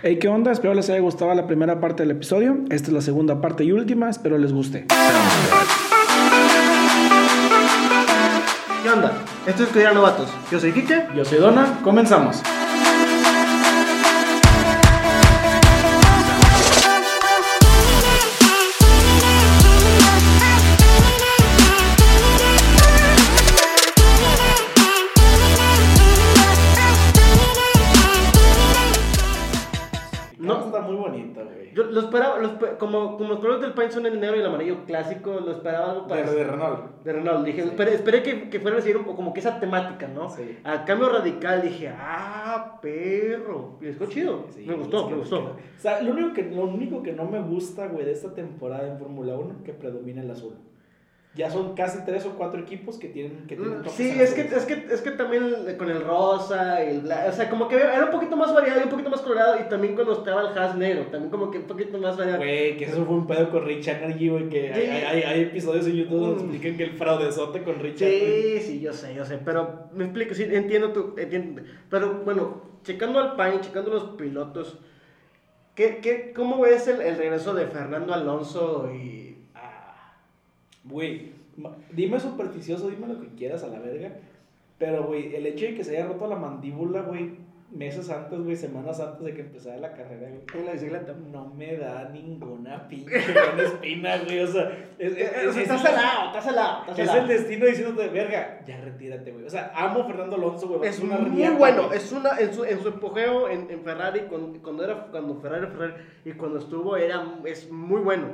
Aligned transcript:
Hey, 0.00 0.20
¿qué 0.20 0.28
onda? 0.28 0.52
Espero 0.52 0.74
les 0.74 0.88
haya 0.90 1.00
gustado 1.00 1.34
la 1.34 1.48
primera 1.48 1.80
parte 1.80 2.04
del 2.04 2.12
episodio. 2.12 2.58
Esta 2.70 2.86
es 2.86 2.92
la 2.92 3.00
segunda 3.00 3.40
parte 3.40 3.64
y 3.64 3.72
última. 3.72 4.08
Espero 4.08 4.38
les 4.38 4.52
guste. 4.52 4.86
¿Qué 8.84 8.90
onda? 8.90 9.12
Esto 9.44 9.64
es 9.64 9.68
Cuidar 9.70 9.94
Novatos. 9.94 10.30
Yo 10.52 10.60
soy 10.60 10.70
Kike. 10.70 11.08
Yo 11.16 11.24
soy 11.24 11.38
Dona. 11.38 11.80
Comenzamos. 11.82 12.40
Lo 31.98 32.04
esperaba, 32.04 32.38
lo 32.38 32.48
espe- 32.58 32.76
como, 32.78 33.16
como 33.16 33.30
los 33.30 33.38
colores 33.40 33.60
del 33.62 33.72
paint 33.74 33.92
son 33.92 34.06
el 34.06 34.18
negro 34.20 34.36
y 34.36 34.40
el 34.40 34.46
amarillo 34.46 34.84
clásico, 34.86 35.40
lo 35.40 35.50
esperaba 35.52 35.90
algo 35.92 36.02
De, 36.02 36.08
para 36.08 36.30
de 36.32 36.44
Renault. 36.44 37.02
de 37.04 37.12
Renault. 37.12 37.44
Dije, 37.44 37.62
Sí. 37.62 37.68
esperé, 37.68 37.94
esperé 37.94 38.22
que, 38.22 38.48
que 38.50 38.60
fuera 38.60 38.78
a 38.78 38.80
seguir 38.80 38.96
un 38.96 39.04
poco 39.04 39.16
como 39.16 39.32
que 39.32 39.40
esa 39.40 39.58
temática, 39.60 40.08
¿no? 40.08 40.28
Sí. 40.30 40.58
Al 40.64 40.84
cambio 40.84 41.08
radical 41.10 41.62
dije, 41.62 41.88
ah, 41.88 42.78
perro. 42.80 43.78
Y 43.80 43.84
les 43.86 44.08
chido. 44.08 44.46
Sí, 44.50 44.64
me 44.66 44.74
gustó, 44.74 45.04
sí, 45.06 45.10
me 45.12 45.16
gustó. 45.20 45.36
O 45.40 45.80
sea, 45.80 46.00
lo 46.02 46.12
único 46.12 46.32
que, 46.34 46.42
lo 46.50 46.64
único 46.64 47.02
que 47.02 47.12
no 47.12 47.24
me 47.24 47.40
gusta, 47.40 47.86
güey, 47.88 48.04
de 48.04 48.12
esta 48.12 48.32
temporada 48.34 48.86
en 48.88 48.98
Fórmula 48.98 49.34
1, 49.36 49.62
que 49.64 49.72
predomina 49.72 50.22
el 50.22 50.30
azul. 50.30 50.54
Ya 51.38 51.48
son 51.48 51.74
casi 51.76 52.04
tres 52.04 52.26
o 52.26 52.30
cuatro 52.30 52.58
equipos 52.60 52.98
que 52.98 53.06
tienen 53.08 53.46
que 53.46 53.54
tienen 53.54 53.78
Mm, 53.80 53.88
Sí, 53.88 54.10
es 54.20 54.34
que, 54.34 54.40
es, 54.40 54.64
que, 54.64 54.86
es 54.92 55.00
que 55.02 55.12
también 55.12 55.76
con 55.78 55.88
el 55.88 56.02
rosa 56.02 56.84
y 56.84 56.88
el 56.96 57.00
blanco, 57.02 57.28
o 57.28 57.32
sea, 57.32 57.48
como 57.48 57.68
que 57.68 57.76
era 57.76 58.04
un 58.06 58.10
poquito 58.10 58.36
más 58.36 58.52
variado 58.52 58.80
y 58.80 58.82
un 58.84 58.88
poquito 58.90 59.08
más 59.08 59.20
colorado 59.20 59.54
y 59.64 59.68
también 59.68 59.94
cuando 59.94 60.14
estaba 60.14 60.40
el 60.50 60.58
hash 60.58 60.74
negro, 60.74 61.04
también 61.12 61.30
como 61.30 61.48
que 61.52 61.58
un 61.58 61.64
poquito 61.68 61.96
más 61.96 62.16
variado. 62.16 62.38
Güey, 62.38 62.76
que 62.76 62.86
eso 62.86 63.04
fue 63.06 63.14
un 63.14 63.26
pedo 63.28 63.50
con 63.50 63.64
Rich 63.64 63.86
Energy, 63.86 64.28
güey, 64.30 64.48
que 64.48 64.72
hay, 64.72 64.82
Sí. 64.82 64.90
hay, 64.90 65.02
hay- 65.04 65.22
hay 65.22 65.40
episodios 65.42 65.86
en 65.86 65.92
YouTube 65.94 66.18
donde 66.20 66.42
Mm. 66.42 66.50
explican 66.50 66.76
que 66.76 66.82
el 66.84 66.92
fraudezote 66.96 67.62
con 67.62 67.78
Rich. 67.78 67.98
Sí, 67.98 68.58
sí, 68.60 68.80
yo 68.80 68.92
sé, 68.92 69.14
yo 69.14 69.24
sé, 69.24 69.38
pero 69.44 69.84
me 69.94 70.04
explico, 70.06 70.34
sí, 70.34 70.42
entiendo 70.50 70.90
tu, 70.92 71.14
entiendo, 71.16 71.62
pero 71.88 72.20
bueno, 72.24 72.62
checando 72.82 73.20
al 73.20 73.36
Pine, 73.36 73.60
checando 73.60 73.92
los 73.92 74.04
pilotos, 74.16 74.76
¿qué, 75.76 75.98
qué, 76.02 76.32
¿cómo 76.34 76.60
ves 76.62 76.88
el, 76.88 77.00
el 77.00 77.16
regreso 77.16 77.54
de 77.54 77.66
Fernando 77.68 78.12
Alonso 78.12 78.90
y... 78.92 79.37
Güey, 80.88 81.32
dime 81.92 82.18
supersticioso, 82.20 82.88
dime 82.88 83.06
lo 83.08 83.20
que 83.20 83.28
quieras 83.28 83.62
a 83.64 83.68
la 83.68 83.78
verga. 83.80 84.12
Pero, 84.78 85.04
güey, 85.04 85.34
el 85.34 85.46
hecho 85.46 85.66
de 85.66 85.74
que 85.74 85.84
se 85.84 85.96
haya 85.96 86.06
roto 86.06 86.28
la 86.28 86.36
mandíbula, 86.36 87.02
güey, 87.02 87.30
meses 87.74 88.08
antes, 88.08 88.38
güey, 88.40 88.56
semanas 88.56 88.98
antes 89.00 89.22
de 89.24 89.34
que 89.34 89.40
empezara 89.42 89.76
la 89.76 89.92
carrera, 89.92 90.28
güey. 90.30 90.64
la 90.64 90.72
bicicleta? 90.72 91.14
No 91.32 91.52
me 91.52 91.76
da 91.76 92.08
ninguna 92.10 92.88
pinche 92.88 93.16
espina, 93.62 94.18
güey. 94.24 94.38
O 94.40 94.46
sea, 94.46 94.70
es, 94.98 95.12
es- 95.12 95.18
es- 95.18 95.56
está 95.56 95.74
es- 95.74 95.82
salado, 95.82 96.26
está 96.28 96.40
salado, 96.40 96.80
está 96.88 97.02
es 97.02 97.08
salado. 97.08 97.22
el 97.22 97.28
destino 97.38 97.66
diciéndote, 97.66 98.08
verga, 98.08 98.60
ya 98.66 98.80
retírate, 98.80 99.32
güey. 99.32 99.44
O 99.44 99.50
sea, 99.50 99.72
amo 99.74 100.02
a 100.02 100.06
Fernando 100.06 100.36
Alonso, 100.36 100.68
güey. 100.68 100.88
Es 100.88 101.00
una 101.00 101.18
muy 101.18 101.30
riata, 101.38 101.58
bueno, 101.58 101.86
güey. 101.88 101.98
es 101.98 102.12
una, 102.12 102.38
en 102.38 102.54
su, 102.54 102.64
en 102.64 102.80
su 102.80 102.88
apogeo 102.88 103.48
en, 103.50 103.68
en 103.70 103.82
Ferrari, 103.82 104.20
cuando, 104.30 104.62
cuando 104.62 104.84
era 104.84 105.06
cuando 105.10 105.34
Ferrari 105.40 105.66
Ferrari 105.66 105.94
y 106.24 106.32
cuando 106.32 106.58
estuvo 106.60 106.96
era, 106.96 107.22
es 107.44 107.68
muy 107.70 108.00
bueno. 108.00 108.26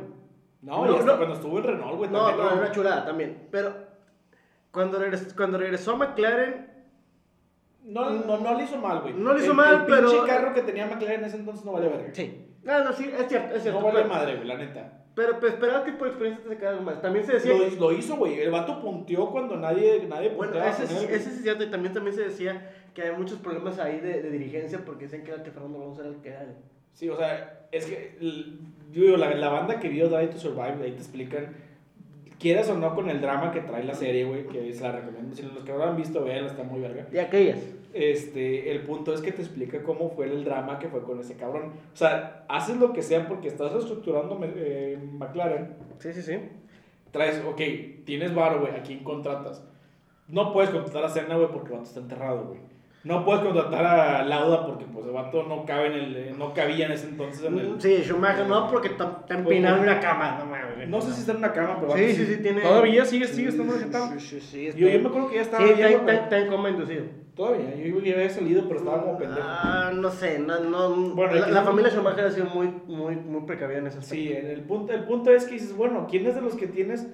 No, 0.65 0.87
No, 0.87 0.99
no. 1.03 1.17
cuando 1.17 1.35
estuvo 1.35 1.59
en 1.59 1.65
Renault, 1.65 1.97
güey. 1.99 2.11
No, 2.11 2.31
no, 2.37 2.43
era 2.51 2.55
una 2.55 2.73
chulada 2.73 3.05
también, 3.05 3.49
pero 3.51 3.75
cuando 4.71 4.99
regresó, 4.99 5.27
cuando 5.37 5.59
regresó 5.59 5.93
a 5.93 5.97
McLaren, 5.97 6.73
No, 7.87 8.09
no, 8.11 8.39
no 8.39 8.55
le 8.57 8.65
hizo 8.65 8.79
mal, 8.79 9.01
güey. 9.03 9.13
No 9.13 9.35
le 9.35 9.41
hizo 9.43 9.51
El- 9.51 9.57
mal, 9.59 9.75
el 9.75 9.87
pero- 9.87 10.11
pinche 10.11 10.27
carro 10.27 10.55
que 10.55 10.63
tenía 10.63 10.87
McLaren 10.87 11.21
en 11.21 11.27
ese 11.27 11.37
entonces 11.37 11.65
no 11.67 11.73
vale 11.73 11.89
verga. 11.89 12.09
sí, 12.15 12.47
no, 12.63 12.83
no, 12.83 12.93
sí, 12.95 13.11
es 13.15 13.29
cierto, 13.29 13.55
es 13.55 13.63
cierto. 13.63 13.79
No 13.81 13.87
vale 13.87 14.01
pero, 14.03 14.15
madre, 14.15 14.37
güey, 14.37 14.49
la 14.49 14.57
neta. 14.57 15.03
pero, 15.15 15.35
pero 15.39 15.53
esperaba 15.53 15.85
que 15.85 15.93
por 15.93 16.09
experiencia 16.09 16.43
te 16.43 16.55
sacara 16.55 16.71
algo 16.73 16.83
más. 16.85 17.03
También 17.03 17.27
se 17.27 17.35
decía 17.35 17.53
Lo, 17.53 17.59
que- 17.69 17.77
lo 17.77 17.93
hizo, 17.93 18.17
güey. 18.17 18.41
El 18.41 18.51
vato 18.51 18.81
punteó 18.81 19.29
cuando 19.31 19.57
nadie, 19.57 20.07
nadie 20.09 20.31
Bueno, 20.31 20.55
ese, 20.65 20.87
güey. 20.95 21.05
ese 21.15 21.29
es 21.29 21.43
cierto, 21.43 21.63
y 21.65 21.71
también, 21.71 21.93
también 21.93 22.17
se 22.17 22.23
decía 22.23 22.71
que 22.95 23.03
hay 23.03 23.13
muchos 23.15 23.39
problemas 23.39 23.79
ahí 23.79 24.01
de, 24.01 24.23
de 24.23 24.31
dirigencia 24.31 24.83
porque 24.83 25.05
decían 25.05 25.23
que 25.25 25.33
era 25.33 25.43
que 25.43 25.51
Fernando 25.51 25.77
Alonso 25.83 26.01
era 26.01 26.11
el 26.11 26.17
que 26.23 26.29
era 26.31 26.41
el- 26.41 26.57
Sí, 26.95 27.09
o 27.09 27.17
sea, 27.17 27.67
es 27.71 27.87
que, 27.87 28.17
yo 28.93 29.03
digo, 29.03 29.17
la, 29.17 29.35
la 29.35 29.49
banda 29.49 29.81
que 29.81 29.89
vio 29.89 30.09
Drive 30.09 30.29
to 30.29 30.39
Survive, 30.39 30.83
ahí 30.83 30.93
te 30.93 30.99
explican, 30.99 31.55
quieras 32.39 32.69
o 32.71 32.79
no 32.79 32.95
con 32.95 33.11
el 33.11 33.21
drama 33.21 33.53
que 33.53 33.61
trae 33.61 33.85
la 33.85 33.95
serie, 33.95 34.25
güey, 34.25 34.47
que 34.47 34.73
se 34.73 34.83
la 34.83 34.93
recomiendo. 34.93 35.35
Si 35.35 35.43
los 35.43 35.65
que 35.65 35.73
no 35.73 35.79
lo 35.79 35.85
han 35.85 35.97
visto, 35.97 36.23
vean, 36.25 36.47
está 36.47 36.63
muy 36.63 36.81
verga. 36.81 37.05
de 37.11 37.21
aquellas. 37.21 37.59
Este, 37.93 38.73
el 38.73 38.81
punto 38.81 39.15
es 39.15 39.21
que 39.21 39.31
te 39.31 39.41
explica 39.41 39.83
cómo 39.85 40.11
fue 40.11 40.27
el 40.27 40.45
drama 40.45 40.81
que 40.81 40.89
fue 40.89 41.03
con 41.05 41.21
ese 41.21 41.37
cabrón. 41.37 41.73
O 41.93 41.97
sea, 41.97 42.45
haces 42.49 42.77
lo 42.77 42.93
que 42.93 43.03
sea 43.03 43.29
porque 43.29 43.49
estás 43.49 43.73
reestructurando 43.73 44.39
eh, 44.43 44.99
McLaren. 45.13 45.77
Sí, 45.99 46.13
sí, 46.13 46.23
sí. 46.23 46.39
Traes, 47.13 47.41
ok, 47.47 47.61
tienes 48.05 48.35
varo, 48.35 48.61
güey, 48.61 48.75
¿a 48.75 48.83
quién 48.83 49.05
contratas? 49.05 49.65
No 50.27 50.53
puedes 50.53 50.71
contratar 50.71 51.05
a 51.05 51.09
Senna, 51.09 51.37
güey, 51.37 51.49
porque 51.53 51.69
el 51.69 51.75
vato 51.75 51.89
está 51.89 52.01
enterrado, 52.01 52.47
güey. 52.49 52.61
No 53.05 53.23
puedes 53.23 53.43
contratar 53.43 53.85
a 53.85 54.25
Lauda 54.25 54.65
porque, 54.67 54.87
pues, 54.87 55.05
el 55.05 55.13
vato 55.13 55.43
no 55.43 55.67
cabe 55.67 55.89
en 55.89 55.93
el, 55.93 56.17
eh, 56.17 56.35
no 56.37 56.55
cabía 56.55 56.87
en 56.87 56.93
ese 56.93 57.09
entonces 57.09 57.45
en 57.45 57.59
el... 57.59 57.81
Sí, 57.81 58.03
Schumacher 58.03 58.47
no, 58.47 58.67
porque 58.71 58.89
está 58.89 59.19
está 59.21 59.35
empinado 59.35 59.77
en 59.77 59.83
una 59.83 60.01
cama, 60.01 60.39
no 60.39 60.47
mames. 60.47 60.89
No 60.89 61.03
sé 61.03 61.13
si 61.13 61.21
está 61.21 61.33
en 61.33 61.39
una 61.39 61.53
cama, 61.53 61.77
pero... 61.81 61.95
Sí, 61.99 62.15
sí, 62.15 62.25
sí, 62.25 62.37
tiene. 62.43 62.63
Todavía 62.63 63.05
sigue, 63.05 63.27
sigue 63.27 63.51
estando 63.51 63.75
sentado. 63.75 64.19
Sí, 64.19 64.41
sí, 64.41 64.71
Yo, 64.75 64.89
yo 64.89 65.01
me 65.01 65.09
acuerdo 65.09 65.29
que 65.29 65.35
ya 65.37 65.43
estaba 65.43 65.67
Sí, 65.67 65.73
está, 65.83 66.39
en 66.39 66.49
coma 66.49 66.71
inducido. 66.71 67.05
Todavía, 67.37 67.75
yo 67.75 68.01
ya 68.01 68.15
había 68.15 68.31
salido, 68.31 68.67
pero 68.69 68.79
estaba 68.79 69.03
como 69.03 69.19
pendejo. 69.19 69.47
Ah, 69.51 69.93
no 69.95 70.11
sé, 70.11 70.39
no, 70.39 70.61
no. 70.61 71.15
Bueno, 71.15 71.35
la 71.47 71.63
familia 71.63 71.91
Schumacher 71.91 72.25
ha 72.25 72.31
sido 72.31 72.47
muy, 72.47 72.69
muy, 72.87 73.17
muy 73.17 73.43
precavida 73.43 73.79
en 73.79 73.89
ese 73.89 73.99
aspecto. 73.99 74.15
Sí, 74.15 74.33
el 74.33 74.63
punto, 74.63 74.95
el 74.95 75.05
punto 75.05 75.31
es 75.31 75.45
que 75.45 75.55
dices, 75.55 75.77
bueno, 75.77 76.07
¿quién 76.09 76.27
es 76.27 76.37
de 76.37 76.41
los 76.41 76.55
que 76.55 76.69
tienes? 76.69 77.07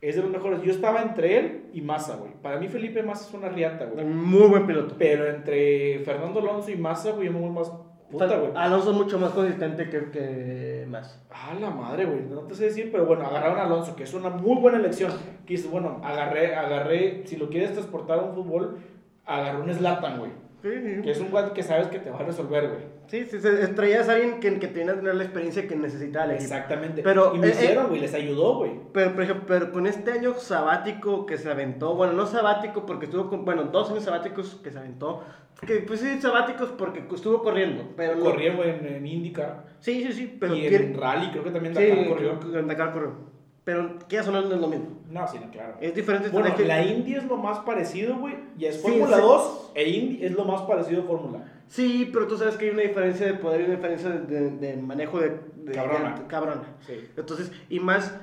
Es 0.00 0.14
de 0.14 0.22
los 0.22 0.30
mejores. 0.30 0.62
Yo 0.62 0.70
estaba 0.70 1.02
entre 1.02 1.38
él 1.38 1.62
y 1.72 1.80
Massa, 1.80 2.16
güey. 2.16 2.33
Para 2.44 2.58
mí 2.58 2.68
Felipe 2.68 3.02
Massa 3.02 3.26
es 3.26 3.32
una 3.32 3.48
riata, 3.48 3.86
güey. 3.86 4.04
Muy 4.04 4.48
buen 4.48 4.66
piloto. 4.66 4.96
Pero 4.98 5.26
entre 5.26 6.00
Fernando 6.00 6.40
Alonso 6.40 6.70
y 6.70 6.76
Massa, 6.76 7.12
güey, 7.12 7.28
yo 7.28 7.32
me 7.32 7.40
voy 7.40 7.48
más 7.48 7.72
puta, 8.10 8.36
güey. 8.36 8.50
Alonso 8.54 8.90
es 8.90 8.96
mucho 8.98 9.18
más 9.18 9.30
consistente 9.30 9.88
que, 9.88 10.10
que 10.10 10.86
más. 10.86 11.24
Ah, 11.30 11.54
la 11.58 11.70
madre, 11.70 12.04
güey. 12.04 12.20
No 12.28 12.42
te 12.42 12.54
sé 12.54 12.64
decir, 12.64 12.90
pero 12.92 13.06
bueno, 13.06 13.24
agarraron 13.24 13.58
a 13.58 13.62
Alonso, 13.64 13.96
que 13.96 14.02
es 14.02 14.12
una 14.12 14.28
muy 14.28 14.60
buena 14.60 14.76
elección. 14.76 15.10
Que 15.46 15.54
dices, 15.54 15.70
bueno, 15.70 16.02
agarré, 16.04 16.54
agarré, 16.54 17.22
si 17.24 17.36
lo 17.36 17.48
quieres 17.48 17.72
transportar 17.72 18.18
a 18.18 18.24
un 18.24 18.34
fútbol, 18.34 18.76
agarré 19.24 19.62
un 19.62 19.72
Slatan, 19.72 20.18
güey. 20.18 20.30
Sí, 20.60 20.68
sí. 20.82 21.00
Que 21.00 21.12
es 21.12 21.20
un 21.20 21.30
güey 21.30 21.50
que 21.54 21.62
sabes 21.62 21.86
que 21.86 21.98
te 21.98 22.10
va 22.10 22.18
a 22.18 22.24
resolver, 22.24 22.68
güey. 22.68 22.82
Sí, 23.06 23.26
sí, 23.30 23.40
se 23.40 23.68
traías 23.68 24.08
a 24.08 24.12
alguien 24.14 24.40
que, 24.40 24.58
que 24.58 24.68
tenía 24.68 24.92
que 24.94 24.98
tener 25.00 25.14
la 25.14 25.24
experiencia 25.24 25.66
que 25.68 25.76
necesitaba 25.76 26.24
el 26.26 26.30
equipo. 26.32 26.44
Exactamente. 26.44 27.02
Pero, 27.02 27.34
y 27.34 27.38
lo 27.38 27.44
eh, 27.46 27.50
hicieron, 27.50 27.88
güey, 27.88 28.00
les 28.00 28.14
ayudó, 28.14 28.56
güey. 28.58 28.72
Pero, 28.92 29.12
por 29.12 29.22
ejemplo, 29.22 29.44
pero 29.46 29.72
con 29.72 29.86
este 29.86 30.12
año 30.12 30.34
sabático 30.34 31.26
que 31.26 31.38
se 31.38 31.50
aventó, 31.50 31.94
bueno, 31.94 32.14
no 32.14 32.26
sabático 32.26 32.86
porque 32.86 33.06
estuvo 33.06 33.28
con, 33.28 33.44
bueno, 33.44 33.64
dos 33.64 33.90
años 33.90 34.04
sabáticos 34.04 34.60
que 34.62 34.70
se 34.70 34.78
aventó, 34.78 35.22
que 35.66 35.76
pues 35.76 36.00
sí, 36.00 36.20
sabáticos 36.20 36.70
porque 36.76 37.04
estuvo 37.14 37.42
corriendo, 37.42 37.84
pero 37.96 38.16
no. 38.16 38.30
En, 38.38 38.86
en 38.86 39.06
IndyCar. 39.06 39.64
Sí, 39.80 40.02
sí, 40.04 40.12
sí, 40.12 40.36
pero 40.38 40.54
y 40.56 40.60
quiere- 40.62 40.86
en 40.86 40.98
Rally, 41.00 41.30
creo 41.30 41.44
que 41.44 41.50
también 41.50 41.74
sí, 41.74 41.86
Dakar 41.86 42.08
corrió. 42.08 42.58
en 42.58 42.68
Dakar 42.68 42.92
corrió. 42.92 43.34
Pero 43.64 43.98
que 44.08 44.18
eso 44.18 44.30
no 44.30 44.40
es 44.40 44.44
lo 44.46 44.68
mismo. 44.68 44.88
No, 45.10 45.26
sí, 45.26 45.38
no, 45.42 45.50
claro. 45.50 45.76
Es 45.80 45.94
diferente 45.94 46.28
Bueno, 46.28 46.54
la 46.66 46.82
Indy 46.84 47.14
es 47.14 47.24
lo 47.24 47.38
más 47.38 47.60
parecido, 47.60 48.16
güey. 48.18 48.34
Ya 48.58 48.68
es 48.68 48.76
Sí, 48.76 48.82
Fórmula 48.82 49.16
sí. 49.16 49.22
2 49.22 49.70
e 49.74 49.88
Indy 49.88 50.24
es 50.24 50.32
lo 50.32 50.44
más 50.44 50.62
parecido 50.62 51.02
a 51.02 51.04
Fórmula. 51.06 51.53
Sí, 51.68 52.10
pero 52.12 52.26
tú 52.26 52.36
sabes 52.36 52.56
que 52.56 52.66
hay 52.66 52.70
una 52.72 52.82
diferencia 52.82 53.26
de 53.26 53.34
poder 53.34 53.62
y 53.62 53.64
una 53.64 53.74
diferencia 53.76 54.10
de, 54.10 54.20
de- 54.26 54.50
de 54.50 54.76
manejo 54.76 55.18
de, 55.18 55.40
de- 55.56 55.72
Cabrona. 55.72 56.26
cabrona. 56.28 56.62
Sí. 56.86 57.08
Entonces, 57.16 57.50
y 57.68 57.80
más 57.80 58.14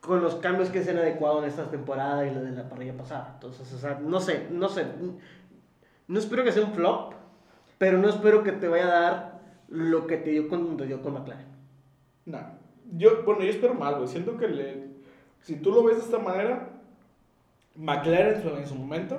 con 0.00 0.20
los 0.20 0.34
cambios 0.36 0.68
que 0.68 0.82
se 0.82 0.90
han 0.90 0.98
adecuado 0.98 1.42
en 1.42 1.48
esta 1.48 1.70
temporada 1.70 2.26
y 2.26 2.34
la 2.34 2.40
de 2.42 2.50
la 2.52 2.68
parrilla 2.68 2.94
pasada. 2.96 3.30
Entonces, 3.34 3.72
o 3.72 3.78
sea, 3.78 3.98
no 4.02 4.20
sé, 4.20 4.48
no 4.50 4.68
sé. 4.68 4.84
No 6.08 6.18
espero 6.18 6.44
que 6.44 6.52
sea 6.52 6.64
un 6.64 6.74
flop, 6.74 7.14
pero 7.78 7.96
no 7.98 8.08
espero 8.10 8.42
que 8.42 8.52
te 8.52 8.68
vaya 8.68 8.86
a 8.86 9.00
dar 9.00 9.40
lo 9.68 10.06
que 10.06 10.18
te 10.18 10.30
dio 10.30 10.48
con, 10.48 10.76
te 10.76 10.86
dio 10.86 11.00
con 11.00 11.14
McLaren. 11.14 11.46
No. 12.26 12.38
Yo, 12.92 13.22
bueno, 13.24 13.42
yo 13.42 13.50
espero 13.50 13.72
mal, 13.74 13.94
güey. 13.96 14.08
Siento 14.08 14.36
que 14.36 14.48
le, 14.48 14.88
si 15.40 15.56
tú 15.56 15.72
lo 15.72 15.82
ves 15.84 15.96
de 15.96 16.02
esta 16.02 16.18
manera, 16.18 16.68
McLaren 17.76 18.36
en 18.36 18.42
su, 18.42 18.48
en 18.50 18.66
su 18.66 18.74
momento, 18.74 19.16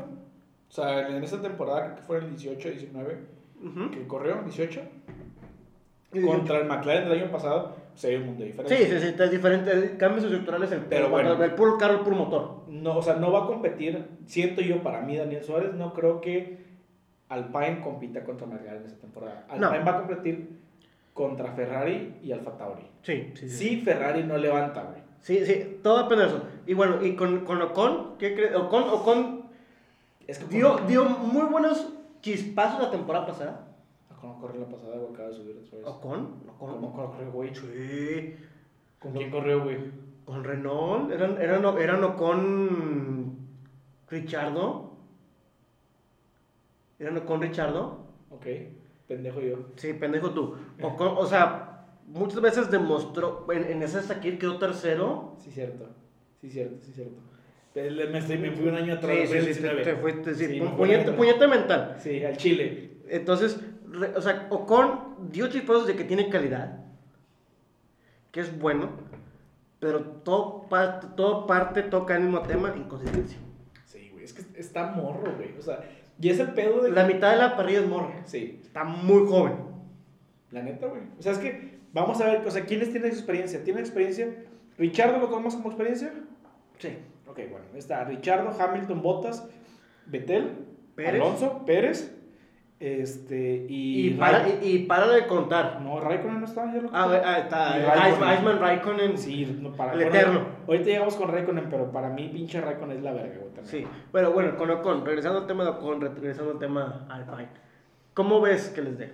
o 0.69 0.71
sea, 0.71 1.07
en 1.09 1.23
esa 1.23 1.41
temporada 1.41 1.83
creo 1.85 1.95
que 1.95 2.01
fue 2.03 2.17
el 2.19 2.29
18, 2.29 2.69
19, 2.69 3.34
que 3.91 4.07
corrió, 4.07 4.41
18, 4.43 4.81
contra 6.25 6.59
el 6.59 6.67
McLaren 6.67 7.09
del 7.09 7.21
año 7.21 7.31
pasado, 7.31 7.75
se 7.95 8.09
hay 8.09 8.15
un 8.15 8.27
mundo 8.27 8.43
diferente. 8.43 8.77
Sí, 8.77 8.83
sí, 8.85 8.99
sí, 8.99 9.15
es 9.17 9.31
diferente. 9.31 9.97
Cambios 9.97 10.25
estructurales, 10.25 10.71
el, 10.71 10.81
Pero 10.81 11.09
bueno. 11.09 11.41
el 11.41 11.51
puro 11.51 11.77
carro, 11.77 11.95
el 11.95 11.99
puro 12.01 12.15
motor. 12.15 12.63
No, 12.67 12.97
o 12.97 13.01
sea, 13.01 13.15
no 13.15 13.31
va 13.31 13.43
a 13.43 13.47
competir, 13.47 14.05
siento 14.25 14.61
yo, 14.61 14.83
para 14.83 15.01
mí, 15.01 15.17
Daniel 15.17 15.43
Suárez, 15.43 15.73
no 15.73 15.93
creo 15.93 16.21
que 16.21 16.57
Alpine 17.29 17.81
compita 17.81 18.23
contra 18.23 18.47
McLaren 18.47 18.81
en 18.81 18.87
esa 18.87 18.97
temporada. 18.97 19.45
No. 19.57 19.67
Alpine 19.67 19.83
va 19.83 19.97
a 19.97 19.97
competir 19.99 20.49
contra 21.13 21.51
Ferrari 21.53 22.15
y 22.21 22.31
Alfa 22.31 22.57
Tauri. 22.57 22.83
Sí, 23.01 23.31
sí, 23.35 23.49
sí. 23.49 23.57
Sí, 23.57 23.81
Ferrari 23.81 24.23
no 24.23 24.37
levanta, 24.37 24.83
güey. 24.83 25.05
Sí, 25.21 25.43
sí, 25.45 25.79
todo 25.81 26.03
depende 26.03 26.25
de 26.25 26.29
eso. 26.29 26.43
Y 26.67 26.73
bueno, 26.73 27.03
y 27.03 27.15
con, 27.15 27.45
con 27.45 27.61
Ocon, 27.61 28.17
¿qué 28.19 28.35
crees? 28.35 28.53
Ocon, 28.53 28.83
Ocon 28.83 29.45
Es 30.27 30.37
que 30.37 30.45
dio, 30.53 30.81
dio 30.87 31.05
muy 31.05 31.45
buenos 31.45 31.93
chispazos 32.25 32.81
la 32.81 32.89
temporada 32.89 33.27
pasada. 33.27 33.67
Ocon 34.09 34.29
no 34.31 34.39
corrió 34.39 34.61
la 34.61 34.67
pasada, 34.67 34.97
güey, 34.97 35.13
acaba 35.13 35.29
de 35.29 35.35
subir 35.35 35.57
otra 35.63 35.77
vez. 35.77 35.87
¿Ocon? 35.87 36.43
¿Cómo 36.57 36.87
¿Ocon? 36.87 36.91
corrió, 36.91 37.31
güey? 37.31 37.53
Sí. 37.53 38.35
¿Con 38.99 39.11
quién 39.13 39.29
corrió, 39.29 39.63
güey? 39.63 39.77
Con 40.25 40.43
Renault. 40.43 41.11
Eran, 41.11 41.39
eran, 41.39 41.63
eran 41.77 42.03
Ocon. 42.03 43.37
Richardo. 44.09 44.91
Eran 46.97 47.17
Ocon 47.17 47.41
Richardo. 47.41 47.99
Ok, 48.31 48.45
pendejo 49.07 49.39
yo. 49.41 49.57
Sí, 49.75 49.93
pendejo 49.93 50.31
tú. 50.31 50.55
Ocon, 50.81 51.13
o 51.17 51.25
sea, 51.27 51.85
muchas 52.07 52.41
veces 52.41 52.71
demostró. 52.71 53.45
En, 53.51 53.65
en 53.65 53.83
ese 53.83 54.01
Sakir 54.01 54.39
quedó 54.39 54.57
tercero. 54.57 55.35
Sí, 55.37 55.51
cierto. 55.51 55.89
Sí, 56.41 56.49
cierto, 56.49 56.83
sí, 56.83 56.91
cierto. 56.91 57.21
Me, 57.75 58.51
fui 58.51 58.67
un 58.69 58.75
año 58.75 58.93
atrás. 58.93 59.11
Sí, 59.17 59.27
sí, 59.27 59.33
el 59.37 59.53
sí, 59.53 59.61
te, 59.61 59.67
19. 59.73 59.83
te 59.83 59.95
fuiste, 59.97 60.33
sí, 60.35 60.45
Sí, 60.47 60.59
pu- 60.61 60.75
puñete, 60.77 61.11
puñete 61.11 61.47
mental. 61.47 61.97
Sí, 61.99 62.23
al 62.23 62.37
Chile. 62.37 62.91
Entonces, 63.09 63.59
re- 63.91 64.13
o 64.15 64.21
sea, 64.21 64.47
Ocon 64.49 65.29
dio 65.31 65.47
chispazos 65.49 65.85
de 65.87 65.95
que 65.97 66.05
tiene 66.05 66.29
calidad, 66.29 66.79
que 68.31 68.39
es 68.39 68.57
bueno, 68.57 68.91
pero 69.81 70.01
todo, 70.01 70.67
todo 71.17 71.45
parte, 71.47 71.83
toca 71.83 72.15
el 72.15 72.23
mismo 72.23 72.41
tema, 72.43 72.73
inconsistencia. 72.77 73.37
Sí, 73.85 74.09
güey, 74.13 74.23
es 74.23 74.33
que 74.33 74.43
está 74.59 74.87
morro, 74.91 75.33
güey. 75.35 75.53
O 75.59 75.61
sea, 75.61 75.83
y 76.19 76.29
ese 76.29 76.45
pedo 76.45 76.81
de. 76.81 76.91
La 76.91 77.05
mitad 77.05 77.31
de 77.31 77.37
la 77.37 77.57
parrilla 77.57 77.79
es 77.81 77.87
morro. 77.87 78.13
Sí, 78.23 78.61
Está 78.63 78.85
muy 78.85 79.27
joven. 79.27 79.53
la 80.51 80.63
neta, 80.63 80.87
güey. 80.87 81.01
O 81.19 81.21
sea, 81.21 81.33
es 81.33 81.39
que 81.39 81.77
vamos 81.91 82.21
a 82.21 82.25
ver, 82.27 82.47
o 82.47 82.51
sea, 82.51 82.63
¿quiénes 82.65 82.89
tienen 82.91 83.09
experiencia? 83.11 83.61
¿Tienen 83.65 83.81
experiencia? 83.83 84.29
¿Richardo 84.77 85.19
lo 85.19 85.27
tomas 85.27 85.55
como 85.55 85.67
experiencia? 85.69 86.13
Sí. 86.79 86.89
Ok, 87.35 87.49
bueno, 87.51 87.65
está 87.75 88.05
Richardo, 88.05 88.49
Hamilton, 88.57 89.01
Bottas, 89.01 89.45
Betel, 90.05 90.53
Pérez. 90.95 91.21
Alonso, 91.21 91.65
Pérez, 91.65 92.15
este, 92.79 93.65
y... 93.67 94.07
Y, 94.07 94.09
para, 94.11 94.39
Ra- 94.39 94.49
y, 94.61 94.67
y 94.67 94.79
para 94.85 95.07
de 95.09 95.27
contar. 95.27 95.81
No, 95.81 95.99
Raikkonen 95.99 96.39
no 96.39 96.45
está, 96.45 96.65
ya 96.73 96.81
lo 96.81 96.89
Ah, 96.93 97.11
ah, 97.25 97.39
está. 97.39 97.77
Eh, 97.77 97.85
Raikkonen. 97.85 98.33
Iceman, 98.35 98.59
Raikkonen. 98.59 99.17
Sí, 99.17 99.59
no, 99.61 99.73
para... 99.73 99.91
El 99.93 99.97
bueno, 99.99 100.15
eterno. 100.15 100.45
Ahorita 100.65 100.85
llegamos 100.85 101.15
con 101.17 101.29
Raikkonen, 101.29 101.67
pero 101.69 101.91
para 101.91 102.09
mí 102.09 102.29
pinche 102.29 102.61
Raikkonen 102.61 102.97
es 102.97 103.03
la 103.03 103.11
verga, 103.11 103.35
güey, 103.39 103.53
también. 103.53 103.65
Sí. 103.65 103.85
Bueno, 104.13 104.31
bueno, 104.31 104.55
con 104.55 104.69
Ocon, 104.71 105.05
regresando 105.05 105.39
al 105.39 105.47
tema 105.47 105.65
de 105.65 105.71
Ocon, 105.71 105.99
regresando 105.99 106.51
al 106.53 106.59
tema 106.59 107.05
Alpine. 107.09 107.49
¿Cómo 108.13 108.39
ves 108.39 108.69
que 108.69 108.81
les 108.81 108.97
dé? 108.97 109.11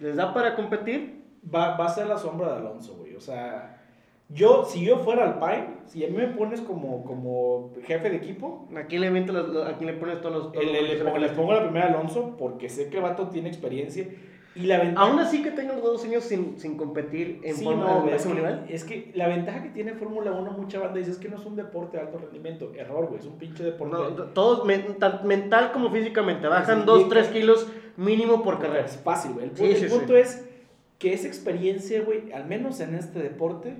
¿Les 0.00 0.16
da 0.16 0.34
para 0.34 0.54
competir? 0.54 1.24
Va, 1.54 1.78
va 1.78 1.86
a 1.86 1.88
ser 1.88 2.06
la 2.08 2.18
sombra 2.18 2.50
de 2.52 2.56
Alonso, 2.58 2.96
güey, 2.96 3.14
o 3.16 3.20
sea... 3.20 3.74
Yo, 4.30 4.64
si 4.66 4.84
yo 4.84 4.98
fuera 4.98 5.24
Alpine, 5.24 5.76
si 5.86 6.04
a 6.04 6.08
mí 6.08 6.16
me 6.16 6.26
pones 6.28 6.60
como, 6.60 7.02
como 7.04 7.72
jefe 7.86 8.10
de 8.10 8.16
equipo, 8.16 8.68
¿A 8.76 8.82
quién 8.84 9.00
le, 9.00 9.10
los- 9.26 9.48
los- 9.48 9.66
a 9.66 9.76
quién 9.78 9.86
le 9.90 9.96
pones 9.96 10.20
todos 10.20 10.34
los... 10.34 10.52
todos 10.52 10.66
le, 10.66 10.82
los 10.82 10.90
le- 10.98 11.04
pongo, 11.04 11.18
les 11.18 11.32
pongo 11.32 11.52
la 11.54 11.62
primera 11.62 11.86
a 11.86 11.88
Alonso 11.88 12.36
porque 12.38 12.68
sé 12.68 12.90
que 12.90 12.98
el 12.98 13.02
vato 13.04 13.28
tiene 13.28 13.48
experiencia 13.48 14.06
y 14.54 14.62
la 14.66 14.78
ventaja... 14.80 15.06
Aún 15.06 15.18
así 15.18 15.42
que 15.42 15.50
tengan 15.52 15.80
dos 15.80 16.04
años 16.04 16.24
sin, 16.24 16.58
sin 16.58 16.76
competir 16.76 17.40
en 17.42 17.56
Sí, 17.56 17.64
forma 17.64 17.84
no, 17.84 17.94
de 17.94 18.00
güey, 18.02 18.14
es, 18.16 18.26
que, 18.26 18.74
es 18.74 18.84
que 18.84 19.12
la 19.14 19.28
ventaja 19.28 19.62
que 19.62 19.70
tiene 19.70 19.94
Fórmula 19.94 20.32
1, 20.32 20.50
mucha 20.50 20.78
banda 20.78 20.98
dice 20.98 21.12
es 21.12 21.16
que 21.18 21.28
no 21.30 21.36
es 21.36 21.46
un 21.46 21.56
deporte 21.56 21.96
de 21.96 22.02
alto 22.02 22.18
rendimiento. 22.18 22.70
Error, 22.76 23.06
güey, 23.06 23.20
es 23.20 23.26
un 23.26 23.38
pinche 23.38 23.64
deporte. 23.64 23.96
No, 23.96 24.24
todos, 24.34 24.66
men- 24.66 24.98
tan 24.98 25.26
mental 25.26 25.72
como 25.72 25.90
físicamente, 25.90 26.48
bajan 26.48 26.80
Sí, 26.80 26.86
2, 26.86 27.02
sí, 27.04 27.08
3 27.08 27.26
sí. 27.28 27.32
kilos 27.32 27.66
mínimo 27.96 28.42
por 28.42 28.58
carrera. 28.58 28.84
es 28.84 28.98
fácil, 28.98 29.32
güey. 29.32 29.46
El, 29.46 29.56
Sí, 29.56 29.84
el 29.86 29.90
punto 29.90 30.14
es 30.18 30.46
que 30.98 31.14
esa 31.14 31.28
experiencia, 31.28 32.02
güey, 32.02 32.30
al 32.32 32.44
menos 32.46 32.80
en 32.80 32.94
este 32.94 33.20
deporte, 33.20 33.76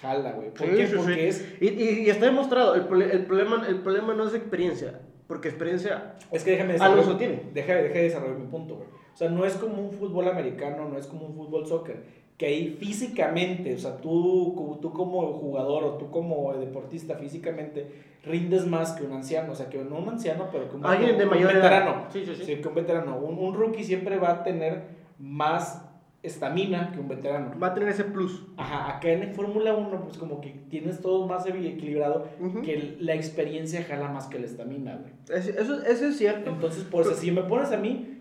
jala, 0.00 0.32
güey. 0.32 0.50
¿Por 0.50 0.66
Sí, 0.68 0.76
qué? 0.76 0.86
sí, 0.86 0.94
Porque 0.96 1.14
sí. 1.14 1.20
es. 1.20 1.54
Y, 1.60 1.68
y- 1.68 1.98
y 2.06 2.10
está 2.10 2.26
demostrado, 2.26 2.74
el, 2.74 3.02
el 3.02 3.24
problema, 3.26 3.64
el 3.68 3.76
problema 3.80 4.14
no 4.14 4.26
es 4.26 4.34
experiencia, 4.34 5.00
porque 5.26 5.48
experiencia 5.48 6.14
Es 6.30 6.44
que 6.44 6.52
déjame 6.52 6.74
desarrollar. 6.74 7.18
tiene. 7.18 7.42
Deja, 7.54 7.74
deja 7.74 7.94
de 7.94 8.02
desarrollar 8.02 8.38
mi 8.38 8.46
punto, 8.46 8.76
güey. 8.76 8.88
O 8.88 9.16
sea, 9.16 9.30
no 9.30 9.44
es 9.46 9.54
como 9.54 9.80
un 9.82 9.92
fútbol 9.92 10.28
americano, 10.28 10.88
no 10.88 10.98
es 10.98 11.06
como 11.06 11.26
un 11.26 11.34
fútbol 11.34 11.66
soccer. 11.66 12.02
Que 12.36 12.44
ahí 12.46 12.76
físicamente, 12.78 13.74
o 13.74 13.78
sea, 13.78 13.96
tú, 13.96 14.78
tú 14.82 14.92
como 14.92 15.32
jugador 15.32 15.84
o 15.84 15.90
tú 15.96 16.10
como 16.10 16.52
deportista 16.54 17.14
físicamente 17.16 17.86
rindes 18.24 18.66
más 18.66 18.92
que 18.92 19.04
un 19.04 19.12
anciano. 19.14 19.52
O 19.52 19.54
sea, 19.54 19.70
que 19.70 19.78
no 19.78 19.96
un 19.96 20.08
anciano, 20.10 20.48
pero 20.52 20.68
como 20.68 20.86
Alguien 20.86 21.16
de 21.16 21.24
un 21.24 21.30
mayor 21.30 21.50
edad. 21.52 21.62
veterano. 21.62 22.04
Sí, 22.12 22.26
sí, 22.26 22.34
sí. 22.36 22.44
Sí, 22.44 22.56
que 22.56 22.68
un 22.68 22.74
veterano. 22.74 23.16
Un, 23.16 23.38
un 23.38 23.54
rookie 23.54 23.84
siempre 23.84 24.18
va 24.18 24.30
a 24.32 24.44
tener 24.44 24.82
más 25.18 25.85
estamina 26.26 26.90
que 26.92 27.00
un 27.00 27.08
veterano. 27.08 27.52
va 27.58 27.68
a 27.68 27.74
tener 27.74 27.88
ese 27.88 28.04
plus. 28.04 28.44
Ajá, 28.56 28.96
acá 28.96 29.10
en 29.10 29.34
Fórmula 29.34 29.74
1, 29.74 30.02
pues 30.04 30.18
como 30.18 30.40
que 30.40 30.50
tienes 30.68 31.00
todo 31.00 31.26
más 31.26 31.46
equilibrado, 31.46 32.26
que 32.64 32.96
la 33.00 33.14
experiencia 33.14 33.82
jala 33.84 34.08
más 34.08 34.26
que 34.26 34.38
la 34.38 34.46
estamina, 34.46 34.96
güey. 34.96 35.12
Es- 35.38 35.48
eso, 35.48 35.82
eso 35.84 36.06
es 36.06 36.16
cierto. 36.16 36.50
Entonces, 36.50 36.84
por 36.84 37.02
eso, 37.02 37.14
si 37.14 37.30
me 37.30 37.42
pones 37.42 37.72
a 37.72 37.76
mí, 37.76 38.12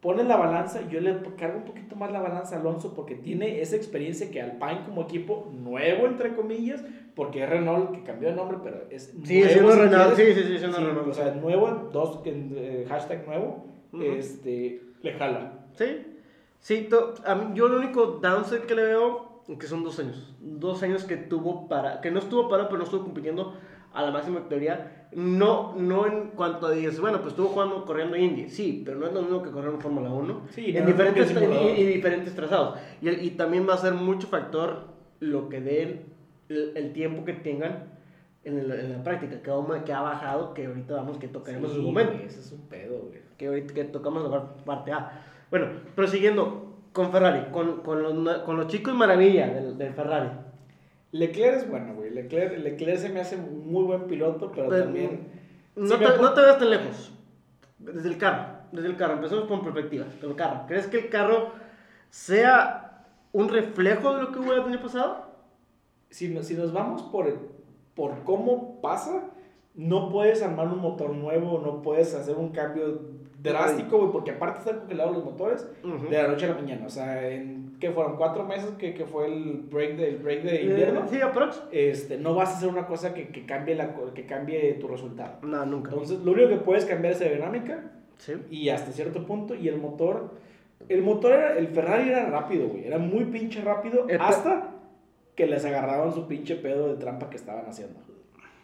pones 0.00 0.26
la 0.26 0.36
balanza, 0.36 0.86
yo 0.90 1.00
le 1.00 1.16
cargo 1.38 1.58
un 1.58 1.64
poquito 1.64 1.96
más 1.96 2.12
la 2.12 2.20
balanza 2.20 2.56
a 2.56 2.60
Alonso 2.60 2.92
porque 2.92 3.14
tiene 3.14 3.62
esa 3.62 3.76
experiencia 3.76 4.30
que 4.30 4.40
Alpine 4.42 4.82
como 4.84 5.02
equipo 5.02 5.50
nuevo, 5.58 6.06
entre 6.06 6.34
comillas, 6.34 6.84
porque 7.14 7.42
es 7.44 7.48
Renault, 7.48 7.92
que 7.92 8.02
cambió 8.02 8.28
de 8.28 8.34
nombre, 8.36 8.58
pero 8.62 8.84
es 8.90 9.14
Sí, 9.24 9.40
nuevo, 9.40 9.70
si 9.72 9.78
Renault, 9.80 10.14
quieres. 10.14 10.34
sí, 10.36 10.42
sí, 10.42 10.48
sí, 10.52 10.58
siendo 10.58 10.76
Sí, 10.76 10.84
Renault. 10.84 11.08
O 11.08 11.12
sea, 11.14 11.34
nuevo, 11.34 11.88
dos, 11.90 12.20
eh, 12.26 12.84
hashtag 12.88 13.26
nuevo, 13.26 13.66
este, 14.02 14.82
le 15.02 15.12
jala. 15.14 15.64
Sí, 15.72 15.84
sí, 16.64 16.88
a 17.26 17.34
mí, 17.34 17.50
yo 17.54 17.68
lo 17.68 17.76
único 17.78 18.18
downside 18.22 18.62
que 18.66 18.74
le 18.74 18.84
veo, 18.84 19.42
que 19.60 19.66
son 19.66 19.84
dos 19.84 19.98
años. 19.98 20.34
Dos 20.40 20.82
años 20.82 21.04
que 21.04 21.16
tuvo 21.16 21.68
para, 21.68 22.00
que 22.00 22.10
no 22.10 22.18
estuvo 22.18 22.48
para, 22.48 22.64
pero 22.68 22.78
no 22.78 22.84
estuvo 22.84 23.02
compitiendo 23.04 23.54
a 23.92 24.02
la 24.02 24.10
máxima 24.10 24.38
victoria. 24.40 25.08
No, 25.12 25.74
no 25.76 26.06
en 26.06 26.30
cuanto 26.30 26.66
a 26.66 26.70
dices, 26.72 26.98
bueno, 27.00 27.18
pues 27.18 27.32
estuvo 27.32 27.48
jugando, 27.48 27.84
corriendo 27.84 28.16
Indy, 28.16 28.48
sí, 28.48 28.82
pero 28.84 28.98
no 28.98 29.06
es 29.06 29.12
lo 29.12 29.20
mismo 29.22 29.42
que 29.42 29.50
correr 29.50 29.72
en 29.74 29.80
Fórmula 29.80 30.10
1. 30.10 30.40
Sí, 30.50 30.72
no 30.72 30.78
en 30.78 30.84
es 30.84 30.86
diferentes, 30.86 31.30
y, 31.78 31.80
y 31.82 31.84
diferentes 31.86 32.34
trazados. 32.34 32.78
Y, 33.02 33.10
y 33.10 33.30
también 33.32 33.68
va 33.68 33.74
a 33.74 33.78
ser 33.78 33.92
mucho 33.92 34.26
factor 34.26 34.88
lo 35.20 35.48
que 35.48 35.60
den 35.60 36.06
el, 36.48 36.72
el 36.76 36.92
tiempo 36.92 37.24
que 37.24 37.34
tengan 37.34 37.92
en, 38.42 38.58
el- 38.58 38.72
en 38.72 38.92
la 38.92 39.02
práctica, 39.04 39.40
que, 39.42 39.50
ha- 39.50 39.84
que 39.84 39.92
ha 39.92 40.00
bajado, 40.00 40.52
que 40.54 40.66
ahorita 40.66 40.94
vamos 40.96 41.18
que 41.18 41.28
tocaremos 41.28 41.70
en 41.70 41.76
Sí, 41.76 41.80
su 41.82 41.86
momento 41.86 42.14
Ese 42.26 42.40
es 42.40 42.50
un 42.52 42.62
pedo, 42.68 42.98
güey. 43.08 43.20
que 43.38 43.46
ahorita 43.46 43.72
que 43.74 43.84
tocamos 43.84 44.22
la 44.24 44.30
par- 44.30 44.64
parte 44.64 44.92
A. 44.92 45.22
Bueno, 45.54 45.68
prosiguiendo 45.94 46.74
con 46.92 47.12
Ferrari, 47.12 47.52
con, 47.52 47.82
con, 47.82 48.02
los, 48.02 48.38
con 48.40 48.56
los 48.56 48.66
chicos 48.66 48.92
maravilla 48.92 49.46
del, 49.46 49.78
del 49.78 49.94
Ferrari. 49.94 50.30
Leclerc 51.12 51.58
es 51.58 51.70
bueno, 51.70 51.94
güey. 51.94 52.10
Leclerc, 52.10 52.58
Leclerc 52.58 52.98
se 52.98 53.08
me 53.10 53.20
hace 53.20 53.36
muy 53.36 53.84
buen 53.84 54.08
piloto, 54.08 54.50
pero, 54.52 54.68
Pero, 54.68 54.82
también. 54.86 55.28
No, 55.76 55.86
Sí, 55.86 55.94
te, 56.00 56.08
pon- 56.10 56.22
no 56.22 56.32
te 56.34 56.40
veas 56.40 56.58
tan 56.58 56.70
lejos. 56.70 57.12
Desde 57.78 58.08
el 58.08 58.18
carro, 58.18 58.46
desde 58.72 58.88
el 58.88 58.96
carro, 58.96 59.12
empezamos 59.14 59.44
con 59.44 59.62
perspectivas. 59.62 60.08
El 60.24 60.34
carro. 60.34 60.62
¿Crees 60.66 60.88
que 60.88 60.98
el 60.98 61.08
carro 61.08 61.52
sea 62.10 63.04
un 63.30 63.48
reflejo 63.48 64.12
de 64.16 64.22
lo 64.22 64.32
que 64.32 64.40
hubo 64.40 64.54
el 64.54 64.60
año 64.62 64.82
pasado? 64.82 65.22
si, 66.10 66.30
nos- 66.30 66.46
si 66.48 66.54
nos 66.54 66.72
vamos 66.72 67.00
por, 67.02 67.28
el- 67.28 67.38
por 67.94 68.24
cómo 68.24 68.80
pasa, 68.80 69.22
no 69.76 70.08
puedes 70.10 70.42
armar 70.42 70.66
un 70.66 70.80
motor 70.80 71.10
nuevo, 71.10 71.60
no 71.64 71.80
puedes 71.80 72.12
hacer 72.16 72.34
un 72.34 72.48
cambio 72.50 73.02
drástico, 73.44 73.98
güey, 73.98 74.10
porque 74.12 74.30
aparte 74.32 74.60
están 74.60 74.78
congelados 74.80 75.14
los 75.16 75.24
motores 75.24 75.68
Ujú. 75.84 76.08
de 76.08 76.16
la 76.22 76.28
noche 76.28 76.46
a 76.46 76.48
la 76.48 76.54
mañana. 76.54 76.86
O 76.86 76.90
sea, 76.90 77.28
en, 77.30 77.76
¿qué 77.78 77.90
fueron? 77.90 78.16
¿Cuatro 78.16 78.44
meses 78.44 78.70
que, 78.78 78.94
que 78.94 79.04
fue 79.04 79.26
el 79.26 79.66
break 79.70 79.96
de, 79.96 80.08
el 80.08 80.16
break 80.16 80.42
de 80.42 80.62
invierno? 80.62 81.00
Eh, 81.00 81.08
Sí, 81.10 81.20
aprox. 81.20 81.62
Este, 81.70 82.18
no 82.18 82.34
vas 82.34 82.50
a 82.50 82.56
hacer 82.56 82.68
una 82.68 82.86
cosa 82.86 83.12
que, 83.14 83.28
que, 83.28 83.44
cambie 83.46 83.74
la, 83.74 83.94
que 84.14 84.26
cambie 84.26 84.72
tu 84.74 84.88
resultado. 84.88 85.38
No, 85.42 85.64
nunca. 85.66 85.90
Entonces, 85.90 86.18
lo 86.20 86.32
único 86.32 86.48
que 86.48 86.56
puedes 86.56 86.84
cambiar 86.86 87.12
es 87.14 87.20
la 87.20 87.28
dinámica 87.28 87.90
Sí. 88.18 88.32
y 88.50 88.68
hasta 88.70 88.92
cierto 88.92 89.26
punto, 89.26 89.54
y 89.54 89.68
el 89.68 89.76
motor, 89.76 90.30
el 90.88 91.02
motor 91.02 91.32
era, 91.32 91.58
el 91.58 91.66
Ferrari 91.68 92.08
era 92.10 92.26
rápido, 92.30 92.68
güey, 92.68 92.86
era 92.86 92.96
muy 92.98 93.24
pinche 93.24 93.60
rápido, 93.60 94.02
El 94.02 94.18
pe- 94.18 94.22
hasta 94.24 94.70
que 95.34 95.46
les 95.46 95.64
agarraban 95.64 96.14
su 96.14 96.26
pinche 96.28 96.54
pedo 96.54 96.88
de 96.88 96.94
trampa 96.94 97.28
que 97.28 97.36
estaban 97.36 97.66
haciendo. 97.66 97.98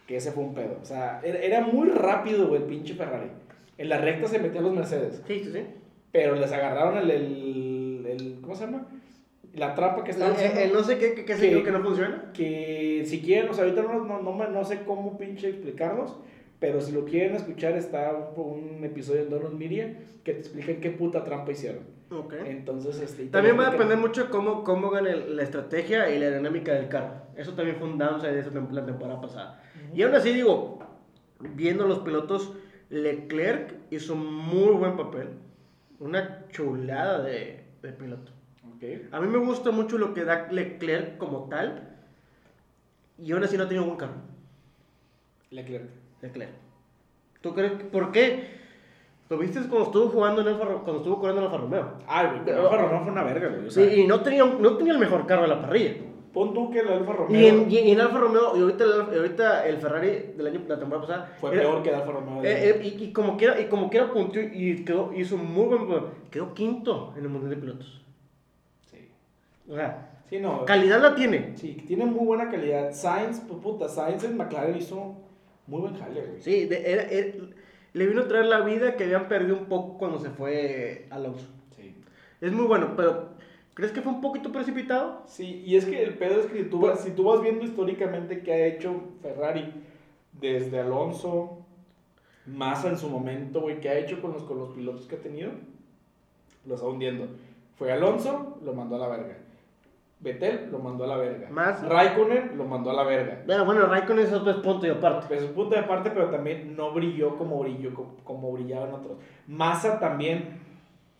Que 0.06 0.16
ese 0.16 0.30
fue 0.32 0.44
un 0.44 0.54
pedo. 0.54 0.76
O 0.80 0.84
sea, 0.84 1.20
era, 1.24 1.38
era 1.40 1.60
muy 1.62 1.88
rápido, 1.88 2.46
güey, 2.48 2.62
el 2.62 2.68
pinche 2.68 2.94
Ferrari. 2.94 3.28
En 3.80 3.88
la 3.88 3.96
recta 3.98 4.28
se 4.28 4.38
metían 4.38 4.64
los 4.64 4.74
Mercedes, 4.74 5.22
Sí, 5.26 5.40
sí, 5.42 5.50
sí. 5.52 5.60
pero 6.12 6.34
les 6.34 6.52
agarraron 6.52 6.98
el, 6.98 7.10
el, 7.10 8.06
el- 8.06 8.38
¿cómo 8.42 8.54
se 8.54 8.66
llama? 8.66 8.86
La 9.54 9.74
trampa 9.74 10.04
que 10.04 10.10
El, 10.10 10.16
estaban 10.16 10.34
haciendo. 10.36 10.60
el- 10.60 10.66
el 10.68 10.72
no 10.74 10.84
sé 10.84 10.98
qué, 10.98 11.14
qué, 11.14 11.24
qué 11.24 11.50
yo 11.50 11.64
que 11.64 11.70
no 11.72 11.82
funciona. 11.82 12.30
que 12.34 13.04
si 13.06 13.22
quieren, 13.22 13.50
o 13.50 13.54
sea, 13.54 13.64
ahorita 13.64 13.82
no, 13.82 14.04
no, 14.04 14.20
no, 14.22 14.48
no 14.48 14.64
sé 14.64 14.82
cómo 14.84 15.16
pinche 15.16 15.48
explicarlos, 15.48 16.14
pero 16.58 16.80
si 16.82 16.92
lo 16.92 17.06
quieren 17.06 17.34
escuchar, 17.34 17.72
está 17.72 18.12
un, 18.36 18.76
un 18.76 18.84
episodio 18.84 19.22
en 19.22 19.30
Donos 19.30 19.54
Media 19.54 19.96
que 20.24 20.34
te 20.34 20.40
explica 20.40 20.74
qué 20.78 20.90
puta 20.90 21.24
trampa 21.24 21.52
hicieron. 21.52 21.84
Ok. 22.10 22.34
Entonces, 22.44 23.00
este, 23.00 23.24
También 23.26 23.56
va 23.56 23.60
a 23.62 23.68
explican. 23.68 23.88
depender 23.88 23.96
mucho 23.96 24.24
de 24.24 24.28
cómo, 24.30 24.62
cómo 24.62 24.90
gane 24.90 25.16
la 25.16 25.42
estrategia 25.42 26.14
y 26.14 26.18
la 26.18 26.30
dinámica 26.36 26.74
del 26.74 26.88
carro. 26.88 27.14
Eso 27.34 27.54
también 27.54 27.76
fue 27.78 27.88
un 27.88 27.96
downside 27.96 28.32
de 28.34 28.40
esa 28.40 28.50
temporada 28.50 29.20
pasada. 29.22 29.62
Y 29.94 30.02
aún 30.02 30.14
así, 30.14 30.32
digo, 30.34 30.80
viendo 31.54 31.86
los 31.86 32.00
pilotos, 32.00 32.52
Leclerc 32.90 33.74
hizo 33.90 34.14
un 34.14 34.34
muy 34.34 34.72
buen 34.74 34.96
papel. 34.96 35.28
Una 35.98 36.46
chulada 36.50 37.22
de, 37.22 37.64
de 37.82 37.92
piloto. 37.92 38.32
A 39.12 39.20
mí 39.20 39.26
me 39.28 39.38
gusta 39.38 39.70
mucho 39.70 39.96
lo 39.98 40.12
que 40.14 40.24
da 40.24 40.48
Leclerc 40.50 41.16
como 41.18 41.48
tal. 41.48 41.88
Y 43.18 43.32
aún 43.32 43.44
así 43.44 43.56
no 43.56 43.64
ha 43.64 43.68
tenido 43.68 43.84
buen 43.86 43.98
carro. 43.98 44.14
Leclerc. 45.50 45.88
Leclerc. 46.22 46.50
¿Tú 47.40 47.54
crees 47.54 47.72
que- 47.72 47.84
por 47.84 48.12
qué? 48.12 48.58
Lo 49.28 49.38
viste 49.38 49.60
cuando 49.60 49.84
estuvo 49.84 50.08
jugando 50.08 50.40
en 50.40 50.58
Ro- 50.58 50.82
cuando 50.82 50.96
estuvo 50.98 51.20
corriendo 51.20 51.42
en 51.42 51.46
Alfa 51.46 51.58
Romeo. 51.62 51.92
Güey, 52.30 52.44
pero 52.44 52.62
Alfa 52.70 52.82
Romeo 52.82 53.02
fue 53.04 53.12
una 53.12 53.22
verga, 53.22 53.48
güey. 53.48 53.66
O 53.66 53.70
Sí, 53.70 53.82
y 53.82 54.06
no 54.06 54.20
tenía, 54.22 54.44
no 54.44 54.76
tenía 54.76 54.92
el 54.94 54.98
mejor 54.98 55.26
carro 55.26 55.42
de 55.42 55.48
la 55.48 55.60
parrilla. 55.60 55.94
Pon 56.32 56.54
tú 56.54 56.70
que 56.70 56.80
el 56.80 56.88
Alfa 56.88 57.12
Romeo 57.12 57.40
Y 57.40 57.46
en, 57.46 57.70
y 57.70 57.90
en 57.90 58.00
Alfa 58.00 58.18
Romeo, 58.18 58.56
y 58.56 58.60
ahorita, 58.60 58.84
el, 58.84 59.18
ahorita 59.18 59.66
el 59.66 59.76
Ferrari 59.78 60.32
del 60.36 60.46
año, 60.46 60.60
la 60.68 60.78
temporada 60.78 61.06
pasada. 61.06 61.36
fue 61.40 61.52
era- 61.52 61.62
peor 61.62 61.82
que 61.82 61.88
el 61.88 61.94
Alfa 61.96 62.12
Romeo. 62.12 62.44
eh, 62.44 62.68
eh, 62.70 62.80
y, 62.98 63.04
y 63.04 63.12
como 63.12 63.36
quiera, 63.36 63.60
y 63.60 63.66
como 63.66 63.90
quiera 63.90 64.12
puntió 64.12 64.40
y 64.42 64.84
quedó, 64.84 65.12
hizo 65.14 65.36
muy 65.36 65.76
buen. 65.76 66.04
Quedó 66.30 66.54
quinto 66.54 67.12
en 67.16 67.24
el 67.24 67.28
mundial 67.28 67.50
de 67.50 67.56
pilotos. 67.56 68.00
Sí. 68.90 69.08
O 69.68 69.74
sea, 69.74 70.06
Sí, 70.28 70.38
no. 70.38 70.64
calidad 70.64 71.00
la 71.02 71.14
tiene. 71.16 71.56
Sí, 71.56 71.82
tiene 71.86 72.06
muy 72.06 72.24
buena 72.24 72.48
calidad. 72.50 72.92
Sainz, 72.92 73.40
pues 73.48 73.60
puta, 73.60 73.88
Sainz 73.88 74.22
en 74.22 74.36
McLaren 74.36 74.76
hizo 74.76 75.16
muy 75.66 75.80
buen 75.80 75.96
jale, 75.98 76.20
güey. 76.24 76.40
Sí, 76.40 76.66
de- 76.66 76.92
era- 76.92 77.02
era- 77.02 77.32
le 77.92 78.06
vino 78.06 78.20
a 78.22 78.28
traer 78.28 78.46
la 78.46 78.60
vida 78.60 78.94
que 78.94 79.02
habían 79.02 79.26
perdido 79.26 79.56
un 79.56 79.64
poco 79.64 79.98
cuando 79.98 80.20
se 80.20 80.30
fue 80.30 81.06
Alonso. 81.10 81.48
Sí. 81.76 81.92
Es 82.40 82.52
muy 82.52 82.66
bueno, 82.66 82.94
pero 82.96 83.30
¿crees 83.80 83.92
que 83.92 84.02
fue 84.02 84.12
un 84.12 84.20
poquito 84.20 84.52
precipitado? 84.52 85.22
Sí, 85.24 85.62
y 85.64 85.74
es 85.76 85.86
que 85.86 86.02
el 86.02 86.18
pedo 86.18 86.38
es 86.40 86.46
que 86.46 86.64
tú 86.64 86.80
vas, 86.80 87.00
si 87.00 87.12
tú 87.12 87.24
vas 87.24 87.40
viendo 87.40 87.64
históricamente 87.64 88.42
qué 88.42 88.52
ha 88.52 88.66
hecho 88.66 88.94
Ferrari 89.22 89.72
desde 90.32 90.80
Alonso, 90.80 91.64
Massa 92.44 92.90
en 92.90 92.98
su 92.98 93.08
momento, 93.08 93.62
güey, 93.62 93.80
qué 93.80 93.88
ha 93.88 93.98
hecho 93.98 94.20
con 94.20 94.34
los, 94.34 94.42
con 94.42 94.58
los 94.58 94.68
pilotos 94.74 95.06
que 95.06 95.16
ha 95.16 95.20
tenido, 95.20 95.52
lo 96.66 96.74
está 96.74 96.86
hundiendo. 96.86 97.28
Fue 97.76 97.90
Alonso, 97.90 98.58
lo 98.62 98.74
mandó 98.74 98.96
a 98.96 98.98
la 98.98 99.08
verga. 99.08 99.38
Vettel 100.20 100.68
lo 100.70 100.78
mandó 100.78 101.04
a 101.04 101.06
la 101.06 101.16
verga. 101.16 101.48
Massa. 101.48 101.88
Raikkonen 101.88 102.58
lo 102.58 102.66
mandó 102.66 102.90
a 102.90 102.92
la 102.92 103.04
verga. 103.04 103.42
Bueno, 103.46 103.64
bueno, 103.64 103.86
Raikkonen 103.86 104.26
es 104.26 104.32
otro 104.34 104.60
punto 104.60 104.86
y 104.86 104.90
aparte. 104.90 105.26
Pues 105.26 105.42
un 105.42 105.54
punto 105.54 105.74
de 105.74 105.84
parte, 105.84 106.10
pero 106.10 106.28
también 106.28 106.76
no 106.76 106.92
brilló 106.92 107.38
como 107.38 107.58
brilló, 107.60 107.94
como, 107.94 108.16
como 108.24 108.52
brillaban 108.52 108.92
otros. 108.92 109.16
Massa 109.46 109.98
también 109.98 110.69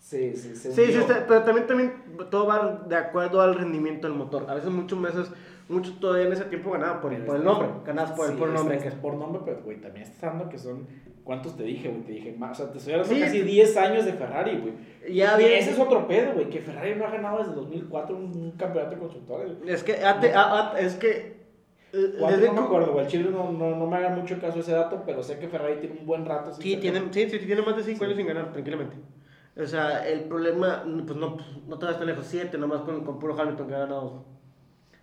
se 0.00 0.34
Sí, 0.36 0.54
sí, 0.56 0.68
hundió. 0.82 1.00
está- 1.00 1.26
pero 1.28 1.42
también, 1.44 1.66
también 1.66 1.92
todo 2.30 2.46
va 2.46 2.84
de 2.88 2.96
acuerdo 2.96 3.40
al 3.42 3.54
rendimiento 3.54 4.08
del 4.08 4.16
motor. 4.16 4.46
A 4.48 4.54
veces 4.54 4.70
muchos 4.70 4.98
meses, 4.98 5.30
muchos 5.68 6.00
todavía 6.00 6.26
en 6.26 6.32
ese 6.32 6.44
tiempo 6.46 6.70
ganaban 6.72 7.00
por, 7.00 7.16
por 7.24 7.36
el 7.36 7.44
nombre, 7.44 7.68
ganabas 7.84 8.12
por, 8.12 8.26
el 8.26 8.32
sí, 8.32 8.38
por 8.38 8.48
el 8.48 8.54
nombre. 8.54 8.76
es- 8.78 8.86
es 8.86 8.94
por 8.94 9.14
nombre, 9.14 9.42
pero 9.44 9.60
güey, 9.62 9.80
también 9.80 10.06
estás 10.06 10.24
hablando 10.24 10.48
que 10.48 10.58
son. 10.58 10.86
¿Cuántos 11.22 11.54
te 11.56 11.62
dije, 11.62 11.88
güey? 11.88 12.00
Te 12.02 12.12
dije 12.12 12.32
más. 12.36 12.58
O 12.58 12.62
sea, 12.64 12.72
te 12.72 12.78
estoy 12.78 12.94
hablando 12.94 13.14
Sí. 13.14 13.20
casi 13.20 13.42
10 13.42 13.76
años 13.76 14.04
de 14.06 14.14
Ferrari, 14.14 14.58
güey. 14.58 14.72
Ya 15.14 15.34
y 15.38 15.44
bien- 15.44 15.58
ese 15.60 15.70
es 15.72 15.78
otro 15.78 16.08
pedo, 16.08 16.32
güey. 16.32 16.48
Que 16.48 16.60
Ferrari 16.60 16.94
no 16.96 17.04
ha 17.06 17.10
ganado 17.10 17.38
desde 17.38 17.52
2004 17.52 18.16
un, 18.16 18.24
un 18.36 18.52
campeonato 18.52 18.94
de 18.94 19.00
constructores. 19.00 19.52
Es 19.66 19.84
que, 19.84 19.92
ate- 20.02 20.32
a- 20.34 20.72
a- 20.72 20.80
es 20.80 20.94
que... 20.96 21.38
eh, 21.92 21.98
desde 22.18 22.46
No 22.46 22.52
me 22.54 22.58
que- 22.60 22.64
acuerdo, 22.64 22.92
güey. 22.92 23.04
El 23.04 23.10
Chile 23.10 23.28
no, 23.30 23.52
no, 23.52 23.76
no 23.76 23.86
me 23.86 23.96
haga 23.98 24.08
mucho 24.10 24.40
caso 24.40 24.58
ese 24.60 24.72
dato, 24.72 25.02
pero 25.06 25.22
sé 25.22 25.38
que 25.38 25.46
Ferrari 25.48 25.76
tiene 25.78 26.00
un 26.00 26.06
buen 26.06 26.24
rato. 26.24 26.52
sin 26.52 26.62
Sí, 26.62 26.70
ser 26.72 26.80
tiene, 26.80 27.00
sí, 27.12 27.28
sí, 27.30 27.38
tiene 27.46 27.62
más 27.62 27.76
de 27.76 27.82
5 27.84 27.98
Sí. 27.98 28.04
años 28.06 28.16
sin 28.16 28.26
ganar, 28.26 28.50
tranquilamente. 28.52 28.96
O 29.56 29.66
sea, 29.66 30.06
el 30.08 30.20
problema, 30.24 30.84
pues 31.06 31.18
no, 31.18 31.36
no 31.68 31.78
te 31.78 31.86
vas 31.86 31.98
tan 31.98 32.06
lejos, 32.06 32.24
7 32.26 32.56
nomás 32.58 32.82
con, 32.82 33.04
con 33.04 33.18
puro 33.18 33.38
Hamilton 33.40 33.66
que 33.68 33.74
ha 33.74 33.78
ganado. 33.80 34.24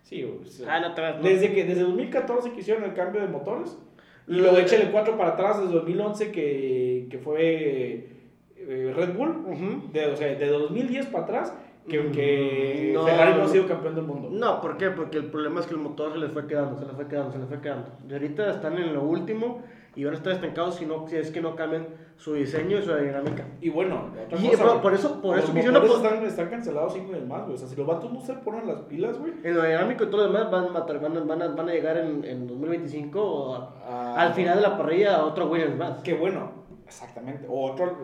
Sí, 0.02 0.22
güey. 0.22 0.44
sí. 0.50 0.64
Ah, 0.66 0.80
no 0.80 0.94
te 0.94 1.00
vas. 1.02 1.16
no. 1.16 1.22
Desde 1.22 1.52
que 1.52 1.64
desde 1.64 1.82
2014 1.82 2.52
que 2.52 2.60
hicieron 2.60 2.84
el 2.84 2.94
cambio 2.94 3.20
de 3.20 3.28
motores 3.28 3.78
y 4.26 4.32
Lo 4.32 4.38
luego 4.42 4.56
de- 4.56 4.62
échale 4.62 4.90
4 4.90 5.16
para 5.18 5.30
atrás 5.30 5.60
desde 5.60 5.72
2011 5.74 6.32
que, 6.32 7.08
que 7.10 7.18
fue 7.18 8.08
eh, 8.56 8.92
Red 8.96 9.14
Bull, 9.14 9.30
Ujú. 9.46 9.92
de, 9.92 10.06
o 10.06 10.16
sea, 10.16 10.34
de 10.34 10.46
2010 10.46 11.06
para 11.06 11.24
atrás 11.24 11.54
que, 11.88 12.00
Mm, 12.00 12.12
que 12.12 12.90
no. 12.94 13.04
Ferrari 13.06 13.34
no 13.38 13.42
ha 13.44 13.48
sido 13.48 13.66
campeón 13.66 13.94
del 13.94 14.04
mundo. 14.04 14.28
No, 14.32 14.60
¿por 14.60 14.76
qué? 14.78 14.90
Porque 14.90 15.18
el 15.18 15.26
problema 15.26 15.60
es 15.60 15.66
que 15.66 15.74
el 15.74 15.80
motor 15.80 16.12
se 16.12 16.18
les 16.18 16.32
fue 16.32 16.46
quedando, 16.46 16.78
se 16.78 16.84
les 16.86 16.94
fue 16.94 17.06
quedando, 17.08 17.32
se 17.32 17.38
les 17.38 17.48
fue 17.48 17.60
quedando. 17.60 17.88
Y 18.08 18.12
ahorita 18.12 18.50
están 18.50 18.76
en 18.78 18.92
lo 18.94 19.02
último 19.02 19.62
y 19.98 20.04
van 20.04 20.14
a 20.14 20.16
estar 20.16 20.32
estancados 20.32 20.76
si, 20.76 20.86
no, 20.86 21.08
si 21.08 21.16
es 21.16 21.30
que 21.32 21.40
no 21.40 21.56
cambian 21.56 21.86
su 22.16 22.34
diseño 22.34 22.78
y 22.78 22.82
su 22.82 22.92
aerodinámica. 22.92 23.44
Y 23.60 23.68
bueno, 23.70 24.10
otra 24.26 24.38
Y 24.40 24.48
cosa, 24.50 24.64
por- 24.64 24.80
por 24.82 24.94
eso- 24.94 25.20
por 25.20 25.36
los 25.36 25.44
eso 25.44 25.52
motores 25.52 25.90
pon- 25.90 26.04
están, 26.06 26.24
están 26.24 26.48
cancelados 26.50 26.92
5 26.94 27.12
años 27.14 27.26
más, 27.26 27.42
güey. 27.42 27.54
O 27.54 27.58
sea, 27.58 27.66
si 27.66 27.74
los 27.74 27.86
vatos 27.86 28.12
no 28.12 28.20
se 28.20 28.34
ponen 28.34 28.66
las 28.68 28.80
pilas, 28.82 29.18
güey. 29.18 29.32
En 29.42 29.54
lo 29.56 29.62
aerodinámico 29.62 30.04
y 30.04 30.06
todo 30.10 30.26
lo 30.26 30.32
demás 30.32 30.50
van, 30.52 30.66
a 30.66 30.68
matar- 30.68 31.00
van, 31.00 31.16
a- 31.16 31.20
van, 31.20 31.42
a, 31.42 31.48
van 31.48 31.68
a 31.68 31.72
llegar 31.72 31.96
en, 31.98 32.24
en 32.24 32.46
2025 32.46 33.20
o 33.20 33.54
Ah, 33.90 34.14
al 34.18 34.34
final 34.34 34.56
de 34.56 34.62
la 34.62 34.76
parrilla 34.78 35.16
a 35.16 35.24
otro 35.24 35.48
Williams 35.50 35.76
más. 35.76 36.02
Que 36.02 36.14
bueno, 36.14 36.52
exactamente. 36.86 37.46
O 37.48 37.70
otro, 37.72 37.96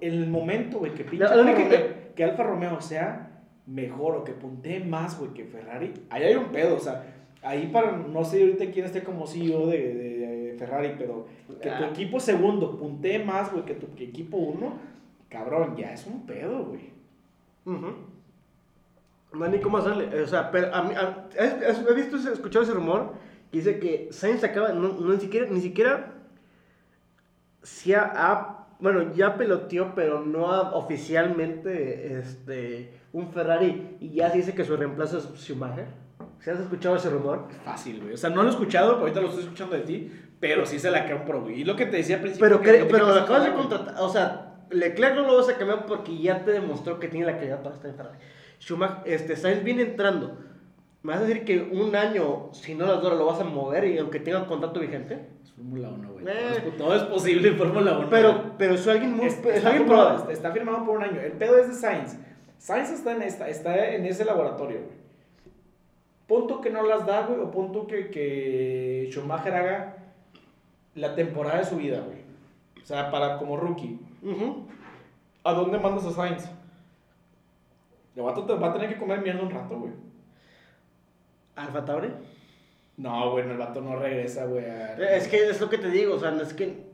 en 0.00 0.12
el 0.12 0.28
momento, 0.28 0.78
güey, 0.78 0.92
que 0.94 1.04
pinche 1.04 1.24
La- 1.24 1.36
la 1.36 1.42
Alfa 1.42 1.62
Romeo- 1.62 2.14
que 2.14 2.24
Alfa 2.24 2.42
Romeo 2.44 2.80
sea 2.80 3.28
mejor 3.66 4.16
o 4.16 4.24
que 4.24 4.32
puntee 4.32 4.80
más, 4.84 5.18
güey, 5.18 5.32
que 5.32 5.44
Ferrari, 5.44 5.92
ahí 6.10 6.22
hay 6.24 6.34
un 6.34 6.46
pedo, 6.46 6.76
o 6.76 6.80
sea, 6.80 7.04
ahí 7.42 7.68
para, 7.72 7.92
no 7.96 8.24
sé 8.24 8.40
ahorita 8.40 8.66
quién 8.72 8.84
esté 8.86 9.02
como 9.04 9.26
CEO 9.26 9.66
de, 9.66 9.94
de- 9.94 10.21
de 10.52 10.58
Ferrari, 10.58 10.94
pero 10.98 11.26
que 11.60 11.68
tu 11.70 11.84
Ah. 11.84 11.88
equipo 11.90 12.20
segundo 12.20 12.76
puntee 12.78 13.24
más, 13.24 13.50
güey, 13.52 13.64
que 13.64 13.74
tu 13.74 13.94
que 13.94 14.04
equipo 14.04 14.36
uno, 14.36 14.78
cabrón, 15.28 15.76
ya 15.76 15.92
es 15.92 16.06
un 16.06 16.26
pedo, 16.26 16.64
güey. 16.64 16.90
No 19.34 19.44
hay 19.44 19.50
ni 19.50 19.60
cómo 19.60 19.78
hacerle. 19.78 20.22
O 20.22 20.26
sea, 20.26 20.50
pero 20.50 20.74
a 20.74 20.82
mí, 20.82 20.94
a- 20.94 21.26
¿has- 21.38 21.62
has- 21.62 21.86
¿he 21.88 21.94
visto, 21.94 22.16
ese- 22.16 22.32
escuchado 22.32 22.64
ese 22.64 22.74
rumor? 22.74 23.14
Que 23.50 23.58
dice 23.58 23.78
que 23.78 24.08
Sainz 24.10 24.44
acaba, 24.44 24.70
no, 24.72 24.88
no, 24.88 25.12
ni 25.14 25.20
siquiera, 25.20 25.46
ni 25.50 25.60
siquiera, 25.60 26.12
si 27.62 27.94
ha, 27.94 28.12
ha- 28.14 28.66
bueno, 28.80 29.12
ya 29.14 29.36
peloteó, 29.36 29.94
pero 29.94 30.20
no 30.24 30.50
ha 30.50 30.74
oficialmente, 30.74 32.18
este, 32.18 32.92
un 33.12 33.28
Ferrari, 33.30 33.96
y 34.00 34.10
ya 34.10 34.30
se 34.30 34.38
dice 34.38 34.54
que 34.54 34.64
su 34.64 34.76
reemplazo 34.76 35.18
es 35.18 35.28
Schumacher. 35.36 35.86
¿Se 36.40 36.50
has 36.50 36.58
escuchado 36.60 36.96
ese 36.96 37.08
rumor? 37.08 37.46
Fácil, 37.64 38.00
güey. 38.00 38.14
O 38.14 38.16
sea, 38.16 38.30
no 38.30 38.42
lo 38.42 38.48
he 38.48 38.52
escuchado, 38.52 38.96
ahorita 38.96 39.20
lo 39.20 39.28
estoy 39.28 39.44
escuchando 39.44 39.76
de 39.76 39.82
ti, 39.82 40.10
pero 40.42 40.66
sí 40.66 40.80
se 40.80 40.90
la 40.90 41.06
queda 41.06 41.16
un 41.18 41.24
pro, 41.24 41.42
güey. 41.42 41.60
Y 41.60 41.64
lo 41.64 41.76
que 41.76 41.86
te 41.86 41.98
decía 41.98 42.16
al 42.16 42.22
principio. 42.22 42.48
Pero, 42.48 42.60
que- 42.60 42.78
que 42.80 42.84
pero 42.90 43.06
lo 43.06 43.14
acabas 43.14 43.44
de 43.44 43.52
con- 43.52 43.68
contratar, 43.68 43.94
o 44.02 44.08
sea, 44.08 44.56
Leclerc 44.70 45.14
no 45.14 45.22
lo 45.22 45.36
vas 45.36 45.48
a 45.48 45.56
cambiar 45.56 45.86
porque 45.86 46.18
ya 46.18 46.44
te 46.44 46.50
demostró 46.50 46.98
que 46.98 47.06
tiene 47.06 47.26
la 47.26 47.36
calidad 47.38 47.62
para 47.62 47.76
estar 47.76 47.90
en 47.90 47.96
Ferrari. 47.96 48.18
Schumacher, 48.58 49.12
este, 49.12 49.36
Sainz 49.36 49.62
viene 49.62 49.82
entrando. 49.82 50.36
¿Me 51.04 51.12
vas 51.12 51.22
a 51.22 51.26
decir 51.26 51.44
que 51.44 51.60
un 51.62 51.94
año, 51.94 52.48
si 52.52 52.74
no 52.74 52.86
las 52.86 53.00
dura, 53.00 53.14
lo 53.14 53.26
vas 53.26 53.38
a 53.40 53.44
mover 53.44 53.84
y 53.84 53.98
aunque 53.98 54.18
tenga 54.18 54.44
contrato 54.46 54.80
vigente? 54.80 55.26
Es 55.44 55.52
Fórmula 55.52 55.88
1, 55.90 56.12
güey. 56.12 56.24
Eh. 56.28 56.72
Todo, 56.76 56.96
es, 56.96 57.02
posible 57.04 57.48
en 57.48 57.56
Fórmula 57.56 57.98
1. 57.98 58.08
Pero, 58.10 58.52
pero 58.58 58.74
es 58.74 58.86
alguien 58.88 59.16
muy... 59.16 59.26
Es- 59.26 59.38
es 59.38 59.56
está, 59.56 59.68
alguien 59.70 59.86
firmado, 59.88 60.30
está 60.30 60.50
firmado 60.52 60.84
por 60.84 60.96
un 60.96 61.04
año. 61.04 61.20
El 61.20 61.32
pedo 61.32 61.56
es 61.58 61.68
de 61.68 61.74
Sainz. 61.74 62.16
Sainz 62.58 62.90
está 62.90 63.12
en, 63.12 63.22
esta, 63.22 63.48
está 63.48 63.90
en 63.94 64.06
ese 64.06 64.24
laboratorio, 64.24 64.78
güey. 64.78 65.02
Punto 66.26 66.60
que 66.60 66.70
no 66.70 66.82
las 66.84 67.04
da, 67.06 67.26
güey, 67.26 67.40
o 67.40 67.50
punto 67.50 67.86
que, 67.86 68.08
que 68.10 69.08
Schumacher 69.10 69.54
haga 69.54 69.96
la 70.94 71.14
temporada 71.14 71.58
de 71.58 71.64
su 71.64 71.76
vida, 71.76 72.00
güey. 72.00 72.18
O 72.82 72.86
sea, 72.86 73.10
para 73.10 73.38
como 73.38 73.56
rookie. 73.56 73.98
¿A 75.44 75.52
dónde 75.52 75.78
mandas 75.78 76.04
a 76.06 76.10
Sainz? 76.12 76.48
El 78.14 78.22
vato 78.22 78.44
te 78.44 78.52
va 78.54 78.68
a 78.68 78.72
tener 78.72 78.88
que 78.90 78.98
comer 78.98 79.20
mierda 79.20 79.42
un 79.42 79.50
rato, 79.50 79.78
güey. 79.78 79.92
¿Alfa 81.56 81.84
Tauri? 81.84 82.08
No, 82.96 83.30
güey, 83.32 83.48
el 83.48 83.56
vato 83.56 83.80
no 83.80 83.96
regresa, 83.96 84.44
güey. 84.46 84.64
a- 84.64 84.94
Es 85.16 85.28
que 85.28 85.48
es 85.48 85.60
lo 85.60 85.68
que 85.68 85.78
te 85.78 85.88
digo, 85.88 86.14
o 86.14 86.18
sea, 86.18 86.30
no 86.30 86.42
es 86.42 86.52
que... 86.54 86.90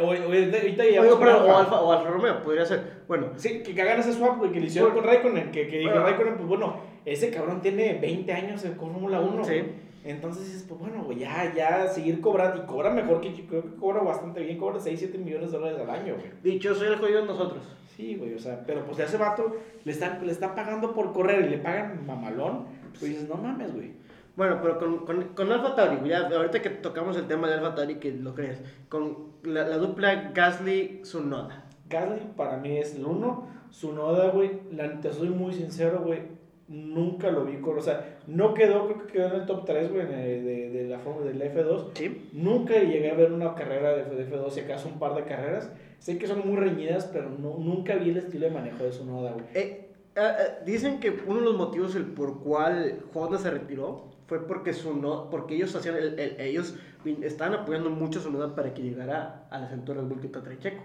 Oye, 0.00 0.24
oye, 0.24 0.44
ahorita 0.56 0.84
ya 0.88 1.00
Oigo, 1.00 1.18
pero, 1.18 1.44
o, 1.44 1.56
Alfa, 1.56 1.80
o 1.80 1.92
Alfa 1.92 2.10
Romeo, 2.10 2.44
podría 2.44 2.64
ser. 2.64 3.02
Bueno, 3.08 3.30
Sí, 3.34 3.60
que, 3.64 3.74
que 3.74 3.82
hagan 3.82 3.98
ese 3.98 4.12
swap, 4.12 4.38
güey, 4.38 4.52
que 4.52 4.60
le 4.60 4.66
hicieron 4.66 4.92
Bueno. 4.92 5.02
con 5.08 5.10
Raikkonen. 5.12 5.50
Que, 5.50 5.66
que 5.66 5.82
Bueno. 5.82 6.02
Raikkonen, 6.04 6.36
pues 6.36 6.48
bueno, 6.48 6.76
ese 7.04 7.30
cabrón 7.32 7.60
tiene 7.60 7.94
20 7.94 8.32
años 8.32 8.64
en 8.64 8.76
Fórmula 8.76 9.20
1. 9.20 9.42
Sí. 9.44 9.50
güey. 9.52 9.89
Entonces 10.02 10.46
dices, 10.46 10.64
pues 10.66 10.80
bueno, 10.80 11.04
güey, 11.04 11.18
ya, 11.18 11.52
ya, 11.54 11.86
seguir 11.86 12.20
cobrando. 12.20 12.62
Y 12.62 12.66
cobra 12.66 12.90
mejor 12.90 13.20
que 13.20 13.34
yo 13.34 13.46
creo 13.46 13.62
que 13.62 13.76
cobra 13.76 14.00
bastante 14.00 14.40
bien, 14.40 14.58
cobra 14.58 14.80
6, 14.80 14.98
7 14.98 15.18
millones 15.18 15.52
de 15.52 15.58
dólares 15.58 15.80
al 15.80 15.90
año, 15.90 16.14
güey. 16.14 16.30
dicho 16.42 16.74
soy 16.74 16.88
el 16.88 16.96
jodido 16.96 17.20
de 17.20 17.26
nosotros. 17.26 17.62
Sí, 17.96 18.16
güey, 18.16 18.34
o 18.34 18.38
sea, 18.38 18.64
pero 18.66 18.84
pues 18.86 18.98
a 19.00 19.04
ese 19.04 19.18
vato 19.18 19.56
le 19.84 19.92
están, 19.92 20.24
le 20.24 20.32
están 20.32 20.54
pagando 20.54 20.94
por 20.94 21.12
correr 21.12 21.44
y 21.44 21.50
le 21.50 21.58
pagan 21.58 22.06
mamalón. 22.06 22.64
Pues 22.92 23.02
dices, 23.02 23.28
no 23.28 23.34
mames, 23.34 23.74
güey. 23.74 23.92
Bueno, 24.36 24.58
pero 24.62 24.78
con, 24.78 25.04
con, 25.04 25.22
con 25.34 25.52
Alfa 25.52 25.74
Tauri, 25.74 26.08
ya 26.08 26.28
ahorita 26.28 26.62
que 26.62 26.70
tocamos 26.70 27.16
el 27.16 27.26
tema 27.26 27.48
de 27.48 27.54
Alfa 27.54 27.74
Tauri, 27.74 27.96
que 27.96 28.12
lo 28.12 28.34
crees, 28.34 28.62
con 28.88 29.34
la, 29.42 29.68
la 29.68 29.76
dupla 29.76 30.32
Gasly-Sunoda. 30.32 31.64
Gasly 31.90 32.20
para 32.36 32.56
mí 32.56 32.78
es 32.78 32.94
el 32.94 33.04
uno. 33.04 33.48
Su 33.70 33.92
noda, 33.92 34.30
güey, 34.30 34.62
la 34.72 35.00
te 35.00 35.12
soy 35.12 35.28
muy 35.28 35.52
sincero, 35.52 36.02
güey. 36.04 36.39
Nunca 36.70 37.30
lo 37.32 37.44
vi 37.44 37.56
con. 37.56 37.76
O 37.76 37.80
sea, 37.82 38.20
no 38.28 38.54
quedó, 38.54 38.86
creo 38.86 39.06
que 39.06 39.12
quedó 39.12 39.26
en 39.34 39.40
el 39.40 39.46
top 39.46 39.64
3, 39.66 39.92
güey, 39.92 40.06
de, 40.06 40.40
de, 40.42 40.70
de 40.70 40.88
la 40.88 41.00
forma 41.00 41.22
del 41.22 41.42
F2. 41.42 41.88
Sí. 41.94 42.30
Nunca 42.32 42.74
llegué 42.74 43.10
a 43.10 43.14
ver 43.14 43.32
una 43.32 43.54
carrera 43.56 43.90
de, 43.96 44.04
de 44.04 44.30
F2, 44.30 44.50
si 44.50 44.60
acaso 44.60 44.88
un 44.88 45.00
par 45.00 45.14
de 45.16 45.24
carreras. 45.24 45.70
Sé 45.98 46.16
que 46.16 46.28
son 46.28 46.46
muy 46.46 46.56
reñidas, 46.56 47.06
pero 47.06 47.28
no, 47.28 47.58
nunca 47.58 47.96
vi 47.96 48.10
el 48.10 48.18
estilo 48.18 48.46
de 48.46 48.52
manejo 48.52 48.84
de 48.84 48.92
su 48.92 49.04
noda, 49.04 49.32
güey. 49.32 49.44
Eh, 49.54 49.90
eh, 50.14 50.20
eh, 50.20 50.62
dicen 50.64 51.00
que 51.00 51.10
uno 51.26 51.40
de 51.40 51.44
los 51.46 51.56
motivos 51.56 51.94
el 51.96 52.04
por 52.06 52.40
cual 52.40 53.00
Honda 53.14 53.36
se 53.38 53.50
retiró 53.50 54.08
fue 54.28 54.46
porque 54.46 54.72
su 54.72 54.94
no, 54.96 55.28
porque 55.28 55.56
ellos 55.56 55.74
hacían 55.74 55.96
el- 55.96 56.18
el- 56.20 56.40
ellos 56.40 56.76
estaban 57.22 57.54
apoyando 57.54 57.90
mucho 57.90 58.20
a 58.20 58.22
su 58.22 58.30
noda 58.30 58.54
para 58.54 58.72
que 58.74 58.82
llegara 58.82 59.48
a 59.50 59.58
la 59.58 59.68
centura 59.68 59.98
del 60.00 60.08
Bull 60.08 60.20
que 60.20 60.26
está 60.28 60.40
trae 60.42 60.58
Checo. 60.58 60.82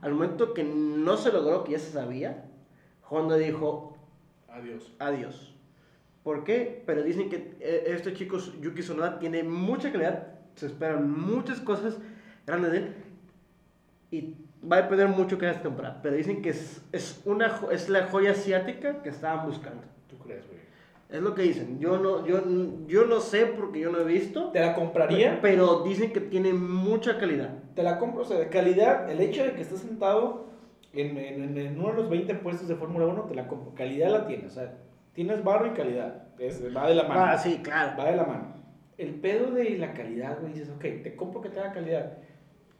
Al 0.00 0.12
momento 0.14 0.52
que 0.52 0.64
no 0.64 1.16
se 1.16 1.30
logró, 1.32 1.62
que 1.62 1.72
ya 1.72 1.78
se 1.78 1.92
sabía, 1.92 2.44
Honda 3.08 3.36
dijo 3.36 3.91
Adiós. 4.52 4.92
adiós. 4.98 5.54
¿Por 6.22 6.44
qué? 6.44 6.82
Pero 6.86 7.02
dicen 7.02 7.28
que 7.28 7.56
eh, 7.60 7.84
este 7.86 8.14
chico 8.14 8.38
Yuki 8.60 8.82
Tsunoda 8.82 9.18
tiene 9.18 9.42
mucha 9.42 9.90
calidad, 9.90 10.28
se 10.54 10.66
esperan 10.66 11.10
muchas 11.10 11.60
cosas 11.60 11.98
grandes 12.46 12.72
de 12.72 12.78
él 12.78 12.94
y 14.10 14.34
va 14.70 14.76
a 14.76 14.82
depender 14.82 15.08
mucho 15.08 15.38
que 15.38 15.48
esta 15.48 15.62
temporada. 15.62 16.00
Pero 16.02 16.16
dicen 16.16 16.42
que 16.42 16.50
es, 16.50 16.82
es, 16.92 17.20
una, 17.24 17.60
es 17.72 17.88
la 17.88 18.06
joya 18.06 18.32
asiática 18.32 19.02
que 19.02 19.08
estaban 19.08 19.46
buscando. 19.46 19.82
¿Tú 20.08 20.18
crees, 20.18 20.46
güey? 20.46 20.60
Es 21.10 21.20
lo 21.20 21.34
que 21.34 21.42
dicen. 21.42 21.78
Yo 21.78 21.98
no, 21.98 22.26
yo, 22.26 22.42
yo 22.86 23.06
no 23.06 23.20
sé 23.20 23.46
porque 23.46 23.80
yo 23.80 23.90
no 23.90 23.98
he 23.98 24.04
visto. 24.04 24.50
¿Te 24.50 24.60
la 24.60 24.74
compraría? 24.74 25.40
Pero 25.42 25.82
dicen 25.82 26.12
que 26.12 26.20
tiene 26.20 26.52
mucha 26.52 27.18
calidad. 27.18 27.50
Te 27.74 27.82
la 27.82 27.98
compro, 27.98 28.22
o 28.22 28.24
sea, 28.24 28.38
de 28.38 28.48
calidad, 28.48 29.10
el 29.10 29.20
hecho 29.20 29.42
de 29.42 29.52
que 29.54 29.62
estés 29.62 29.80
sentado 29.80 30.51
en, 30.92 31.16
en, 31.16 31.58
en 31.58 31.78
uno 31.78 31.88
de 31.88 31.94
los 31.94 32.10
20 32.10 32.34
puestos 32.36 32.68
de 32.68 32.76
Fórmula 32.76 33.06
1, 33.06 33.22
te 33.24 33.34
la 33.34 33.48
compro. 33.48 33.74
Calidad 33.74 34.10
la 34.10 34.26
tienes, 34.26 34.52
o 34.52 34.54
sea, 34.54 34.74
tienes 35.14 35.42
barro 35.42 35.68
y 35.68 35.70
calidad. 35.70 36.26
Es, 36.38 36.62
va 36.74 36.88
de 36.88 36.94
la 36.94 37.04
mano. 37.04 37.24
Ah, 37.24 37.38
sí, 37.38 37.60
claro. 37.62 37.96
Va 37.98 38.10
de 38.10 38.16
la 38.16 38.24
mano. 38.24 38.54
El 38.98 39.14
pedo 39.14 39.50
de 39.50 39.78
la 39.78 39.94
calidad, 39.94 40.40
güey, 40.40 40.52
dices, 40.52 40.70
ok, 40.70 40.82
te 41.02 41.16
compro 41.16 41.40
que 41.40 41.48
tenga 41.48 41.72
calidad. 41.72 42.18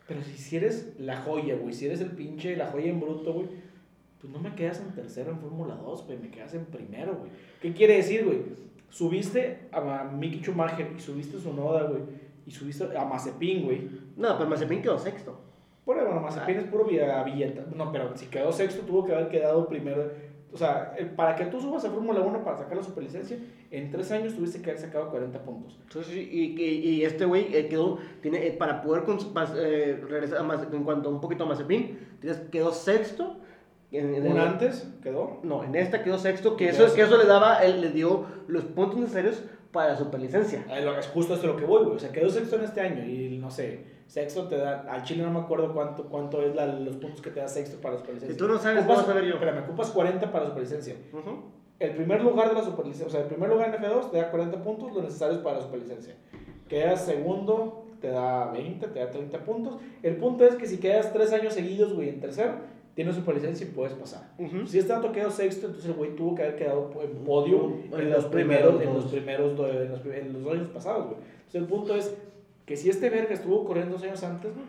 Pero 0.07 0.23
si, 0.23 0.37
si 0.37 0.57
eres 0.57 0.95
la 0.99 1.17
joya, 1.17 1.57
güey, 1.57 1.73
si 1.73 1.87
eres 1.87 2.01
el 2.01 2.11
pinche, 2.11 2.57
la 2.57 2.67
joya 2.67 2.91
en 2.91 3.01
bruto, 3.01 3.33
güey, 3.33 3.49
pues 4.21 4.33
no 4.33 4.39
me 4.39 4.55
quedas 4.55 4.81
en 4.81 4.95
tercero 4.95 5.31
en 5.31 5.41
Fórmula 5.41 5.75
2, 5.77 6.07
güey, 6.07 6.19
me 6.19 6.31
quedas 6.31 6.55
en 6.55 6.67
primero, 6.67 7.17
güey. 7.17 7.31
¿Qué 7.61 7.73
quiere 7.73 7.97
decir, 7.97 8.25
güey? 8.25 8.43
Subiste 8.91 9.69
a 9.73 10.05
Mickey 10.05 10.41
Schumacher 10.41 10.93
y 10.97 11.01
subiste 11.01 11.39
a 11.39 11.41
Sonoda, 11.41 11.85
güey, 11.85 12.03
y 12.47 12.51
subiste 12.51 12.85
a 12.97 13.05
Mazepin, 13.05 13.65
güey. 13.65 13.89
No, 14.17 14.37
pero 14.37 14.51
Mazepin 14.51 14.83
quedó 14.83 14.99
sexto. 14.99 15.41
Por 15.85 15.97
bueno, 15.97 16.21
Mazepin 16.21 16.59
es 16.59 16.65
puro 16.65 16.85
billeta. 16.85 17.65
No, 17.75 17.91
pero 17.91 18.17
si 18.17 18.27
quedó 18.27 18.53
sexto, 18.53 18.83
tuvo 18.83 19.05
que 19.05 19.13
haber 19.15 19.29
quedado 19.29 19.67
primero. 19.69 20.11
O 20.53 20.57
sea, 20.57 20.95
para 21.17 21.35
que 21.35 21.47
tú 21.47 21.59
subas 21.61 21.83
a 21.87 21.91
Fórmula 21.91 22.21
1 22.21 22.45
para 22.45 22.59
sacar 22.59 22.77
la 22.77 22.83
superlicencia, 22.83 23.39
en 23.71 23.91
tres 23.91 24.13
años 24.13 24.35
tuviste 24.37 24.61
que 24.61 24.71
haber 24.71 24.83
sacado 24.83 25.09
40 25.11 25.39
puntos. 25.43 25.79
Entonces, 25.83 26.15
y, 26.15 26.21
y, 26.21 26.63
y 26.91 27.05
este 27.05 27.25
güey 27.25 27.49
eh, 27.57 27.69
quedó, 27.69 27.99
tiene, 28.21 28.47
eh, 28.47 28.53
para 28.53 28.83
poder 28.83 29.05
eh, 29.57 29.99
regresar 30.09 30.43
Maze- 30.45 30.69
en 30.73 30.85
cuanto 30.85 31.09
un 31.09 31.21
poquito 31.23 31.45
a 31.45 31.47
Mazepin, 31.47 31.99
quedó 32.51 32.71
sexto. 32.73 33.37
En, 33.91 34.15
en 34.15 34.27
Un 34.31 34.39
antes 34.39 34.89
quedó. 35.03 35.41
No, 35.43 35.65
en 35.65 35.75
esta 35.75 36.03
quedó 36.05 36.19
sexto, 36.19 36.57
que 36.57 36.69
eso, 36.69 36.95
que 36.95 37.01
eso 37.03 37.17
le 37.17 37.25
daba, 37.25 37.65
él 37.65 37.81
le 37.81 37.91
dio 37.91 38.27
los 38.47 38.65
puntos 38.65 38.99
necesarios 39.01 39.43
para 39.73 39.93
la 39.93 39.97
superlicencia. 39.97 40.65
Ah, 40.71 40.81
lo- 40.81 40.99
Es 40.99 41.07
justo 41.09 41.35
esto 41.35 41.47
lo 41.47 41.57
que 41.57 41.65
voy, 41.65 41.85
güey. 41.85 41.97
O 41.97 41.99
sea, 41.99 42.13
quedó 42.13 42.29
sexto 42.29 42.57
en 42.57 42.65
este 42.65 42.81
año 42.83 43.05
y 43.05 43.39
no 43.39 43.51
sé, 43.51 43.85
sexto 44.13 44.47
te 44.47 44.59
da. 44.59 44.81
Al 44.91 45.03
Chile 45.05 45.23
no 45.23 45.31
me 45.31 45.39
acuerdo 45.41 45.73
cuánto, 45.73 46.05
cuánto 46.05 46.43
es 46.43 46.55
la- 46.55 46.67
los 46.67 46.97
puntos 46.97 47.23
que 47.23 47.31
te 47.31 47.41
da 47.41 47.49
sexto 47.49 47.81
para 47.81 47.95
la 47.95 48.01
superlicencia. 48.01 48.35
Si 48.35 48.39
tú 48.39 48.47
no 48.47 48.59
sabes, 48.59 48.85
Ocupas- 48.85 48.97
¿cómo 49.03 49.07
saber 49.09 49.25
yo? 49.25 49.35
Espérame, 49.35 49.65
ocupas 49.65 49.91
40 49.91 50.31
para 50.31 50.45
la 50.45 50.51
superlicencia. 50.51 50.97
Ujú. 51.13 51.31
El 51.79 51.93
primer 51.97 52.23
lugar 52.23 52.49
de 52.51 52.55
la 52.55 52.63
superlicencia, 52.63 53.07
o 53.07 53.11
sea, 53.11 53.21
el 53.23 53.27
primer 53.27 53.49
lugar 53.49 53.69
en 53.75 53.83
F2 53.83 54.11
te 54.11 54.19
da 54.19 54.31
40 54.31 54.63
puntos, 54.63 54.93
los 54.93 55.03
necesarios 55.03 55.39
para 55.41 55.57
la 55.57 55.63
superlicencia. 55.63 56.15
Quedas 56.69 57.05
segundo, 57.07 57.87
te 58.01 58.09
da 58.09 58.51
20, 58.53 58.87
te 58.89 58.99
da 59.01 59.11
30 59.11 59.39
puntos. 59.45 59.79
El 60.03 60.17
punto 60.17 60.45
es 60.45 60.57
que 60.57 60.67
si 60.67 60.79
quedas 60.79 61.13
3 61.13 61.33
años 61.33 61.55
seguidos, 61.55 61.95
güey, 61.95 62.09
en 62.11 62.21
tercero, 62.21 62.53
tienes 62.95 63.15
superlicencia 63.15 63.67
y 63.67 63.71
puedes 63.71 63.95
pasar. 63.95 64.31
Ujú. 64.39 64.67
Si 64.67 64.79
este 64.79 64.93
dato 64.93 65.11
quedó 65.13 65.31
sexto, 65.31 65.67
entonces 65.69 65.89
el 65.91 65.97
güey 65.97 66.15
tuvo 66.15 66.35
que 66.35 66.43
haber 66.43 66.57
quedado 66.57 66.91
en 67.03 67.25
podio 67.25 67.65
En 67.65 68.01
en, 68.01 68.11
los 68.11 68.25
los 68.25 68.25
primeros, 68.27 68.75
primeros 68.77 68.83
en 68.83 68.95
los 68.95 69.05
primeros, 69.11 69.57
do- 69.57 69.69
en 69.71 69.89
los, 69.91 70.05
en 70.05 70.33
los 70.35 70.43
dos 70.45 70.53
años 70.53 70.69
pasados, 70.69 71.07
güey. 71.07 71.17
Entonces 71.47 71.55
el 71.63 71.67
punto 71.67 71.95
es 71.97 72.15
que 72.67 72.77
si 72.77 72.89
este 72.91 73.11
verga 73.11 73.35
estuvo 73.35 73.65
corriendo 73.65 73.95
dos 73.97 74.05
años 74.05 74.23
antes, 74.23 74.53
güey, 74.55 74.67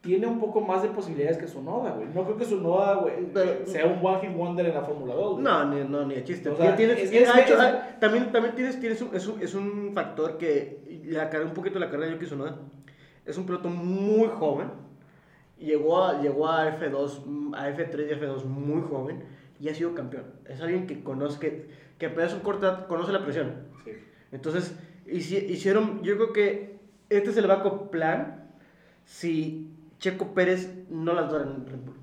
tiene 0.00 0.26
un 0.26 0.40
poco 0.40 0.62
más 0.62 0.82
de 0.82 0.88
posibilidades 0.88 1.36
que 1.36 1.46
su 1.46 1.62
Noda, 1.62 1.90
güey. 1.92 2.08
No 2.14 2.24
creo 2.24 2.36
que 2.38 2.44
su 2.46 2.58
Noda, 2.60 2.94
güey, 2.96 3.14
Pero- 3.34 3.66
sea 3.66 3.84
un 3.86 3.98
one 4.04 4.20
hit 4.20 4.34
wonder 4.34 4.64
en 4.64 4.74
la 4.74 4.82
Fórmula 4.82 5.14
2, 5.14 5.32
güey. 5.32 5.44
No, 5.44 5.64
ni, 5.66 5.84
no, 5.84 6.06
ni 6.06 6.14
de 6.14 6.24
chiste. 6.24 6.48
O 6.48 6.56
sea, 6.56 6.74
Tienes- 6.74 6.98
es- 6.98 7.10
tienes- 7.10 7.28
es- 7.28 7.34
ah, 7.34 7.40
hecho, 7.40 7.54
es- 7.54 7.60
ah, 7.60 7.96
también, 8.00 8.32
también 8.32 8.54
tienes, 8.54 8.80
tienes 8.80 9.02
un, 9.02 9.14
es, 9.14 9.26
un, 9.26 9.42
es 9.42 9.54
un 9.54 9.92
factor 9.92 10.38
que 10.38 11.02
la 11.04 11.28
carga 11.28 11.46
un 11.46 11.52
poquito 11.54 11.78
la 11.78 11.90
carrera 11.90 12.06
de 12.06 12.12
Yuki 12.14 12.24
Tsunoda. 12.26 12.56
Es 13.26 13.36
un 13.36 13.44
piloto 13.44 13.68
muy 13.68 14.28
joven. 14.28 14.68
Llegó 15.58 16.02
a, 16.02 16.22
llegó 16.22 16.48
a 16.48 16.66
F2, 16.78 17.22
mm, 17.26 17.54
a 17.54 17.68
F3 17.68 18.08
y 18.08 18.12
F2 18.14 18.44
muy 18.46 18.80
joven 18.80 19.22
y 19.60 19.68
ha 19.68 19.74
sido 19.74 19.94
campeón. 19.94 20.24
Es 20.48 20.62
alguien 20.62 20.86
que 20.86 21.04
conoce, 21.04 21.38
que, 21.38 21.68
que 21.98 22.06
apenas 22.06 22.32
un 22.32 22.40
corto 22.40 22.66
edad 22.66 22.86
conoce 22.86 23.12
la 23.12 23.22
presión. 23.22 23.52
Sí. 23.84 23.90
Entonces, 24.32 24.74
hicieron, 25.16 26.02
yo 26.02 26.16
creo 26.16 26.32
que 26.32 26.78
este 27.08 27.30
es 27.30 27.36
el 27.36 27.46
backup 27.46 27.90
plan 27.90 28.44
si 29.04 29.68
Checo 29.98 30.34
Pérez 30.34 30.72
no 30.88 31.12
las 31.14 31.30
da 31.32 31.42
en 31.42 31.66
Red 31.66 31.78
Bull. 31.84 31.96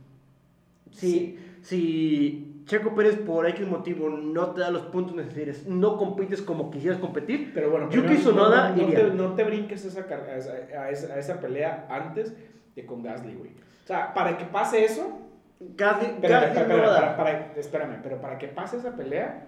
Si, 0.92 1.38
si 1.62 2.62
Checo 2.66 2.94
Pérez 2.96 3.18
por 3.18 3.48
X 3.48 3.66
motivo 3.68 4.10
no 4.10 4.52
te 4.52 4.62
da 4.62 4.72
los 4.72 4.84
puntos 4.84 5.16
necesarios, 5.16 5.66
no 5.68 5.98
compites 5.98 6.42
como 6.42 6.70
quisieras 6.72 7.00
competir, 7.00 7.52
Pero 7.54 7.72
bueno, 7.72 7.90
Yuki 7.90 8.16
pero 8.24 8.32
no- 8.34 8.50
no, 8.76 8.82
iría. 8.84 8.96
te, 8.98 9.04
no 9.14 9.34
te 9.36 9.44
brinques 9.44 9.86
esa, 9.86 10.02
a, 10.02 10.36
esa, 10.36 10.52
a 10.82 10.90
esa- 10.90 11.14
a 11.14 11.20
esa 11.20 11.40
pelea 11.40 11.88
antes 11.90 12.34
de 12.76 12.86
con 12.86 13.04
Gasly, 13.04 13.34
güey. 13.36 13.52
O 13.52 13.88
sea, 13.88 14.14
para 14.14 14.38
que 14.38 14.46
pase 14.46 14.84
eso, 14.84 15.20
Gasly, 15.60 16.06
Espérame, 16.08 16.42
Gasly 16.42 16.60
espérame, 16.60 16.78
no 16.82 16.88
para- 16.88 17.18
para- 17.18 17.54
espérame, 17.56 18.00
pero 18.04 18.22
para 18.22 18.38
que 18.38 18.48
pase 18.48 18.78
esa 18.78 18.96
pelea, 18.96 19.48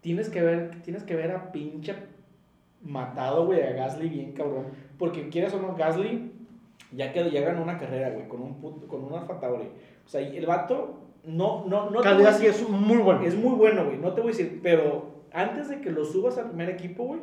tienes 0.00 0.28
que 0.30 0.40
ver, 0.40 0.82
tienes 0.82 1.02
que 1.02 1.16
ver 1.16 1.32
a 1.32 1.50
pinche 1.52 1.94
matado, 2.82 3.46
güey, 3.46 3.62
a 3.62 3.72
Gasly 3.72 4.08
bien 4.08 4.32
cabrón. 4.32 4.66
Porque 4.98 5.28
quieres 5.28 5.52
o 5.54 5.60
no, 5.60 5.74
Gasly 5.76 6.32
ya 6.92 7.12
quedó, 7.12 7.28
ya 7.28 7.40
ganó 7.42 7.62
una 7.62 7.78
carrera, 7.78 8.10
güey, 8.10 8.28
con 8.28 8.40
un 8.42 8.60
puto- 8.60 8.86
con 8.86 9.04
un 9.04 9.12
Alfa 9.14 9.40
Tauri. 9.40 9.66
O 10.04 10.08
sea, 10.08 10.20
y 10.20 10.36
el 10.36 10.46
vato 10.46 11.00
no, 11.24 11.64
no, 11.66 11.90
no 11.90 12.00
Gasly 12.00 12.24
decir- 12.24 12.48
es 12.50 12.68
muy 12.68 12.98
bueno. 12.98 13.22
es 13.22 13.34
muy 13.36 13.54
bueno, 13.56 13.84
güey, 13.86 13.98
no 13.98 14.12
te 14.12 14.20
voy 14.20 14.30
a 14.30 14.36
decir, 14.36 14.60
pero 14.62 15.16
antes 15.32 15.68
de 15.68 15.80
que 15.80 15.90
lo 15.90 16.04
subas 16.04 16.38
al 16.38 16.48
primer 16.48 16.70
equipo, 16.70 17.04
güey, 17.04 17.20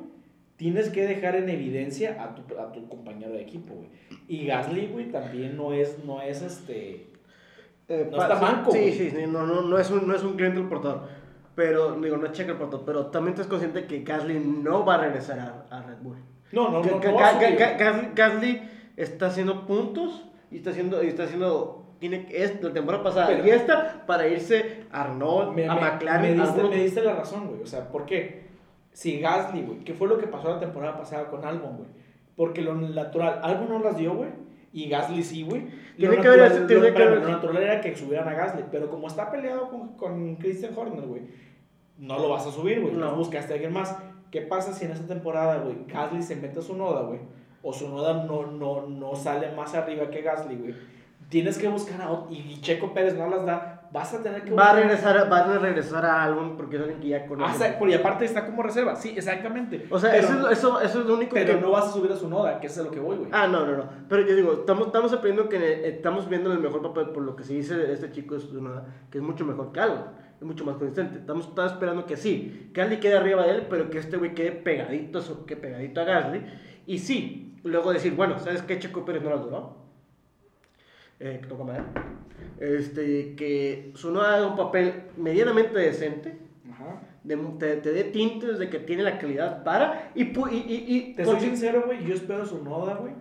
tienes 0.58 0.90
que 0.90 1.06
dejar 1.06 1.36
en 1.36 1.50
evidencia 1.50 2.22
a 2.24 2.36
tu, 2.36 2.60
a 2.60 2.72
tu 2.72 2.88
compañero 2.88 3.32
de 3.34 3.42
equipo, 3.42 3.74
güey. 3.74 3.88
Y 4.28 4.46
Gasly, 4.46 4.88
güey, 4.88 5.10
también 5.12 5.58
no 5.58 5.74
es, 5.74 6.04
no 6.06 6.22
es 6.22 6.42
este... 6.42 7.08
Eh, 7.90 8.08
No 8.10 8.22
está 8.22 8.36
manco, 8.40 8.72
Sí, 8.72 8.92
sí, 8.94 9.10
sí, 9.12 9.18
no, 9.28 9.46
no, 9.46 9.62
no, 9.62 9.78
es 9.78 9.90
un, 9.92 10.08
no 10.08 10.16
es 10.16 10.24
un 10.24 10.36
cliente 10.36 10.60
del 10.60 10.70
portador. 10.70 11.08
Pero, 11.56 11.92
digo, 12.00 12.18
no 12.18 12.26
es 12.26 12.32
checa 12.32 12.52
el 12.54 12.58
portador. 12.58 12.86
Pero 12.86 13.06
también 13.08 13.34
estás 13.34 13.48
consciente 13.48 13.86
que 13.86 14.02
Gasly 14.04 14.40
no 14.40 14.86
va 14.86 14.96
a 14.96 14.98
regresar 15.00 15.40
a, 15.40 15.66
a 15.70 15.82
Red 15.84 15.98
Bull. 16.02 16.18
No, 16.52 16.70
no, 16.70 16.82
no, 16.84 17.00
Gasly, 17.00 17.56
Gasly 18.16 18.62
está 18.98 19.28
haciendo 19.28 19.66
puntos 19.66 20.24
y 20.52 20.58
está 20.58 20.70
haciendo, 20.72 21.04
y 21.04 21.08
está 21.08 21.24
haciendo, 21.24 21.84
tiene 22.00 22.28
es 22.30 22.62
la 22.62 22.72
temporada 22.74 23.04
pasada 23.04 23.28
Pero- 23.28 23.46
y 23.46 23.50
esta 23.52 24.06
para 24.06 24.28
irse 24.28 24.86
a 24.92 25.02
Arnold, 25.02 25.56
me, 25.56 25.68
a 25.68 25.74
me- 25.76 25.82
McLaren, 25.82 26.36
me 26.38 26.42
a 26.44 26.46
diste, 26.46 26.64
me 26.64 26.76
diste 26.76 27.02
la 27.02 27.14
razón, 27.16 27.48
güey. 27.48 27.62
O 27.62 27.68
sea, 27.68 27.90
¿por 27.90 28.06
qué? 28.06 28.44
Si 28.92 29.20
Gasly, 29.20 29.64
güey, 29.64 29.80
¿qué 29.80 29.94
fue 29.94 30.08
lo 30.08 30.18
que 30.20 30.28
pasó 30.28 30.50
la 30.50 30.60
temporada 30.60 30.98
pasada 30.98 31.28
con 31.30 31.44
Albon, 31.46 31.78
güey? 31.78 31.90
Porque 32.36 32.62
lo 32.62 32.76
natural, 32.76 33.40
Albon 33.44 33.70
no 33.70 33.80
las 33.80 33.98
dio, 33.98 34.14
güey. 34.16 34.30
Y 34.74 34.90
Gasly 34.90 35.24
sí, 35.24 35.44
güey. 35.44 35.68
Tiene 35.98 36.18
que 36.18 36.28
haber- 36.28 36.68
tiene 36.68 36.82
lo- 36.90 36.94
que 36.96 37.32
natural 37.32 37.58
era 37.64 37.80
que 37.80 37.96
subieran 37.96 38.28
a 38.28 38.34
Gasly. 38.34 38.66
Pero 38.72 38.90
como 38.90 39.08
está 39.08 39.30
peleado 39.32 39.70
con, 39.70 39.96
con 39.96 40.36
Christian 40.38 40.74
Horner, 40.76 41.06
güey, 41.06 41.22
no 42.00 42.18
lo 42.18 42.30
vas 42.30 42.48
a 42.48 42.52
subir, 42.52 42.82
güey. 42.82 42.94
No. 42.94 43.12
No 43.12 43.16
buscaste 43.16 43.54
a 43.54 43.56
alguien 43.56 43.72
más. 43.72 43.96
¿Qué 44.32 44.42
pasa 44.42 44.74
si 44.74 44.86
en 44.86 44.92
esta 44.92 45.06
temporada, 45.08 45.60
güey, 45.60 45.86
Gasly 45.88 46.24
se 46.24 46.36
mete 46.36 46.58
a 46.60 46.64
su 46.64 46.76
noda, 46.76 47.04
güey? 47.04 47.20
O 47.62 47.72
su 47.72 47.88
noda 47.88 48.24
no, 48.26 48.48
no, 48.48 48.88
no 48.88 49.16
sale 49.16 49.52
más 49.52 49.76
arriba 49.76 50.10
que 50.10 50.22
Gasly, 50.24 50.56
güey. 50.56 50.74
Tienes 51.30 51.58
que 51.60 51.68
buscar 51.68 52.02
a 52.02 52.10
otro. 52.12 52.36
Y 52.36 52.60
Checo 52.62 52.94
Pérez 52.94 53.16
no 53.16 53.28
las 53.30 53.46
da. 53.46 53.73
Vas 53.94 54.12
a 54.16 54.24
tener 54.24 54.44
que 54.44 54.52
va 54.52 54.72
a 54.72 54.76
regresar, 54.76 55.32
va 55.32 55.38
a 55.54 55.60
regresar 55.60 56.04
a 56.04 56.24
Albon 56.24 56.58
porque 56.58 56.78
es 56.78 56.82
alguien 56.82 57.00
que 57.00 57.10
ya 57.10 57.18
Ah, 57.18 57.28
conoce. 57.28 57.70
por- 57.78 57.88
y 57.90 57.94
aparte 57.94 58.26
está 58.26 58.44
como 58.46 58.64
reserva, 58.64 58.96
sí, 58.96 59.14
exactamente. 59.16 59.86
o 59.92 60.00
sea, 60.00 60.10
pero, 60.12 60.24
eso, 60.28 60.50
es- 60.50 60.58
eso, 60.58 60.82
eso 60.82 61.00
es 61.02 61.06
lo 61.06 61.14
único 61.14 61.36
pero 61.36 61.54
que... 61.56 61.62
no 61.62 61.70
vas 61.70 61.86
a 61.90 61.92
subir 61.92 62.12
a 62.12 62.16
su 62.16 62.28
noda, 62.28 62.60
que 62.60 62.66
eso 62.68 62.82
es 62.82 62.88
a 62.88 62.90
lo 62.90 62.92
que 62.92 63.00
voy, 63.00 63.18
güey. 63.18 63.30
Ah, 63.32 63.48
no, 63.48 63.66
no, 63.68 63.78
no. 63.78 63.86
Pero 64.10 64.26
yo 64.28 64.36
digo, 64.36 64.54
estamos, 64.54 64.88
estamos 64.88 65.14
aprendiendo 65.14 65.48
que 65.48 65.58
eh, 65.58 65.88
estamos 65.90 66.28
viendo 66.28 66.52
el 66.52 66.60
mejor 66.60 66.82
papel 66.82 67.10
por 67.12 67.22
lo 67.22 67.36
que 67.36 67.44
se 67.44 67.54
dice 67.54 67.76
de 67.76 67.94
este 67.94 68.12
chico, 68.12 68.36
es 68.36 68.46
una- 68.52 68.84
que 69.12 69.20
es 69.20 69.24
mucho 69.24 69.46
mejor 69.46 69.72
que 69.72 69.80
Albon. 69.80 70.06
Es 70.42 70.44
mucho 70.48 70.66
más 70.66 70.76
consistente. 70.78 71.20
Estamos, 71.20 71.48
estamos 71.48 71.72
esperando 71.74 72.06
que 72.08 72.18
sí, 72.18 72.72
que 72.74 72.82
Gasly 72.82 72.98
quede 73.00 73.16
arriba 73.16 73.44
de 73.44 73.52
él, 73.52 73.68
pero 73.70 73.90
que 73.92 74.00
este 74.00 74.18
güey 74.18 74.34
quede 74.34 74.52
pegadito, 74.54 75.22
que 75.46 75.56
pegadito 75.56 76.02
a 76.02 76.04
Gasly. 76.04 76.42
Y 76.88 76.98
sí, 76.98 77.60
luego 77.64 77.94
decir, 77.94 78.16
bueno, 78.16 78.40
¿sabes 78.40 78.64
qué? 78.64 78.80
Checo 78.80 79.06
Pérez 79.06 79.22
no 79.22 79.30
la 79.30 79.38
duró. 79.38 79.83
Eh, 81.26 81.40
que 81.42 81.48
toca 81.48 81.64
madera. 81.64 81.86
Este, 82.60 83.34
que 83.36 83.92
Suno 83.96 84.22
haga 84.22 84.46
un 84.48 84.56
papel 84.56 84.94
medianamente 85.18 85.78
decente. 85.80 86.38
Ajá. 86.72 87.02
de- 87.24 87.38
te, 87.60 87.78
te 87.78 87.92
dé 87.94 88.04
tintes 88.06 88.60
de 88.60 88.70
que 88.70 88.80
tiene 88.80 89.04
la 89.04 89.18
calidad 89.18 89.64
para. 89.64 90.12
Y, 90.16 90.24
y, 90.24 90.36
y, 90.68 90.86
y 90.96 91.14
Te 91.16 91.24
soy 91.26 91.40
sincero, 91.40 91.84
güey, 91.86 92.04
yo 92.06 92.14
espero 92.14 92.46
su 92.46 92.64
noda, 92.64 92.96
güey. 92.96 93.14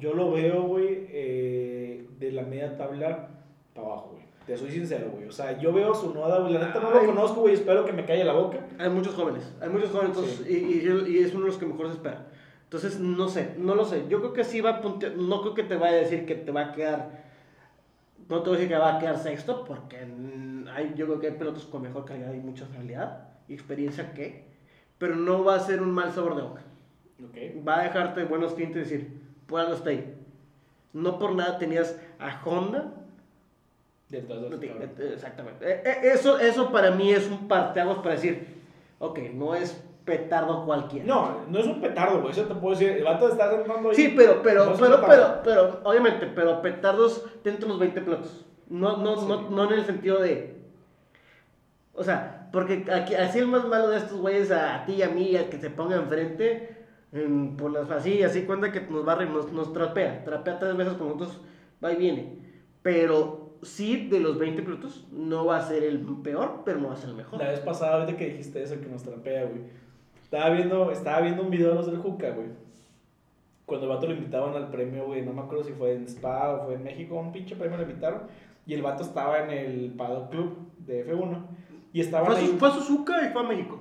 Yo 0.00 0.14
lo 0.14 0.32
veo, 0.32 0.62
güey, 0.62 1.06
eh, 1.10 2.06
de 2.18 2.32
la 2.32 2.42
media 2.42 2.76
tabla 2.76 3.28
para 3.74 3.86
abajo, 3.86 4.10
güey. 4.14 4.22
Te 4.46 4.56
soy 4.56 4.70
sincero, 4.72 5.10
güey. 5.14 5.28
O 5.28 5.32
sea, 5.32 5.58
yo 5.60 5.72
veo 5.72 5.94
su 5.94 6.12
noda, 6.14 6.40
güey. 6.40 6.54
La 6.54 6.66
neta 6.66 6.80
no 6.80 6.90
lo 6.90 7.04
conozco, 7.06 7.42
güey. 7.42 7.54
Espero 7.54 7.84
que 7.84 7.92
me 7.92 8.04
calle 8.04 8.24
la 8.24 8.32
boca. 8.32 8.58
Hay 8.78 8.88
muchos 8.90 9.14
jóvenes, 9.14 9.52
hay 9.60 9.68
muchos 9.68 9.90
jóvenes 9.90 10.16
entonces, 10.16 10.46
y, 10.48 10.54
y- 10.56 11.14
y 11.14 11.18
es 11.18 11.32
uno 11.34 11.42
de 11.44 11.50
los 11.50 11.58
que 11.58 11.66
mejor 11.66 11.86
se 11.88 11.92
espera. 11.94 12.26
Entonces, 12.72 12.98
no 13.00 13.28
sé, 13.28 13.54
no 13.58 13.74
lo 13.74 13.84
sé. 13.84 14.06
Yo 14.08 14.20
creo 14.20 14.32
que 14.32 14.44
sí 14.44 14.62
va 14.62 14.70
a 14.70 14.80
puntear, 14.80 15.14
no 15.14 15.42
creo 15.42 15.52
que 15.52 15.62
te 15.62 15.76
vaya 15.76 15.96
a 15.96 16.00
decir 16.00 16.24
que 16.24 16.34
te 16.34 16.50
va 16.52 16.68
a 16.68 16.72
quedar, 16.72 17.22
no 18.30 18.42
te 18.42 18.48
voy 18.48 18.56
a 18.56 18.60
decir 18.60 18.68
que 18.70 18.78
va 18.80 18.96
a 18.96 18.98
quedar 18.98 19.18
sexto, 19.18 19.62
porque 19.66 19.98
hay, 20.74 20.94
yo 20.96 21.04
creo 21.04 21.20
que 21.20 21.26
hay 21.26 21.34
pilotos 21.34 21.66
con 21.66 21.82
mejor 21.82 22.06
calidad 22.06 22.32
y 22.32 22.38
mucha 22.38 22.66
realidad 22.68 23.28
y 23.46 23.52
experiencia 23.52 24.14
que, 24.14 24.46
pero 24.96 25.16
no 25.16 25.44
va 25.44 25.56
a 25.56 25.60
ser 25.60 25.82
un 25.82 25.92
mal 25.92 26.12
sabor 26.12 26.34
de 26.34 26.42
boca. 26.42 26.62
Ok. 27.22 27.66
Va 27.68 27.80
a 27.80 27.82
dejarte 27.82 28.24
buenos 28.24 28.56
tintes 28.56 28.90
y 28.90 28.94
decir, 28.94 29.20
por 29.46 29.60
algo 29.60 29.74
está 29.74 29.90
ahí. 29.90 30.14
No 30.94 31.18
por 31.18 31.34
nada 31.34 31.58
tenías 31.58 32.00
a 32.18 32.40
Honda. 32.42 32.94
Detrás 34.08 34.40
de 34.40 35.12
Exactamente. 35.12 35.70
Eh, 35.70 35.82
eh, 35.84 35.98
Eso, 36.14 36.38
eso 36.38 36.72
para 36.72 36.90
mí 36.90 37.12
es 37.12 37.30
un 37.30 37.48
parteaguas 37.48 37.98
para 37.98 38.14
decir, 38.14 38.46
ok, 38.98 39.18
no 39.34 39.54
es 39.54 39.78
petardo 40.04 40.64
cualquiera. 40.64 41.06
No, 41.06 41.42
no 41.48 41.58
es 41.58 41.66
un 41.66 41.80
petardo, 41.80 42.20
güey. 42.20 42.32
Eso 42.32 42.44
te 42.44 42.54
puedo 42.54 42.74
decir. 42.76 42.90
El 42.96 43.04
vato 43.04 43.28
está 43.28 43.50
sentando 43.50 43.90
ahí. 43.90 43.94
Sí, 43.94 44.12
pero, 44.16 44.42
pero, 44.42 44.66
No 44.66 44.76
pero, 44.76 45.00
pero, 45.06 45.40
pero, 45.44 45.80
obviamente, 45.84 46.26
pero 46.26 46.60
petardos 46.62 47.24
dentro 47.44 47.66
de 47.66 47.68
los 47.70 47.78
20 47.80 48.00
pilotos. 48.02 48.46
No, 48.68 48.96
no, 48.98 49.16
Sí. 49.16 49.26
no, 49.28 49.50
no 49.50 49.64
en 49.64 49.72
el 49.78 49.84
sentido 49.84 50.20
de. 50.20 50.56
O 51.94 52.02
sea, 52.02 52.48
porque 52.52 52.84
aquí, 52.92 53.14
así 53.14 53.38
el 53.38 53.48
más 53.48 53.66
malo 53.66 53.88
de 53.90 53.98
estos 53.98 54.18
güeyes 54.18 54.50
a, 54.50 54.84
ti 54.86 54.94
y 54.94 55.02
a 55.02 55.08
mí, 55.08 55.36
al 55.36 55.46
que 55.50 55.58
se 55.58 55.70
ponga 55.70 55.96
enfrente, 55.96 56.76
en- 57.12 57.56
por 57.56 57.70
las 57.70 57.90
así, 57.90 58.22
así 58.22 58.42
cuenta 58.44 58.72
que 58.72 58.80
nos 58.80 59.04
barre, 59.04 59.26
nos, 59.26 59.52
nos 59.52 59.72
trapea. 59.72 60.24
Trapea 60.24 60.58
tres 60.58 60.76
veces 60.76 60.94
con 60.94 61.08
nosotros, 61.08 61.40
va 61.84 61.92
y 61.92 61.96
viene. 61.96 62.38
Pero 62.80 63.56
sí, 63.62 64.08
de 64.08 64.20
los 64.20 64.38
20 64.38 64.62
pilotos, 64.62 65.06
no 65.12 65.44
va 65.44 65.58
a 65.58 65.62
ser 65.68 65.84
el 65.84 66.00
peor, 66.22 66.62
pero 66.64 66.78
no 66.80 66.88
va 66.88 66.94
a 66.94 66.96
ser 66.96 67.10
el 67.10 67.16
mejor. 67.16 67.38
La 67.38 67.48
vez 67.50 67.60
pasada, 67.60 68.00
ahorita 68.00 68.16
que 68.18 68.26
dijiste 68.30 68.62
eso, 68.62 68.80
que 68.80 68.86
nos 68.86 69.02
trapea, 69.02 69.44
güey. 69.44 69.60
Estaba 70.32 70.48
viendo, 70.54 70.90
estaba 70.90 71.20
viendo 71.20 71.42
un 71.42 71.50
video 71.50 71.68
de 71.68 71.74
los 71.74 71.84
del 71.86 71.98
Juca, 71.98 72.30
güey. 72.30 72.46
Cuando 73.66 73.84
el 73.86 73.92
vato 73.92 74.06
lo 74.06 74.14
invitaban 74.14 74.54
al 74.54 74.70
premio, 74.70 75.04
güey. 75.04 75.20
No 75.20 75.34
me 75.34 75.42
acuerdo 75.42 75.62
si 75.62 75.72
fue 75.72 75.92
en 75.92 76.06
Spa 76.08 76.54
o 76.54 76.64
fue 76.64 76.74
en 76.76 76.84
México. 76.84 77.16
Un 77.16 77.32
pinche 77.32 77.54
premio 77.54 77.76
lo 77.76 77.82
invitaron. 77.82 78.22
Y 78.66 78.72
el 78.72 78.80
vato 78.80 79.02
estaba 79.02 79.40
en 79.44 79.50
el 79.50 79.90
Paddock 79.94 80.30
Club 80.30 80.56
de 80.78 81.06
F1. 81.06 81.36
Y 81.92 82.00
estaban 82.00 82.28
Fue, 82.28 82.36
a 82.36 82.38
ahí. 82.38 82.46
Su- 82.46 82.56
fue 82.56 82.68
a 82.68 82.72
Suzuka 82.72 83.26
y 83.26 83.30
fue 83.30 83.42
a 83.42 83.44
México. 83.46 83.78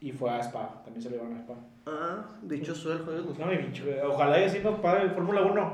Y 0.00 0.12
fue 0.12 0.30
a 0.30 0.40
Spa. 0.40 0.80
También 0.84 1.02
se 1.02 1.10
lo 1.10 1.16
llevaron 1.16 1.36
a 1.36 1.40
Spa. 1.40 1.54
Ah, 1.86 2.24
dichoso 2.40 2.90
él, 2.90 3.00
joder. 3.04 3.20
No, 3.38 3.46
mi 3.46 3.56
bicho, 3.58 3.84
güey. 3.84 3.98
Ojalá 4.00 4.40
y 4.40 4.44
así 4.44 4.60
nos 4.60 4.80
pague 4.80 5.02
el 5.02 5.10
Fórmula 5.10 5.42
1. 5.42 5.72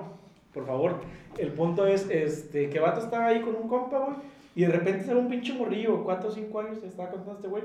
Por 0.52 0.66
favor. 0.66 0.96
El 1.38 1.52
punto 1.52 1.86
es 1.86 2.10
este, 2.10 2.68
que 2.68 2.80
Vato 2.80 2.98
estaba 2.98 3.26
ahí 3.26 3.40
con 3.42 3.54
un 3.54 3.68
compa, 3.68 4.00
güey. 4.00 4.16
Y 4.56 4.62
de 4.62 4.72
repente 4.72 5.04
sale 5.04 5.20
un 5.20 5.28
pinche 5.28 5.52
morrillo, 5.54 6.02
4 6.02 6.28
o 6.28 6.32
5 6.32 6.58
años, 6.60 6.80
te 6.80 6.88
estaba 6.88 7.10
contando 7.10 7.34
este 7.36 7.46
güey, 7.46 7.62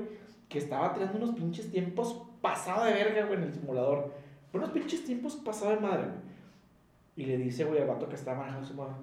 que 0.48 0.58
estaba 0.58 0.94
tirando 0.94 1.18
unos 1.18 1.30
pinches 1.34 1.68
tiempos 1.72 2.22
pasado 2.40 2.84
de 2.86 2.92
verga, 2.92 3.24
güey, 3.26 3.38
en 3.38 3.44
el 3.44 3.52
simulador. 3.52 4.12
Unos 4.52 4.70
pinches 4.70 5.04
tiempos 5.04 5.36
pasado 5.36 5.72
de 5.72 5.80
madre, 5.80 6.04
güey. 6.04 6.26
Y 7.16 7.24
le 7.26 7.38
dice, 7.38 7.64
güey, 7.64 7.80
al 7.80 7.88
vato 7.88 8.08
que 8.08 8.14
estaba 8.14 8.38
manejando 8.38 8.66
su 8.66 8.74
moto, 8.74 8.96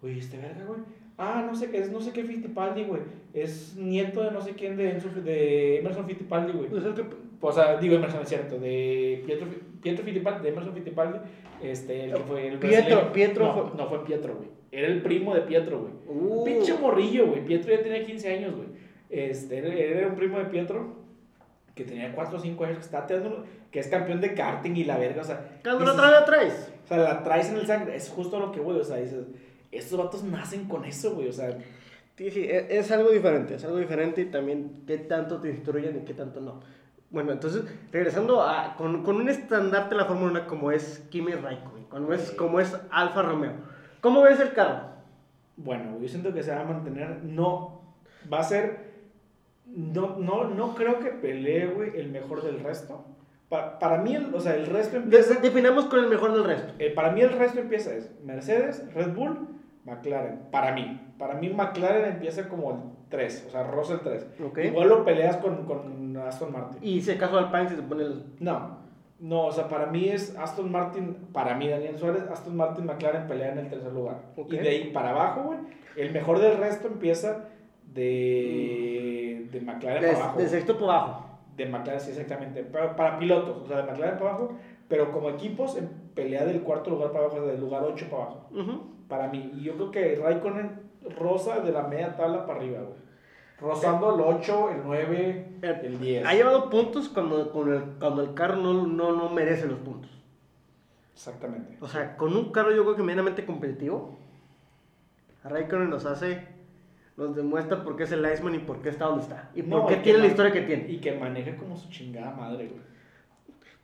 güey, 0.00 0.18
este 0.18 0.36
verga, 0.38 0.64
güey. 0.64 0.80
Ah, 1.18 1.44
no 1.46 1.54
sé 1.54 1.70
qué, 1.70 1.78
es 1.78 1.90
no 1.90 2.00
sé 2.00 2.12
qué 2.12 2.24
Fittipaldi, 2.24 2.84
güey. 2.84 3.02
Es 3.34 3.76
nieto 3.76 4.22
de 4.22 4.30
no 4.30 4.40
sé 4.40 4.52
quién 4.54 4.76
de, 4.76 4.94
de 4.94 5.78
Emerson 5.78 6.06
Fittipaldi, 6.06 6.52
güey. 6.52 6.66
Es 6.76 6.94
que- 6.94 7.04
O 7.40 7.52
sea, 7.52 7.76
digo 7.78 7.96
Emerson, 7.96 8.22
es 8.22 8.28
cierto, 8.28 8.58
de 8.58 9.22
Pietro, 9.26 9.46
Pietro 9.80 10.04
Fittipaldi, 10.04 10.42
de 10.42 10.48
Emerson 10.48 10.74
Fittipaldi, 10.74 11.18
este, 11.62 12.04
el 12.04 12.14
que 12.14 12.20
fue 12.20 12.48
el 12.48 12.58
Pietro. 12.58 13.12
Pietro 13.12 13.44
no, 13.46 13.52
fue- 13.68 13.76
no 13.78 13.86
fue 13.88 14.04
Pietro, 14.04 14.34
güey. 14.36 14.48
Era 14.72 14.86
el 14.88 15.02
primo 15.02 15.34
de 15.34 15.42
Pietro, 15.42 15.80
güey. 15.80 15.92
Uh. 16.08 16.44
Pinche 16.44 16.74
morrillo, 16.78 17.26
güey. 17.26 17.44
Pietro 17.44 17.72
ya 17.74 17.82
tenía 17.82 18.04
15 18.04 18.32
años, 18.38 18.54
güey. 18.56 18.68
Este, 19.10 19.58
era 19.98 20.08
un 20.08 20.14
primo 20.16 20.38
de 20.38 20.46
Pietro 20.46 21.01
que 21.74 21.84
tenía 21.84 22.14
4 22.14 22.36
o 22.38 22.40
5 22.40 22.64
años, 22.64 22.78
que 22.78 22.84
está 22.84 23.06
tirando, 23.06 23.44
que 23.70 23.80
es 23.80 23.88
campeón 23.88 24.20
de 24.20 24.34
karting 24.34 24.76
y 24.76 24.84
la 24.84 24.98
verga, 24.98 25.22
o 25.22 25.24
sea. 25.24 25.58
Cuando 25.62 25.84
lo 25.84 25.92
dices- 25.92 25.96
trae 26.06 26.16
atrás. 26.16 26.70
O 26.84 26.88
sea, 26.88 26.96
la 26.98 27.22
traes 27.22 27.48
en 27.48 27.56
el 27.56 27.66
sangre, 27.66 27.96
es 27.96 28.08
justo 28.10 28.38
lo 28.38 28.52
que, 28.52 28.60
güey, 28.60 28.78
o 28.78 28.84
sea, 28.84 28.96
dices, 28.96 29.24
estos 29.70 29.98
vatos 29.98 30.22
nacen 30.24 30.66
con 30.66 30.84
eso, 30.84 31.14
güey, 31.14 31.28
o 31.28 31.32
sea, 31.32 31.56
Sí, 32.14 32.30
sí, 32.30 32.44
e- 32.44 32.66
es 32.78 32.90
algo 32.92 33.10
diferente, 33.10 33.54
es 33.54 33.64
algo 33.64 33.78
diferente 33.78 34.20
y 34.20 34.26
también 34.26 34.82
qué 34.86 34.98
tanto 34.98 35.40
te 35.40 35.48
instruyen 35.48 35.96
y 35.96 36.04
qué 36.04 36.12
tanto 36.12 36.40
no. 36.42 36.60
Bueno, 37.10 37.32
entonces, 37.32 37.64
regresando 37.90 38.42
a, 38.42 38.76
con, 38.76 39.02
con 39.02 39.16
un 39.16 39.28
estandarte 39.30 39.94
de 39.94 40.00
la 40.02 40.04
Fórmula 40.06 40.30
1 40.40 40.46
como 40.46 40.70
es 40.70 40.98
Kimi 41.10 41.32
Raikkonen, 41.32 41.84
como 41.86 42.12
es, 42.12 42.30
como 42.32 42.60
es 42.60 42.76
Alfa 42.90 43.22
Romeo, 43.22 43.52
¿cómo 44.02 44.20
ves 44.22 44.38
el 44.40 44.52
carro? 44.52 44.90
Bueno, 45.56 45.98
yo 46.00 46.06
siento 46.08 46.32
que 46.34 46.42
se 46.42 46.54
va 46.54 46.60
a 46.60 46.64
mantener, 46.64 47.24
no, 47.24 47.80
va 48.32 48.40
a 48.40 48.44
ser, 48.44 48.91
no, 49.66 50.16
no, 50.18 50.44
no 50.44 50.74
creo 50.74 50.98
que 51.00 51.10
pelee, 51.10 51.66
güey, 51.66 51.98
el 51.98 52.10
mejor 52.10 52.42
del 52.42 52.60
resto. 52.60 53.04
Pa- 53.48 53.78
para 53.78 53.98
mí, 53.98 54.14
el- 54.14 54.34
o 54.34 54.40
sea, 54.40 54.54
el 54.54 54.66
resto 54.66 54.96
empieza, 54.96 55.38
definamos 55.40 55.84
con 55.86 55.98
el 56.00 56.08
mejor 56.08 56.32
del 56.32 56.44
resto. 56.44 56.72
eh, 56.78 56.90
para 56.90 57.10
mí 57.12 57.20
el 57.20 57.32
resto 57.32 57.60
empieza 57.60 57.94
es 57.94 58.10
Mercedes, 58.24 58.82
Red 58.94 59.14
Bull, 59.14 59.48
McLaren, 59.84 60.40
para 60.50 60.72
mí. 60.72 61.00
Para 61.18 61.34
mí 61.34 61.48
McLaren 61.50 62.04
empieza 62.14 62.48
como 62.48 62.70
el 62.70 62.76
3, 63.10 63.44
o 63.48 63.50
sea, 63.50 63.64
rosa 63.64 63.94
el 63.94 64.00
3. 64.00 64.26
Ok. 64.44 64.58
Igual 64.58 64.88
lo 64.88 65.04
peleas 65.04 65.36
con, 65.36 65.64
con 65.66 66.16
Aston 66.16 66.52
Martin. 66.52 66.78
Y 66.82 67.00
si 67.02 67.10
acaso 67.12 67.38
Alpine 67.38 67.68
se 67.68 67.76
pone 67.82 68.04
el... 68.04 68.24
No, 68.40 68.78
no, 69.20 69.46
o 69.46 69.52
sea, 69.52 69.68
para 69.68 69.86
mí 69.86 70.08
es 70.08 70.36
Aston 70.36 70.72
Martin, 70.72 71.14
para 71.32 71.54
mí 71.54 71.68
Daniel 71.68 71.96
Suárez, 71.98 72.22
Aston 72.30 72.56
Martin, 72.56 72.86
McLaren 72.86 73.26
pelean 73.28 73.52
en 73.58 73.66
el 73.66 73.70
tercer 73.70 73.92
lugar. 73.92 74.16
Y 74.48 74.56
de 74.56 74.68
ahí 74.68 74.90
para 74.92 75.10
abajo, 75.10 75.42
güey, 75.42 75.58
el 75.96 76.10
mejor 76.12 76.38
del 76.40 76.56
resto 76.58 76.88
empieza 76.88 77.48
de, 77.94 79.48
de 79.50 79.60
McLaren 79.60 80.02
De, 80.02 80.08
para 80.08 80.24
abajo. 80.24 80.38
de 80.38 80.48
sexto 80.48 80.78
por 80.78 80.90
abajo. 80.90 81.26
De 81.56 81.66
McLaren, 81.66 82.00
sí, 82.00 82.10
exactamente. 82.10 82.62
Para, 82.64 82.96
para 82.96 83.18
pilotos, 83.18 83.64
o 83.64 83.66
sea, 83.66 83.78
de 83.78 83.92
McLaren 83.92 84.18
para 84.18 84.30
abajo, 84.30 84.54
pero 84.88 85.10
como 85.10 85.30
equipos 85.30 85.76
en 85.76 85.88
pelea 86.14 86.44
del 86.44 86.62
cuarto 86.62 86.90
lugar 86.90 87.12
para 87.12 87.24
abajo, 87.26 87.46
del 87.46 87.60
lugar 87.60 87.82
8 87.84 88.06
para 88.10 88.22
abajo. 88.24 88.48
Para 89.08 89.28
mí, 89.28 89.52
y 89.54 89.62
yo 89.64 89.74
creo 89.74 89.90
que 89.90 90.16
Raikkonen 90.16 90.80
rosa 91.18 91.60
de 91.60 91.72
la 91.72 91.82
media 91.82 92.16
tabla 92.16 92.46
para 92.46 92.58
arriba, 92.60 92.80
güey. 92.80 93.02
Rozando 93.60 94.14
el 94.16 94.20
8, 94.20 94.70
el 94.70 94.80
9, 94.84 95.48
el 95.62 96.00
10. 96.00 96.26
Ha 96.26 96.34
llevado 96.34 96.68
puntos 96.68 97.08
cuando, 97.08 97.52
con 97.52 97.72
el, 97.72 97.80
cuando 98.00 98.22
el 98.22 98.34
carro 98.34 98.56
no, 98.56 98.86
no, 98.86 99.12
no 99.12 99.28
merece 99.28 99.66
los 99.66 99.78
puntos. 99.78 100.10
Exactamente. 101.14 101.76
O 101.80 101.86
sea, 101.86 102.16
con 102.16 102.36
un 102.36 102.50
carro 102.50 102.72
yo 102.74 102.82
creo 102.82 102.96
que 102.96 103.02
medianamente 103.02 103.46
competitivo, 103.46 104.18
Raikkonen 105.44 105.90
nos 105.90 106.06
hace, 106.06 106.48
nos 107.16 107.36
demuestra 107.36 107.82
por 107.84 107.96
qué 107.96 108.04
es 108.04 108.12
el 108.12 108.24
Iceman 108.30 108.54
y 108.54 108.58
por 108.60 108.80
qué 108.82 108.88
está 108.88 109.06
donde 109.06 109.22
está. 109.24 109.50
Y 109.54 109.62
por 109.62 109.82
No, 109.82 109.86
qué 109.86 109.96
tiene 109.96 110.20
la 110.20 110.26
historia 110.26 110.52
que 110.52 110.62
tiene. 110.62 110.90
Y 110.90 110.98
que 110.98 111.12
maneje 111.18 111.56
como 111.56 111.76
su 111.76 111.88
chingada 111.90 112.30
madre, 112.34 112.68
güey. 112.68 112.80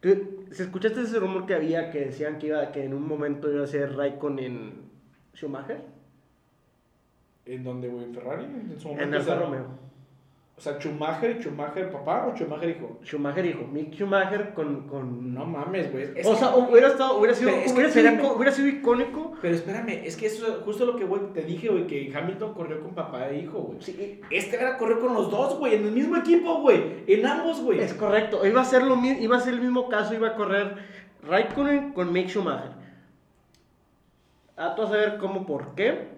¿Tú- 0.01 0.45
¿Se 0.53 0.62
escuchaste 0.62 1.03
ese 1.03 1.19
rumor 1.19 1.45
que 1.45 1.55
había 1.55 1.91
que 1.91 2.07
decían 2.07 2.38
que 2.38 2.47
iba 2.49 2.71
que 2.73 2.85
en 2.85 2.95
un 2.95 3.07
momento 3.07 3.53
iba 3.53 3.64
a 3.64 3.67
ser 3.67 3.95
Raikkonen 3.97 4.83
Schumacher? 5.35 5.81
¿En 7.47 7.64
dónde, 7.64 7.88
güey? 7.88 8.05
¿En 8.05 8.14
Ferrari? 8.14 8.45
En 8.45 8.79
su 8.81 8.88
En 8.88 8.95
momento. 8.95 9.17
Alfa 9.17 9.33
o 9.33 9.37
sea, 9.37 9.45
Romeo. 9.45 9.88
O 10.59 10.61
sea, 10.61 10.77
Schumacher 10.81 11.40
Schumacher 11.40 11.92
papá 11.92 12.27
o 12.27 12.37
Schumacher 12.37 12.68
hijo. 12.71 12.99
Schumacher 13.05 13.47
hijo, 13.47 13.64
Mick 13.73 13.94
Schumacher 13.94 14.53
con... 14.55 14.88
con... 14.88 15.33
No 15.33 15.47
mames, 15.47 15.92
güey. 15.92 16.07
O 16.27 16.35
sea, 16.35 16.57
hubiera, 16.57 16.88
estado, 16.88 17.16
hubiera, 17.16 17.33
sido, 17.33 17.51
es 17.51 17.66
que 17.66 17.73
hubiera, 17.75 17.90
sido, 17.92 18.09
espérame. 18.09 18.21
ico- 18.27 18.35
hubiera 18.37 18.53
sido 18.53 18.66
icónico. 18.68 19.33
Pero 19.40 19.55
espérame, 19.55 20.01
es 20.05 20.16
que 20.16 20.27
eso 20.27 20.49
es 20.49 20.64
justo 20.64 20.85
lo 20.85 20.97
que, 20.97 21.05
güey, 21.05 21.33
te 21.33 21.42
dije, 21.42 21.68
güey, 21.68 21.87
que 21.87 22.12
Hamilton 22.12 22.55
corrió 22.55 22.81
con 22.81 22.92
papá 22.92 23.29
e 23.29 23.38
hijo, 23.38 23.61
güey. 23.61 23.81
Sí, 23.81 24.21
Este 24.31 24.57
era 24.57 24.77
correr 24.79 24.99
con 24.99 25.14
los 25.14 25.31
dos, 25.31 25.57
güey, 25.61 25.77
en 25.77 25.85
el 25.85 25.92
mismo 25.92 26.16
equipo, 26.16 26.61
güey. 26.61 27.05
En 27.07 27.25
ambos, 27.25 27.61
güey. 27.62 27.79
Es 27.79 27.94
correcto, 27.94 28.44
iba 28.44 28.61
a 28.61 28.64
ser 28.64 28.83
lo 28.83 28.97
iba 29.05 29.37
a 29.37 29.40
ser 29.40 29.55
el 29.55 29.61
mismo 29.61 29.88
caso, 29.88 30.12
iba 30.14 30.27
a 30.27 30.35
correr 30.35 30.75
Raikkonen 31.23 31.92
con 31.92 32.12
Mick 32.12 32.27
Schumacher. 32.31 32.73
A 34.57 34.75
tú 34.75 34.83
a 34.83 34.88
saber 34.88 35.18
cómo, 35.18 35.47
por 35.47 35.77
qué. 35.77 36.18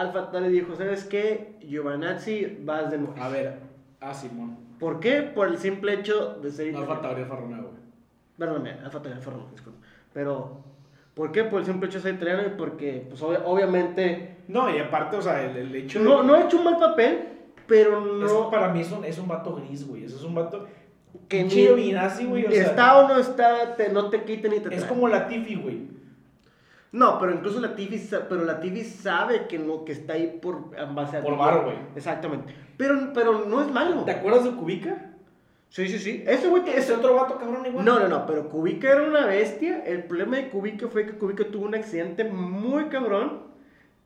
Alfa 0.00 0.30
Tauri 0.30 0.48
dijo, 0.50 0.74
¿sabes 0.76 1.04
qué? 1.04 1.54
Giovanazzi, 1.60 2.58
vas 2.64 2.90
de 2.90 2.98
nuevo. 2.98 3.14
A 3.20 3.28
ver, 3.28 3.58
ah, 4.00 4.14
Simón. 4.14 4.56
¿Por 4.78 5.00
qué? 5.00 5.22
Por 5.22 5.48
el 5.48 5.58
simple 5.58 5.94
hecho 5.94 6.38
de 6.42 6.50
ser... 6.50 6.72
No 6.72 6.80
Alfa 6.80 7.00
Tauri, 7.00 7.22
Alfa 7.22 7.36
Romeo, 7.36 7.62
güey. 7.62 7.74
Perdóname, 8.38 8.70
Alfa 8.84 9.02
Tauri, 9.02 9.16
Alfa 9.16 9.30
Romeo, 9.32 9.48
disculpa. 9.50 9.78
Pero, 10.12 10.62
¿por 11.14 11.32
qué? 11.32 11.44
Por 11.44 11.60
el 11.60 11.66
simple 11.66 11.88
hecho 11.88 11.98
de 11.98 12.02
ser 12.02 12.14
italiano 12.14 12.42
y 12.46 12.50
porque, 12.56 13.06
pues, 13.08 13.20
obvia- 13.22 13.42
obviamente... 13.44 14.36
No, 14.48 14.74
y 14.74 14.78
aparte, 14.78 15.16
o 15.16 15.22
sea, 15.22 15.44
el, 15.44 15.56
el 15.56 15.74
hecho 15.74 15.98
de- 15.98 16.04
No, 16.04 16.22
no 16.22 16.34
ha 16.34 16.42
hecho 16.44 16.58
un 16.58 16.64
mal 16.64 16.78
papel, 16.78 17.24
pero 17.66 18.00
no... 18.00 18.50
para 18.50 18.72
mí 18.72 18.80
es 18.80 18.92
un, 18.92 19.04
es 19.04 19.18
un 19.18 19.26
vato 19.28 19.56
gris, 19.56 19.86
güey. 19.86 20.04
Eso 20.04 20.16
es 20.16 20.22
un 20.22 20.34
vato. 20.34 20.66
Que 21.28 21.42
ni- 21.42 21.50
Giovinazzi, 21.50 22.24
güey. 22.24 22.46
O 22.46 22.50
sea, 22.50 22.62
está 22.62 22.98
o 22.98 23.08
no 23.08 23.18
está, 23.18 23.74
te- 23.76 23.88
no 23.90 24.08
te 24.10 24.22
quiten 24.22 24.52
ni 24.52 24.60
te 24.60 24.68
es 24.68 24.76
traen. 24.82 24.88
como 24.88 25.08
la 25.08 25.26
Tiffy, 25.26 25.56
güey. 25.56 25.97
No, 26.92 27.18
pero 27.18 27.32
incluso 27.34 27.60
la 27.60 27.76
TV, 27.76 28.00
pero 28.28 28.44
la 28.44 28.60
TV 28.60 28.82
sabe 28.84 29.46
que 29.46 29.58
no 29.58 29.84
que 29.84 29.92
está 29.92 30.14
ahí 30.14 30.38
por 30.40 30.70
en 30.76 30.94
base 30.94 31.18
a 31.18 31.22
Por 31.22 31.36
varo, 31.36 31.64
güey. 31.64 31.76
Exactamente. 31.94 32.54
Pero, 32.76 33.12
pero 33.12 33.44
no 33.44 33.60
es 33.60 33.70
malo. 33.70 34.04
¿Te 34.04 34.12
acuerdas 34.12 34.44
de 34.44 34.52
Kubica? 34.52 35.04
Sí, 35.68 35.86
sí, 35.88 35.98
sí. 35.98 36.24
Ese 36.26 36.48
güey 36.48 36.62
ese 36.74 36.94
otro 36.94 37.14
vato 37.14 37.36
cabrón 37.36 37.66
igual. 37.66 37.84
No, 37.84 37.98
no, 38.00 38.08
no, 38.08 38.26
pero 38.26 38.48
Kubica 38.48 38.90
era 38.90 39.02
una 39.02 39.26
bestia. 39.26 39.84
El 39.84 40.04
problema 40.04 40.36
de 40.36 40.48
Kubica 40.48 40.88
fue 40.88 41.04
que 41.04 41.12
Kubica 41.12 41.44
tuvo 41.44 41.66
un 41.66 41.74
accidente 41.74 42.24
muy 42.24 42.84
cabrón 42.84 43.42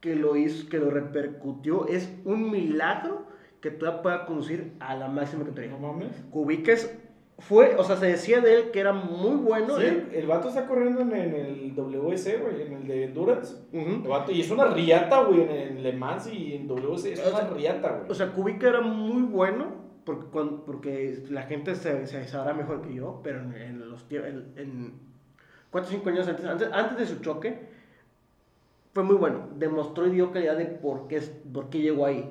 que 0.00 0.16
lo 0.16 0.34
hizo, 0.34 0.68
que 0.68 0.78
lo 0.78 0.90
repercutió. 0.90 1.86
Es 1.86 2.12
un 2.24 2.50
milagro 2.50 3.26
que 3.60 3.70
todavía 3.70 4.02
pueda 4.02 4.26
conducir 4.26 4.72
a 4.80 4.96
la 4.96 5.06
máxima 5.06 5.44
categoría. 5.44 5.70
No 5.78 5.92
mames. 5.92 6.08
Kubica 6.32 6.72
es- 6.72 6.98
fue, 7.48 7.74
o 7.76 7.84
sea, 7.84 7.96
se 7.96 8.06
decía 8.06 8.40
de 8.40 8.54
él 8.56 8.70
que 8.70 8.80
era 8.80 8.92
muy 8.92 9.36
bueno. 9.36 9.76
Sí, 9.78 9.84
él- 9.84 10.08
el 10.12 10.26
vato 10.26 10.48
está 10.48 10.66
corriendo 10.66 11.00
en, 11.00 11.12
en 11.12 11.34
el 11.34 11.74
WC, 11.74 12.38
güey, 12.38 12.62
en 12.62 12.72
el 12.74 12.86
de 12.86 13.04
Endurance. 13.04 13.56
El 13.72 14.02
vato, 14.02 14.30
y 14.32 14.40
es 14.40 14.50
una 14.50 14.66
riata, 14.66 15.22
güey, 15.24 15.42
en, 15.42 15.50
en 15.50 15.82
Le 15.82 15.92
Mans 15.92 16.32
y 16.32 16.54
en 16.54 16.68
WC. 16.68 17.12
Es 17.12 17.26
O 17.26 17.30
una 17.30 17.38
sea, 17.40 17.50
riata, 17.50 17.90
güey. 17.98 18.10
O 18.10 18.14
sea, 18.14 18.32
Kubica 18.32 18.68
era 18.68 18.80
muy 18.80 19.22
bueno 19.22 19.66
porque, 20.04 20.26
cuando- 20.30 20.64
porque 20.64 21.22
la 21.30 21.42
gente 21.42 21.74
se, 21.74 22.06
se 22.06 22.26
sabrá 22.28 22.54
mejor 22.54 22.80
que 22.82 22.94
yo, 22.94 23.20
pero 23.22 23.40
en, 23.40 23.54
en 23.54 23.90
los 23.90 24.04
en, 24.10 24.52
en 24.56 24.92
4 25.70 25.88
o 25.88 25.90
5 25.92 26.08
años 26.10 26.28
antes, 26.28 26.44
antes, 26.44 26.68
antes 26.72 26.98
de 26.98 27.06
su 27.06 27.20
choque, 27.22 27.58
fue 28.92 29.02
muy 29.02 29.16
bueno. 29.16 29.48
Demostró 29.56 30.06
y 30.06 30.10
dio 30.10 30.32
calidad 30.32 30.56
de 30.56 30.66
por 30.66 31.08
qué, 31.08 31.16
es- 31.16 31.32
por 31.52 31.70
qué 31.70 31.80
llegó 31.80 32.06
ahí. 32.06 32.30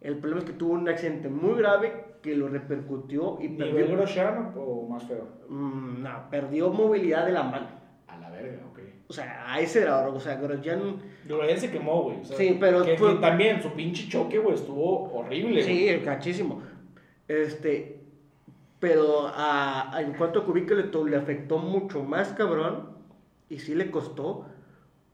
El 0.00 0.18
problema 0.18 0.40
es 0.40 0.46
que 0.46 0.52
tuvo 0.52 0.74
un 0.74 0.88
accidente 0.88 1.28
muy 1.28 1.54
grave 1.58 2.04
que 2.24 2.34
lo 2.34 2.48
repercutió 2.48 3.36
y 3.38 3.48
¿Nivel 3.48 3.74
perdió, 3.74 3.96
Grosjean 3.98 4.54
o 4.56 4.88
más 4.88 5.04
feo? 5.04 5.28
Mm, 5.50 6.02
no, 6.02 6.30
perdió 6.30 6.70
movilidad 6.70 7.26
de 7.26 7.32
la 7.32 7.42
mano. 7.42 7.66
A 8.08 8.16
la 8.18 8.30
verga, 8.30 8.62
ok. 8.72 8.78
O 9.08 9.12
sea, 9.12 9.44
a 9.52 9.60
ese 9.60 9.82
grado, 9.82 10.14
o 10.14 10.18
sea, 10.18 10.36
Grosjean... 10.36 10.96
Grosjean 11.26 11.58
se 11.60 11.70
quemó, 11.70 12.04
güey. 12.04 12.20
o 12.22 12.24
sea, 12.24 12.34
Sí, 12.38 12.56
pero 12.58 12.82
Que, 12.82 12.96
fue- 12.96 13.14
que 13.16 13.20
también 13.20 13.62
su 13.62 13.70
pinche 13.72 14.08
choque, 14.08 14.38
güey, 14.38 14.54
estuvo 14.54 15.12
horrible. 15.12 15.62
Sí, 15.62 15.84
güey. 15.84 16.02
cachísimo. 16.02 16.62
Este, 17.28 18.00
pero 18.80 19.28
a, 19.28 19.94
a- 19.94 20.00
en 20.00 20.14
cuanto 20.14 20.38
a 20.40 20.44
Kubica 20.46 20.74
le, 20.74 21.16
afectó 21.16 21.58
mucho 21.58 22.02
más, 22.02 22.32
cabrón, 22.32 22.88
y 23.50 23.58
sí 23.58 23.74
le 23.74 23.90
costó, 23.90 24.46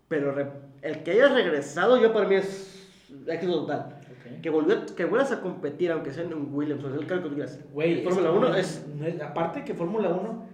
pero 0.07 0.31
re- 0.33 0.53
el 0.83 1.03
que 1.03 1.11
haya 1.11 1.27
regresado 1.29 2.01
yo 2.01 2.13
para 2.13 2.29
mí 2.29 2.37
es 2.37 2.89
éxito 3.27 3.63
total. 3.63 4.00
Ok. 4.21 4.41
Que, 4.43 4.51
volvió, 4.51 4.87
que 4.97 5.05
vuelvas 5.05 5.33
a 5.33 5.41
competir, 5.41 5.91
aunque 5.93 6.11
sea 6.13 6.25
en 6.25 6.35
un 6.35 6.55
Williams, 6.55 6.85
o 6.85 6.91
sea, 6.91 6.99
el 7.01 7.07
carro 7.07 7.23
que 7.29 7.35
quieras. 7.37 7.59
Güey, 7.73 8.03
Fórmula 8.05 8.31
que 8.31 8.37
1 8.39 8.49
no 8.49 8.55
es... 8.55 8.87
no 8.99 9.07
es- 9.07 9.21
aparte 9.21 9.65
que 9.65 9.75
Fórmula 9.75 10.09
1, 10.11 10.45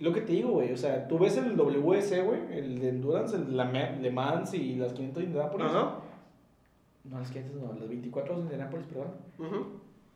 lo 0.00 0.12
que 0.12 0.20
te 0.22 0.32
digo, 0.32 0.50
güey, 0.50 0.72
o 0.72 0.76
sea, 0.76 1.06
tú 1.06 1.18
ves 1.18 1.36
el 1.36 1.56
WS, 1.56 2.22
güey, 2.24 2.40
el 2.58 2.80
de 2.80 2.88
Endurance, 2.88 3.36
el 3.36 3.56
Le 3.56 4.10
Mans 4.10 4.54
y 4.54 4.74
las 4.76 4.92
500 4.92 5.22
de 5.22 5.26
Indianapolis. 5.28 5.66
Ajá. 5.66 5.98
No, 7.04 7.18
las 7.18 7.30
500 7.30 7.60
no, 7.62 7.72
las 7.78 7.88
24 7.88 8.34
de 8.36 8.40
Indianapolis, 8.42 8.86
perdón. 8.86 9.08
ujú. 9.38 9.66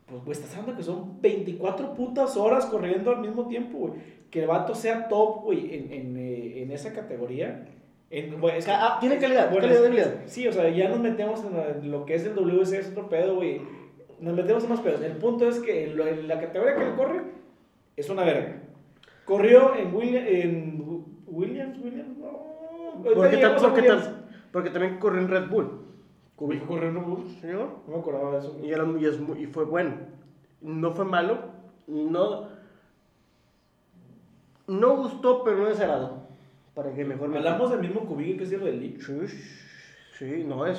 Pues, 0.06 0.24
güey, 0.24 0.32
estás 0.32 0.52
hablando 0.56 0.74
que 0.78 0.82
son 0.82 1.20
24 1.20 1.94
putas 1.94 2.34
horas 2.38 2.64
corriendo 2.66 3.10
al 3.10 3.20
mismo 3.20 3.46
tiempo, 3.46 3.76
güey. 3.78 3.92
Que 4.30 4.40
el 4.40 4.46
vato 4.46 4.74
sea 4.74 5.06
top, 5.08 5.42
güey, 5.44 5.74
en, 5.74 5.92
en, 5.92 6.16
eh, 6.16 6.62
en 6.62 6.70
esa 6.70 6.94
categoría. 6.94 7.66
En, 8.10 8.40
güey, 8.40 8.56
es 8.58 8.64
que- 8.64 8.70
Ca- 8.70 8.96
ah, 8.96 9.00
tiene 9.00 9.18
calidad, 9.18 9.50
Bueno, 9.50 9.68
calidad 9.68 9.84
es- 9.84 9.88
calidad. 9.90 10.22
Sí, 10.26 10.48
o 10.48 10.52
sea, 10.52 10.68
ya 10.70 10.88
nos 10.88 10.98
metemos 11.00 11.44
en 11.44 11.90
lo, 11.90 12.06
que 12.06 12.14
es 12.14 12.24
el 12.24 12.34
WC, 12.34 12.78
es 12.78 12.90
otro 12.90 13.08
pedo, 13.08 13.36
güey. 13.36 13.60
Nos 14.20 14.34
metemos 14.34 14.64
en 14.64 14.70
más 14.70 14.80
pedos. 14.80 15.00
El 15.02 15.12
punto 15.12 15.46
es 15.48 15.58
que 15.60 15.88
lo- 15.88 16.06
en 16.06 16.26
la 16.26 16.40
categoría 16.40 16.74
que 16.76 16.84
él 16.84 16.94
corre 16.96 17.20
es 17.96 18.08
una 18.08 18.24
verga. 18.24 18.62
Corrió 19.26 19.74
en, 19.74 19.94
William, 19.94 20.24
en 20.26 20.80
Wi- 20.88 21.04
Williams, 21.26 21.78
Williams, 21.84 22.16
no. 22.18 23.02
Porque, 23.14 23.44
a 23.44 23.56
porque 23.56 23.92
porque 24.50 24.70
también 24.70 24.98
corrió 24.98 25.20
en 25.20 25.28
Red 25.28 25.48
Bull. 25.50 25.82
Kubica 26.34 26.66
corrió 26.66 26.88
en 26.88 26.94
Red 26.96 27.02
Bull. 27.02 27.28
Señor. 27.40 27.68
No 27.86 27.92
me 27.94 27.98
acordaba 28.00 28.32
de 28.32 28.38
eso. 28.38 28.58
Y, 28.62 28.72
era 28.72 28.84
muy- 28.84 29.02
y 29.02 29.06
es 29.06 29.18
y 29.38 29.46
fue 29.46 29.64
bueno. 29.64 29.96
No 30.62 30.92
fue 30.92 31.04
malo. 31.04 31.38
No. 31.86 32.48
No 34.66 34.96
gustó, 34.96 35.44
pero 35.44 35.58
no 35.58 35.66
desagradó. 35.68 36.17
Para 36.78 36.94
que 36.94 37.04
mejor 37.04 37.28
me. 37.28 37.38
Hablamos 37.38 37.72
del 37.72 37.80
mismo 37.80 38.06
Kubica 38.06 38.38
que 38.38 38.44
es 38.44 38.52
israelí. 38.52 38.96
Sí, 39.00 39.26
sí, 40.16 40.44
no 40.44 40.64
es. 40.64 40.78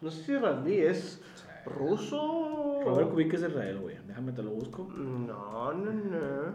No 0.00 0.10
sé 0.10 0.24
si 0.24 0.32
es 0.32 0.38
israelí, 0.38 0.80
es 0.80 1.22
ruso. 1.64 2.80
Robert 2.84 3.10
Kubica 3.10 3.36
es 3.36 3.42
de 3.42 3.48
Israel, 3.50 3.78
güey. 3.78 3.96
Déjame 4.08 4.32
te 4.32 4.42
lo 4.42 4.50
busco. 4.50 4.88
No, 4.92 5.72
no, 5.72 5.92
no. 5.92 6.52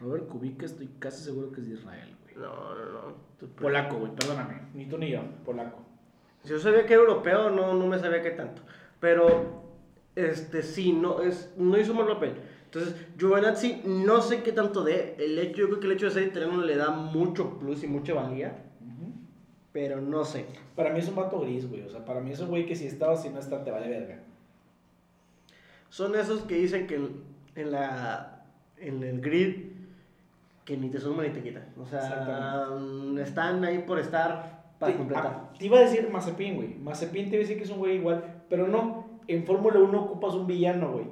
Robert 0.00 0.26
Kubica 0.26 0.66
estoy 0.66 0.88
casi 0.98 1.22
seguro 1.22 1.52
que 1.52 1.60
es 1.60 1.68
de 1.68 1.74
Israel, 1.74 2.16
güey. 2.24 2.34
No, 2.34 2.74
no, 2.74 2.84
no. 2.92 3.48
Polaco, 3.54 3.98
güey, 3.98 4.10
perdóname. 4.16 4.62
Ni 4.74 4.86
tú 4.86 4.98
ni 4.98 5.12
yo, 5.12 5.22
polaco. 5.44 5.84
Si 6.42 6.48
yo 6.48 6.58
sabía 6.58 6.84
que 6.84 6.94
era 6.94 7.02
europeo, 7.02 7.48
no, 7.50 7.74
no 7.74 7.86
me 7.86 7.96
sabía 7.96 8.22
que 8.22 8.32
tanto. 8.32 8.62
Pero, 8.98 9.62
este, 10.16 10.64
sí, 10.64 10.92
no, 10.92 11.22
es, 11.22 11.54
no 11.56 11.78
hizo 11.78 11.94
mal 11.94 12.08
papel. 12.08 12.34
Entonces, 12.70 12.94
Giovinazzi, 13.18 13.82
no 13.86 14.20
sé 14.20 14.42
qué 14.42 14.52
tanto 14.52 14.84
de. 14.84 15.16
El 15.18 15.38
hecho, 15.38 15.62
yo 15.62 15.66
creo 15.68 15.80
que 15.80 15.86
el 15.86 15.92
hecho 15.92 16.06
de 16.06 16.12
ser 16.12 16.24
italiano 16.24 16.62
le 16.62 16.76
da 16.76 16.90
mucho 16.90 17.58
plus 17.58 17.82
y 17.82 17.86
mucha 17.86 18.12
valía. 18.14 18.64
Pero 19.72 20.00
no 20.00 20.24
sé. 20.24 20.44
Para 20.76 20.90
mí 20.90 20.98
es 20.98 21.08
un 21.08 21.14
vato 21.16 21.40
gris, 21.40 21.68
güey. 21.68 21.82
O 21.82 21.88
sea, 21.90 22.04
para 22.04 22.20
mí 22.20 22.30
es 22.32 22.40
un 22.40 22.48
güey 22.48 22.66
que 22.66 22.74
si 22.76 22.86
está 22.86 23.10
o 23.10 23.16
si 23.16 23.28
no 23.30 23.38
está, 23.38 23.62
te 23.64 23.70
vale 23.70 23.88
verga. 23.88 24.20
Son 25.88 26.14
esos 26.14 26.42
que 26.42 26.56
dicen 26.56 26.86
que 26.86 26.96
en, 27.54 27.70
la, 27.72 28.44
en 28.78 29.02
el 29.02 29.20
grid 29.20 29.72
que 30.64 30.76
ni 30.76 30.90
te 30.90 31.00
suman 31.00 31.26
ni 31.26 31.32
te 31.32 31.42
quitan. 31.42 31.64
O 31.80 31.86
sea, 31.86 32.66
están 33.22 33.64
ahí 33.64 33.78
por 33.86 33.98
estar 33.98 34.74
para 34.78 34.92
Te- 34.92 34.98
completar. 34.98 35.26
ah, 35.26 35.52
Te 35.58 35.66
iba 35.66 35.78
a 35.78 35.82
decir 35.82 36.08
Mazepin, 36.10 36.56
güey. 36.56 36.74
Mazepin 36.74 37.30
te 37.30 37.36
iba 37.36 37.38
a 37.38 37.40
decir 37.46 37.56
que 37.56 37.64
es 37.64 37.70
un 37.70 37.78
güey 37.78 37.96
igual. 37.96 38.42
Pero 38.50 38.66
no, 38.68 39.20
en 39.26 39.44
Fórmula 39.44 39.78
1 39.80 39.98
ocupas 40.02 40.34
un 40.34 40.46
villano, 40.46 40.92
güey. 40.92 41.06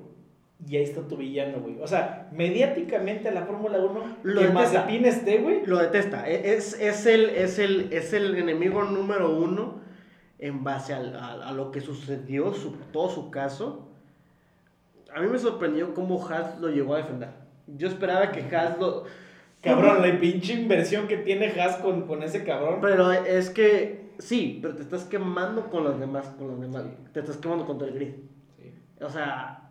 Y 0.68 0.76
ahí 0.76 0.84
está 0.84 1.02
tu 1.02 1.16
villano, 1.16 1.60
güey. 1.60 1.78
O 1.80 1.86
sea, 1.86 2.28
mediáticamente 2.32 3.28
a 3.28 3.32
la 3.32 3.42
Fórmula 3.44 3.78
1, 3.78 4.16
Lo 4.22 4.40
que 4.40 4.46
detesta. 4.48 4.52
Mazepin 4.80 5.04
esté, 5.04 5.38
güey. 5.38 5.66
Lo 5.66 5.78
detesta. 5.78 6.28
E- 6.28 6.54
Es, 6.54 6.80
es, 6.80 7.06
el, 7.06 7.30
es, 7.30 7.58
el, 7.58 7.92
es 7.92 8.12
el 8.12 8.34
enemigo 8.36 8.82
número 8.84 9.36
uno 9.36 9.80
en 10.38 10.64
base 10.64 10.94
al- 10.94 11.14
a, 11.16 11.48
a 11.48 11.52
lo 11.52 11.70
que 11.70 11.80
sucedió, 11.80 12.52
su, 12.54 12.72
todo 12.92 13.08
su 13.10 13.30
caso. 13.30 13.88
A 15.14 15.20
mí 15.20 15.28
me 15.28 15.38
sorprendió 15.38 15.94
cómo 15.94 16.26
Haas 16.26 16.58
lo 16.58 16.68
llegó 16.68 16.94
a 16.94 16.98
defender. 16.98 17.30
Yo 17.66 17.88
esperaba 17.88 18.32
que 18.32 18.40
Haas 18.54 18.78
lo... 18.78 19.04
Cabrón, 19.62 20.00
la 20.02 20.18
pinche 20.20 20.52
inversión 20.54 21.06
que 21.08 21.16
tiene 21.18 21.48
Haas 21.60 21.76
con, 21.76 22.06
con 22.06 22.22
ese 22.22 22.44
cabrón. 22.44 22.78
Pero 22.80 23.10
es 23.12 23.50
que 23.50 24.10
sí, 24.18 24.58
pero 24.62 24.74
te 24.76 24.82
estás 24.82 25.04
quemando 25.04 25.68
con 25.70 25.84
los 25.84 25.98
demás, 25.98 26.26
con 26.38 26.48
los 26.48 26.60
demás. 26.60 26.84
Te 27.12 27.20
estás 27.20 27.36
quemando 27.36 27.66
contra 27.66 27.88
el 27.88 27.94
grid. 27.94 28.14
Sí. 28.58 28.72
O 29.02 29.08
sea, 29.10 29.65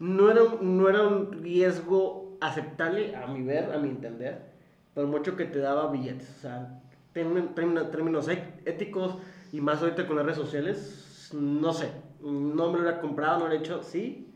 no 0.00 0.30
era, 0.30 0.42
un- 0.42 0.76
no 0.76 0.88
era 0.88 1.06
un 1.06 1.30
riesgo 1.42 2.36
aceptable 2.40 3.14
a 3.14 3.26
mi 3.28 3.42
ver, 3.42 3.72
a 3.72 3.78
mi 3.78 3.88
entender, 3.90 4.50
por 4.94 5.06
mucho 5.06 5.36
que 5.36 5.44
te 5.44 5.58
daba 5.60 5.90
billetes. 5.92 6.28
O 6.38 6.40
sea, 6.40 6.80
en 7.14 7.54
términos, 7.54 7.90
términos 7.90 8.28
ec- 8.28 8.60
éticos 8.66 9.16
y 9.52 9.60
más 9.60 9.80
ahorita 9.82 10.06
con 10.06 10.16
las 10.16 10.24
redes 10.24 10.38
sociales, 10.38 11.30
no 11.34 11.72
sé, 11.72 11.90
no 12.20 12.70
me 12.70 12.78
lo 12.78 12.80
hubiera 12.80 13.00
comprado, 13.00 13.38
no 13.40 13.46
lo 13.48 13.52
he 13.54 13.58
hecho. 13.58 13.82
Sí, 13.82 14.26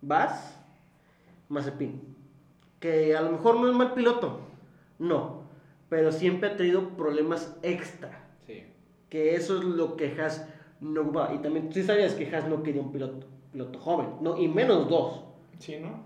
vas, 0.00 0.58
Mazepin. 1.48 2.00
Que 2.80 3.16
a 3.16 3.22
lo 3.22 3.30
mejor 3.32 3.58
no 3.60 3.68
es 3.68 3.74
mal 3.74 3.94
piloto, 3.94 4.40
no, 4.98 5.42
pero 5.88 6.12
siempre 6.12 6.50
ha 6.50 6.56
tenido 6.56 6.90
problemas 6.90 7.56
extra. 7.62 8.20
Sí. 8.46 8.62
Que 9.08 9.34
eso 9.36 9.58
es 9.58 9.64
lo 9.64 9.96
que 9.96 10.20
Haas 10.20 10.46
no 10.80 11.10
va. 11.12 11.32
Y 11.34 11.38
también, 11.38 11.70
tú 11.70 11.82
sabías 11.82 12.12
que 12.14 12.26
Haas 12.34 12.46
no 12.46 12.62
quería 12.62 12.82
un 12.82 12.92
piloto, 12.92 13.26
piloto 13.54 13.78
joven, 13.78 14.08
no, 14.20 14.36
y 14.36 14.48
menos 14.48 14.88
dos. 14.88 15.22
Sí, 15.60 15.78
¿no? 15.80 16.02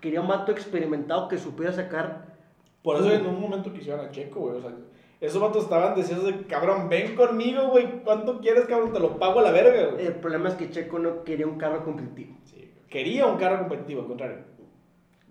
Quería 0.00 0.22
un 0.22 0.26
mato 0.26 0.50
experimentado 0.50 1.28
que 1.28 1.36
supiera 1.36 1.70
sacar. 1.70 2.34
Por 2.82 2.96
eso 2.96 3.12
en 3.12 3.26
un 3.26 3.38
momento 3.38 3.72
quisieron 3.72 4.04
a 4.04 4.10
Checo, 4.10 4.40
güey. 4.40 4.56
O 4.56 4.62
sea, 4.62 4.72
esos 5.20 5.40
vatos 5.40 5.64
estaban 5.64 5.94
deseosos 5.94 6.24
de, 6.24 6.46
cabrón, 6.46 6.88
ven 6.88 7.14
conmigo, 7.14 7.68
güey. 7.68 8.02
¿Cuánto 8.02 8.40
quieres, 8.40 8.64
cabrón? 8.64 8.94
Te 8.94 9.00
lo 9.00 9.18
pago 9.18 9.40
a 9.40 9.42
la 9.42 9.50
verga, 9.50 9.92
güey. 9.92 10.06
El 10.06 10.14
problema 10.14 10.48
es 10.48 10.54
que 10.54 10.70
Checo 10.70 10.98
no 10.98 11.22
quería 11.22 11.46
un 11.46 11.58
carro 11.58 11.84
competitivo. 11.84 12.34
Sí. 12.44 12.70
Quería 12.88 13.26
un 13.26 13.36
carro 13.36 13.58
competitivo, 13.58 14.00
al 14.02 14.06
contrario. 14.06 14.38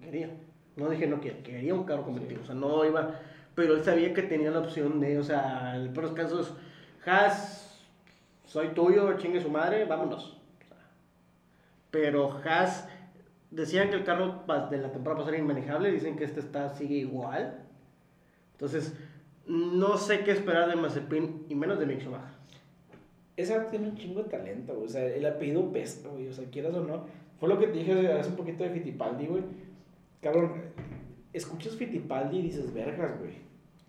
Quería. 0.01 0.29
No 0.75 0.89
dije 0.89 1.07
no 1.07 1.19
quería, 1.19 1.41
quería 1.41 1.73
un 1.73 1.83
carro 1.85 2.03
competitivo. 2.03 2.41
O 2.43 2.45
sea, 2.45 2.55
no 2.55 2.85
iba. 2.85 3.21
Pero 3.55 3.73
él 3.73 3.83
sabía 3.83 4.13
que 4.13 4.21
tenía 4.21 4.51
la 4.51 4.59
opción 4.59 4.99
de, 4.99 5.17
o 5.17 5.23
sea, 5.23 5.75
en 5.75 5.93
los 5.93 6.11
casos, 6.11 6.53
Haas, 7.05 7.83
soy 8.45 8.69
tuyo, 8.69 9.17
chingue 9.17 9.41
su 9.41 9.49
madre, 9.49 9.85
vámonos. 9.85 10.34
Pero 11.95 12.29
Haas, 12.43 12.89
decían 13.51 13.89
que 13.89 13.95
el 13.95 14.03
carro 14.03 14.43
de 14.69 14.77
la 14.79 14.91
temporada 14.91 15.19
pasada 15.19 15.37
era 15.37 15.37
inmanejable, 15.37 15.93
dicen 15.93 16.17
que 16.17 16.25
este 16.25 16.41
está, 16.41 16.67
sigue 16.67 16.95
igual. 16.95 17.63
Entonces, 18.51 18.93
no 19.47 19.95
sé 19.95 20.25
qué 20.25 20.31
esperar 20.31 20.67
de 20.67 20.75
Mazepin 20.75 21.45
y 21.47 21.55
menos 21.55 21.79
de 21.79 21.85
Mick 21.85 22.01
Schumacher. 22.01 22.35
Vato 23.37 23.69
tiene 23.69 23.87
un 23.87 23.95
chingo 23.95 24.23
de 24.23 24.29
talento, 24.29 24.73
güey. 24.73 24.87
O 24.87 24.89
sea, 24.89 25.05
el 25.05 25.25
apellido 25.25 25.71
pesa, 25.71 26.09
güey. 26.09 26.27
O 26.27 26.33
sea, 26.33 26.43
quieras 26.49 26.73
o 26.73 26.81
no. 26.81 27.05
Fue 27.39 27.47
lo 27.47 27.57
que 27.57 27.67
te 27.67 27.77
dije 27.77 28.11
hace 28.11 28.29
un 28.31 28.35
poquito 28.35 28.65
de 28.65 28.71
Fittipaldi, 28.71 29.27
güey. 29.27 29.43
Cabrón, 30.21 30.51
escuchas 31.31 31.77
Fittipaldi 31.77 32.39
y 32.39 32.41
dices, 32.41 32.73
vergas, 32.73 33.17
güey. 33.19 33.35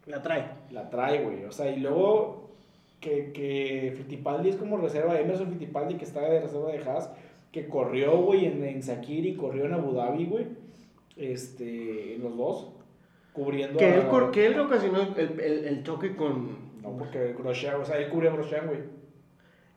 La 0.06 0.22
trae. 0.22 0.48
La 0.70 0.88
trae, 0.88 1.24
güey. 1.24 1.44
O 1.44 1.50
sea, 1.50 1.72
y 1.72 1.80
luego 1.80 2.52
que, 3.00 3.32
que 3.32 3.94
Fittipaldi 3.96 4.50
es 4.50 4.56
como 4.56 4.76
reserva, 4.76 5.18
Emerson 5.18 5.50
Fittipaldi 5.50 5.96
que 5.96 6.04
está 6.04 6.20
de 6.20 6.42
reserva 6.42 6.70
de 6.70 6.78
Haas, 6.78 7.10
que 7.62 7.68
corrió, 7.68 8.18
güey, 8.18 8.44
en, 8.44 8.62
en 8.62 8.82
Sakiri, 8.82 9.34
corrió 9.34 9.64
en 9.64 9.72
Abu 9.72 9.92
Dhabi, 9.92 10.26
güey. 10.26 10.46
Este, 11.16 12.14
en 12.16 12.22
los 12.22 12.36
dos, 12.36 12.68
cubriendo 13.32 13.78
Que 13.78 13.86
a- 13.86 13.94
él, 13.96 14.08
cor- 14.08 14.30
que 14.30 14.46
él 14.46 14.60
ocasionó 14.60 15.00
el, 15.16 15.40
el- 15.40 15.64
el 15.64 15.82
choque 15.82 16.14
con... 16.14 16.66
No, 16.82 16.90
porque 16.98 17.34
Grosjean, 17.38 17.80
o 17.80 17.84
sea, 17.84 17.96
él 17.98 18.10
cubrió 18.10 18.30
a 18.30 18.34
Grosjean, 18.34 18.66
güey. 18.66 18.80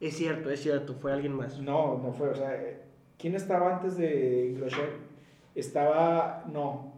Es 0.02 0.16
cierto, 0.18 0.50
es 0.52 0.60
cierto, 0.62 0.94
fue 0.96 1.14
alguien 1.14 1.34
más. 1.34 1.60
No, 1.62 1.98
no 2.04 2.12
fue, 2.12 2.30
o 2.30 2.36
sea, 2.36 2.54
eh, 2.56 2.82
¿quién 3.18 3.36
estaba 3.36 3.76
antes 3.78 3.96
de 3.98 4.54
Grosjean? 4.58 4.90
Estaba, 5.56 6.44
no, 6.52 6.94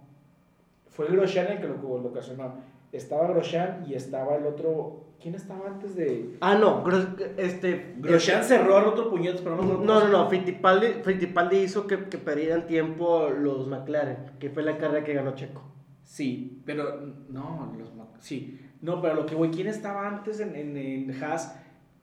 fue 0.90 1.08
Grosjean 1.08 1.48
el 1.52 1.62
que 1.62 1.68
lo, 1.68 1.76
lo 1.76 2.10
ocasionó. 2.10 2.56
Estaba 2.92 3.28
Grosjean 3.28 3.86
y 3.88 3.94
estaba 3.94 4.36
el 4.36 4.46
otro, 4.48 5.01
¿quién 5.22 5.36
estaba 5.36 5.68
antes 5.68 5.96
de...? 5.96 6.38
Ah, 6.42 6.56
no, 6.56 6.84
este... 7.38 7.96
Grosjean 8.00 8.44
cerró 8.44 8.78
al 8.78 8.86
otro 8.88 9.10
puñetazo, 9.10 9.44
pero 9.44 9.56
no 9.58 9.64
me 9.64 9.86
No, 9.86 10.00
no, 10.02 10.08
no, 10.08 10.30
Fittipaldi, 10.30 10.88
Fittipaldi 11.04 11.58
hizo 11.58 11.86
que, 11.88 12.06
que 12.06 12.18
perdieran 12.18 12.66
tiempo 12.68 13.30
los 13.30 13.68
McLaren, 13.68 14.32
que 14.40 14.50
fue 14.50 14.64
la 14.64 14.78
carrera 14.78 15.04
que 15.04 15.14
ganó 15.14 15.36
Checo. 15.36 15.62
Sí, 16.04 16.62
pero 16.66 17.00
no, 17.30 17.74
los 17.78 17.94
Mac- 17.96 18.08
sí. 18.20 18.60
No, 18.82 19.02
pero 19.02 19.14
lo 19.14 19.26
que, 19.26 19.36
güey, 19.36 19.52
¿quién 19.52 19.68
estaba 19.68 20.08
antes 20.08 20.40
en, 20.40 20.56
en, 20.56 20.76
en 20.76 21.24
Haas? 21.24 21.58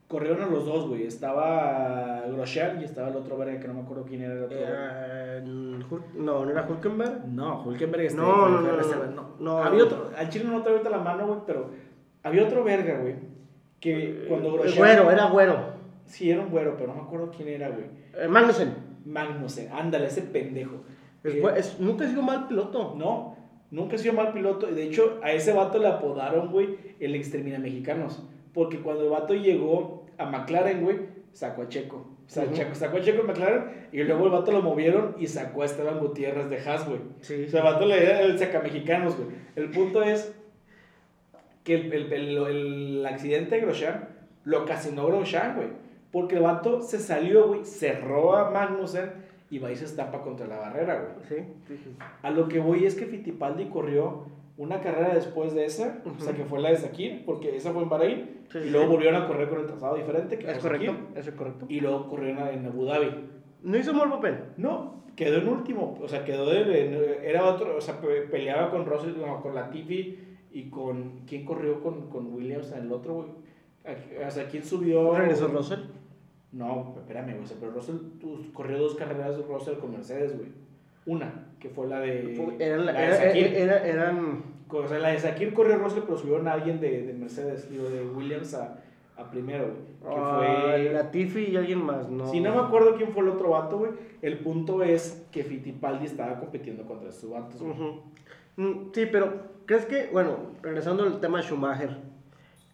Corrieron 0.07 0.41
a 0.41 0.47
los 0.47 0.65
dos, 0.65 0.87
güey. 0.87 1.03
Estaba 1.05 2.23
Grosjean 2.31 2.81
y 2.81 2.85
estaba 2.85 3.09
el 3.09 3.15
otro 3.17 3.37
verga 3.37 3.59
que 3.59 3.67
no 3.67 3.75
me 3.75 3.81
acuerdo 3.81 4.05
quién 4.05 4.21
era 4.23 4.33
el 4.33 4.43
otro. 4.45 4.57
Eh, 4.59 5.41
no, 5.45 6.45
no 6.45 6.49
era 6.49 6.65
Hulkenberg. 6.67 7.27
No, 7.27 7.61
Hulkenberg 7.63 8.15
No, 8.15 8.45
ahí, 8.45 8.51
no, 8.53 8.61
no, 8.61 8.83
fue- 8.83 8.95
no, 9.07 9.11
no. 9.11 9.35
no. 9.39 9.57
Había 9.63 9.83
otro, 9.83 10.09
al 10.17 10.29
chile 10.29 10.45
no 10.45 10.63
te 10.63 10.69
ahorita 10.71 10.89
la 10.89 10.97
mano, 10.99 11.27
güey, 11.27 11.39
pero 11.45 11.69
había 12.23 12.43
otro 12.43 12.63
verga, 12.63 12.97
güey. 12.99 13.15
Que 13.79 14.25
cuando 14.27 14.53
Grosjean. 14.53 14.77
Güero, 14.77 15.11
era 15.11 15.25
güero. 15.27 15.57
Sí, 16.05 16.29
era 16.31 16.41
un 16.41 16.49
güero, 16.49 16.75
pero 16.75 16.89
no 16.89 16.95
me 16.95 17.01
acuerdo 17.01 17.31
quién 17.35 17.49
era, 17.49 17.69
güey. 17.69 17.85
Eh, 18.17 18.27
Magnussen. 18.27 18.73
Magnussen, 19.05 19.69
ándale, 19.71 20.07
ese 20.07 20.21
pendejo. 20.23 20.83
Es 21.23 21.35
Eh, 21.35 21.41
bu- 21.41 21.55
es- 21.55 21.79
nunca 21.79 22.05
ha 22.05 22.09
sido 22.09 22.21
mal 22.21 22.47
piloto. 22.47 22.95
No, 22.97 23.35
nunca 23.71 23.95
ha 23.95 23.99
sido 23.99 24.13
mal 24.13 24.33
piloto. 24.33 24.67
De 24.67 24.83
hecho, 24.83 25.19
a 25.23 25.31
ese 25.31 25.53
vato 25.53 25.77
le 25.79 25.87
apodaron, 25.87 26.51
güey, 26.51 26.77
el 26.99 27.15
extermina 27.15 27.59
mexicanos. 27.59 28.21
Porque 28.53 28.79
cuando 28.79 29.03
el 29.03 29.09
vato 29.09 29.33
llegó 29.35 30.05
a 30.17 30.25
McLaren, 30.25 30.81
güey, 30.83 30.97
sacó 31.31 31.61
a 31.63 31.69
Checo. 31.69 31.97
O 31.97 32.29
sea, 32.31 32.43
Ujú. 32.43 32.55
Checo- 32.55 32.75
sacó 32.75 32.97
a 32.97 33.01
Checo 33.01 33.21
en 33.21 33.27
McLaren 33.27 33.63
y 33.91 34.03
luego 34.03 34.25
el 34.25 34.31
vato 34.31 34.51
lo 34.51 34.61
movieron 34.61 35.15
y 35.19 35.27
sacó 35.27 35.61
a 35.61 35.65
Esteban 35.65 35.99
Gutiérrez 35.99 36.49
de 36.49 36.57
Haas, 36.59 36.87
güey. 36.87 36.99
Sí. 37.21 37.45
O 37.47 37.49
sea, 37.49 37.61
el 37.61 37.73
vato 37.73 37.85
le 37.85 38.03
era 38.03 38.21
el 38.21 38.37
sacamexicanos, 38.37 39.15
güey. 39.15 39.29
El 39.55 39.69
punto 39.71 40.03
es 40.03 40.35
que 41.69 41.75
el, 41.75 41.93
el, 41.93 42.13
el- 42.13 42.37
el 42.99 43.05
accidente 43.05 43.55
de 43.55 43.61
Grosjean 43.61 44.09
lo 44.45 44.63
ocasionó 44.63 45.05
Grosjean, 45.07 45.55
güey. 45.55 45.67
Porque 46.11 46.35
el 46.37 46.41
vato 46.41 46.81
se 46.81 46.97
salió, 46.99 47.47
güey, 47.49 47.63
cerró 47.65 48.35
a 48.35 48.49
Magnussen 48.49 49.11
y 49.51 49.59
va 49.59 49.71
y 49.71 49.75
se 49.75 49.85
estampa 49.85 50.21
contra 50.21 50.47
la 50.47 50.57
barrera, 50.57 50.95
güey. 51.01 51.27
Sí, 51.27 51.51
sí, 51.67 51.77
sí. 51.83 51.95
A 52.23 52.31
lo 52.31 52.47
que 52.47 52.59
voy 52.59 52.85
es 52.85 52.95
que 52.95 53.05
Fittipaldi 53.05 53.65
corrió 53.65 54.25
una 54.57 54.81
carrera 54.81 55.13
después 55.13 55.53
de 55.53 55.65
esa, 55.65 55.99
o 56.05 56.19
sea, 56.21 56.33
que 56.33 56.43
fue 56.45 56.59
la 56.59 56.69
de 56.69 56.77
Sakir, 56.77 57.23
porque 57.25 57.55
esa 57.55 57.71
fue 57.71 57.83
en 57.83 57.89
Bahrein, 57.89 58.39
Sí, 58.51 58.57
y 58.65 58.69
luego 58.71 58.87
volvieron 58.93 59.21
a 59.21 59.27
correr 59.27 59.47
con 59.47 59.59
el 59.59 59.67
trazado 59.67 59.95
diferente, 59.95 60.37
que 60.39 60.49
Es 60.51 60.57
correcto, 60.57 60.91
Sakir, 60.91 61.07
eso 61.15 61.29
es 61.29 61.35
correcto. 61.35 61.65
y 61.69 61.79
luego 61.79 62.09
corrieron 62.09 62.47
en 62.47 62.65
Abu 62.65 62.85
Dhabi. 62.85 63.11
No 63.61 63.77
hizo 63.77 63.93
mal 63.93 64.09
papel. 64.09 64.39
No, 64.57 65.03
quedó 65.19 65.37
en 65.39 65.49
último, 65.49 65.99
o 66.01 66.07
sea, 66.07 66.23
quedó 66.23 66.49
de, 66.49 66.63
de- 66.63 67.29
era 67.29 67.43
otro, 67.45 67.75
o 67.75 67.81
sea, 67.81 67.99
pe- 67.99 68.21
peleaba 68.21 68.71
con 68.71 68.85
Russell, 68.85 69.17
no, 69.19 69.41
con 69.41 69.53
Latifi 69.53 70.17
y 70.53 70.69
con, 70.69 71.23
¿quién 71.27 71.43
corrió 71.45 71.83
con, 71.83 72.09
con 72.09 72.33
Williams 72.33 72.71
el 72.71 72.89
otro, 72.89 73.13
güey? 73.15 73.27
O 74.25 74.31
sea, 74.31 74.47
¿quién 74.47 74.63
subió? 74.63 75.13
¿Regresó 75.17 75.49
Russell? 75.49 75.79
No, 76.53 76.95
espérame, 76.97 77.31
güey, 77.33 77.43
o 77.43 77.47
sea, 77.47 77.57
pero 77.59 77.73
Russell 77.73 77.97
tú- 78.21 78.45
corrió 78.53 78.77
dos 78.79 78.95
carreras 78.95 79.35
de 79.37 79.43
Russell 79.43 79.75
con 79.77 79.91
Mercedes, 79.91 80.37
güey. 80.37 80.49
Una, 81.05 81.47
que 81.59 81.67
fue 81.69 81.87
la 81.87 81.99
de... 81.99 82.35
Eran, 82.59 82.85
la- 82.85 82.93
la 82.93 82.99
de 83.01 83.05
era- 83.07 83.17
Sakir. 83.17 83.45
era- 83.55 83.85
eran 83.87 84.43
O 84.69 84.87
sea, 84.87 84.99
la 84.99 85.09
de 85.09 85.19
Sakir 85.19 85.53
corrió 85.53 85.75
Russell, 85.77 86.03
pero 86.05 86.17
subieron 86.17 86.47
a 86.47 86.53
alguien 86.53 86.79
de, 86.79 87.03
de 87.03 87.13
Mercedes, 87.13 87.69
digo, 87.69 87.89
de 87.89 88.03
Williams 88.05 88.53
a, 88.53 88.79
a 89.19 89.29
primero, 89.29 89.65
güey. 89.65 90.13
Que 90.13 90.19
ah, 90.19 90.37
fue... 90.37 90.93
Latifi 90.93 91.43
y 91.51 91.57
alguien 91.57 91.83
más, 91.83 92.09
¿no? 92.09 92.27
Si 92.27 92.39
no 92.39 92.53
me 92.53 92.61
acuerdo 92.61 92.95
quién 92.95 93.11
fue 93.11 93.23
el 93.23 93.29
otro 93.29 93.49
vato, 93.49 93.77
güey. 93.77 93.91
El 94.21 94.39
punto 94.39 94.81
es 94.81 95.25
que 95.31 95.43
Fittipaldi 95.43 96.05
estaba 96.05 96.39
compitiendo 96.39 96.85
contra 96.85 97.09
estos 97.09 97.29
vatos. 97.29 97.61
güey. 97.61 97.73
Mm, 98.55 98.91
Sí, 98.93 99.05
pero 99.11 99.33
¿crees 99.65 99.85
que, 99.85 100.09
bueno, 100.11 100.37
regresando 100.61 101.03
al 101.03 101.19
tema 101.19 101.39
de 101.39 101.43
Schumacher, 101.43 101.97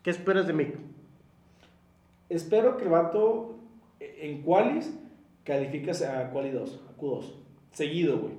¿qué 0.04 0.12
esperas 0.12 0.46
de 0.48 0.54
Mick? 0.54 0.76
Espero 2.30 2.78
que 2.78 2.84
el 2.84 2.90
vato 2.90 3.56
eh, 4.00 4.20
en 4.22 4.42
Qualis 4.44 4.96
califique 5.44 5.92
a 5.92 6.30
Quali 6.32 6.52
2, 6.52 6.82
a 6.90 7.02
Q2. 7.02 7.34
Seguido, 7.72 8.20
güey. 8.20 8.34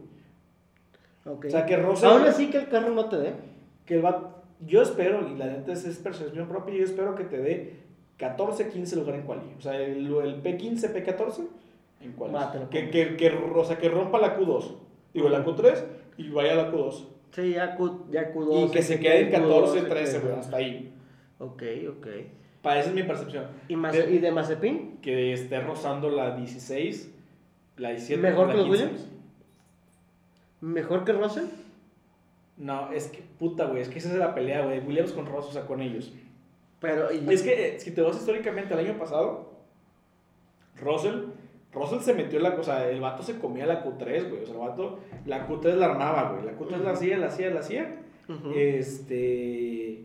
Okay. 1.36 1.48
O 1.48 1.50
sea, 1.50 1.66
que 1.66 1.76
Russell... 1.76 2.08
Aún 2.08 2.22
así 2.22 2.50
que 2.50 2.58
el 2.58 2.68
carro 2.68 2.90
no 2.94 3.08
te 3.08 3.16
dé. 3.16 3.34
Que 3.84 3.96
el 3.96 4.02
vato... 4.02 4.32
Yo 4.64 4.80
espero, 4.80 5.28
y 5.28 5.36
la 5.36 5.46
neta 5.46 5.72
es, 5.72 5.84
es 5.84 5.98
percepción 5.98 6.48
propia, 6.48 6.76
yo 6.76 6.84
espero 6.84 7.14
que 7.14 7.24
te 7.24 7.36
dé 7.36 7.85
14, 8.18 8.68
15 8.68 8.96
lugar 8.96 9.14
en 9.16 9.22
Quali. 9.22 9.42
O 9.58 9.60
sea, 9.60 9.76
el, 9.80 10.06
el 10.06 10.42
P15, 10.42 10.92
P14 10.92 11.46
en 12.00 12.12
Quali. 12.12 12.34
Que, 12.70 12.90
que, 12.90 13.16
que, 13.16 13.28
o 13.30 13.64
sea, 13.64 13.78
que 13.78 13.88
rompa 13.88 14.18
la 14.18 14.38
Q2. 14.38 14.74
Digo, 15.14 15.28
la 15.28 15.44
Q3 15.44 15.82
y 16.18 16.30
vaya 16.30 16.52
a 16.52 16.56
la 16.56 16.72
Q2. 16.72 17.04
Sí, 17.32 17.50
ya, 17.52 17.74
Q, 17.76 18.06
ya 18.10 18.32
Q2. 18.32 18.68
Y 18.68 18.70
que 18.70 18.82
se 18.82 18.98
quede 19.00 19.20
en 19.22 19.30
14, 19.30 19.82
13, 19.82 20.18
güey, 20.20 20.34
hasta 20.34 20.56
ahí. 20.56 20.92
Ok, 21.38 21.62
ok. 21.90 22.06
Para 22.62 22.80
esa 22.80 22.88
es 22.88 22.94
mi 22.94 23.02
percepción. 23.02 23.44
¿Y, 23.68 23.76
Maze- 23.76 24.06
De- 24.06 24.14
¿Y 24.14 24.18
de 24.18 24.32
Mazepin? 24.32 24.98
que 25.02 25.32
esté 25.32 25.60
rozando 25.60 26.10
la 26.10 26.34
16, 26.36 27.12
la 27.76 27.90
17. 27.90 28.20
¿Mejor 28.22 28.46
la 28.48 28.52
que 28.54 28.58
los 28.58 28.66
15. 28.68 28.84
Williams? 28.84 29.08
¿Mejor 30.60 31.04
que 31.04 31.12
Russell? 31.12 31.44
No, 32.56 32.90
es 32.92 33.08
que, 33.08 33.22
puta, 33.38 33.66
güey, 33.66 33.82
es 33.82 33.88
que 33.88 33.98
esa 33.98 34.10
es 34.10 34.16
la 34.16 34.34
pelea, 34.34 34.64
güey. 34.64 34.80
Williams 34.80 35.12
con 35.12 35.26
Ross, 35.26 35.46
o 35.46 35.52
sea, 35.52 35.66
con 35.66 35.80
ellos. 35.82 36.12
Pero, 36.80 37.12
y- 37.12 37.24
Es 37.32 37.42
que, 37.42 37.68
eh, 37.76 37.80
si 37.80 37.90
te 37.92 38.02
vas 38.02 38.16
históricamente 38.16 38.74
al 38.74 38.80
año 38.80 38.98
pasado, 38.98 39.52
Russell, 40.80 41.24
Russell 41.72 42.00
se 42.00 42.14
metió 42.14 42.38
en 42.38 42.42
la 42.44 42.54
cosa, 42.56 42.88
el 42.88 43.00
vato 43.00 43.22
se 43.22 43.38
comía 43.38 43.66
la 43.66 43.84
Q3, 43.84 44.28
güey. 44.28 44.42
O 44.42 44.46
sea, 44.46 44.54
el 44.54 44.60
vato, 44.60 44.98
la 45.26 45.46
Q3 45.48 45.74
la 45.76 45.86
armaba, 45.86 46.32
güey. 46.32 46.44
La 46.44 46.58
Q3 46.58 46.78
la 46.82 46.90
hacía, 46.92 47.18
la 47.18 47.26
hacía, 47.26 47.50
la 47.50 47.60
hacía. 47.60 47.96
Ujú. 48.28 48.50
Este. 48.54 50.04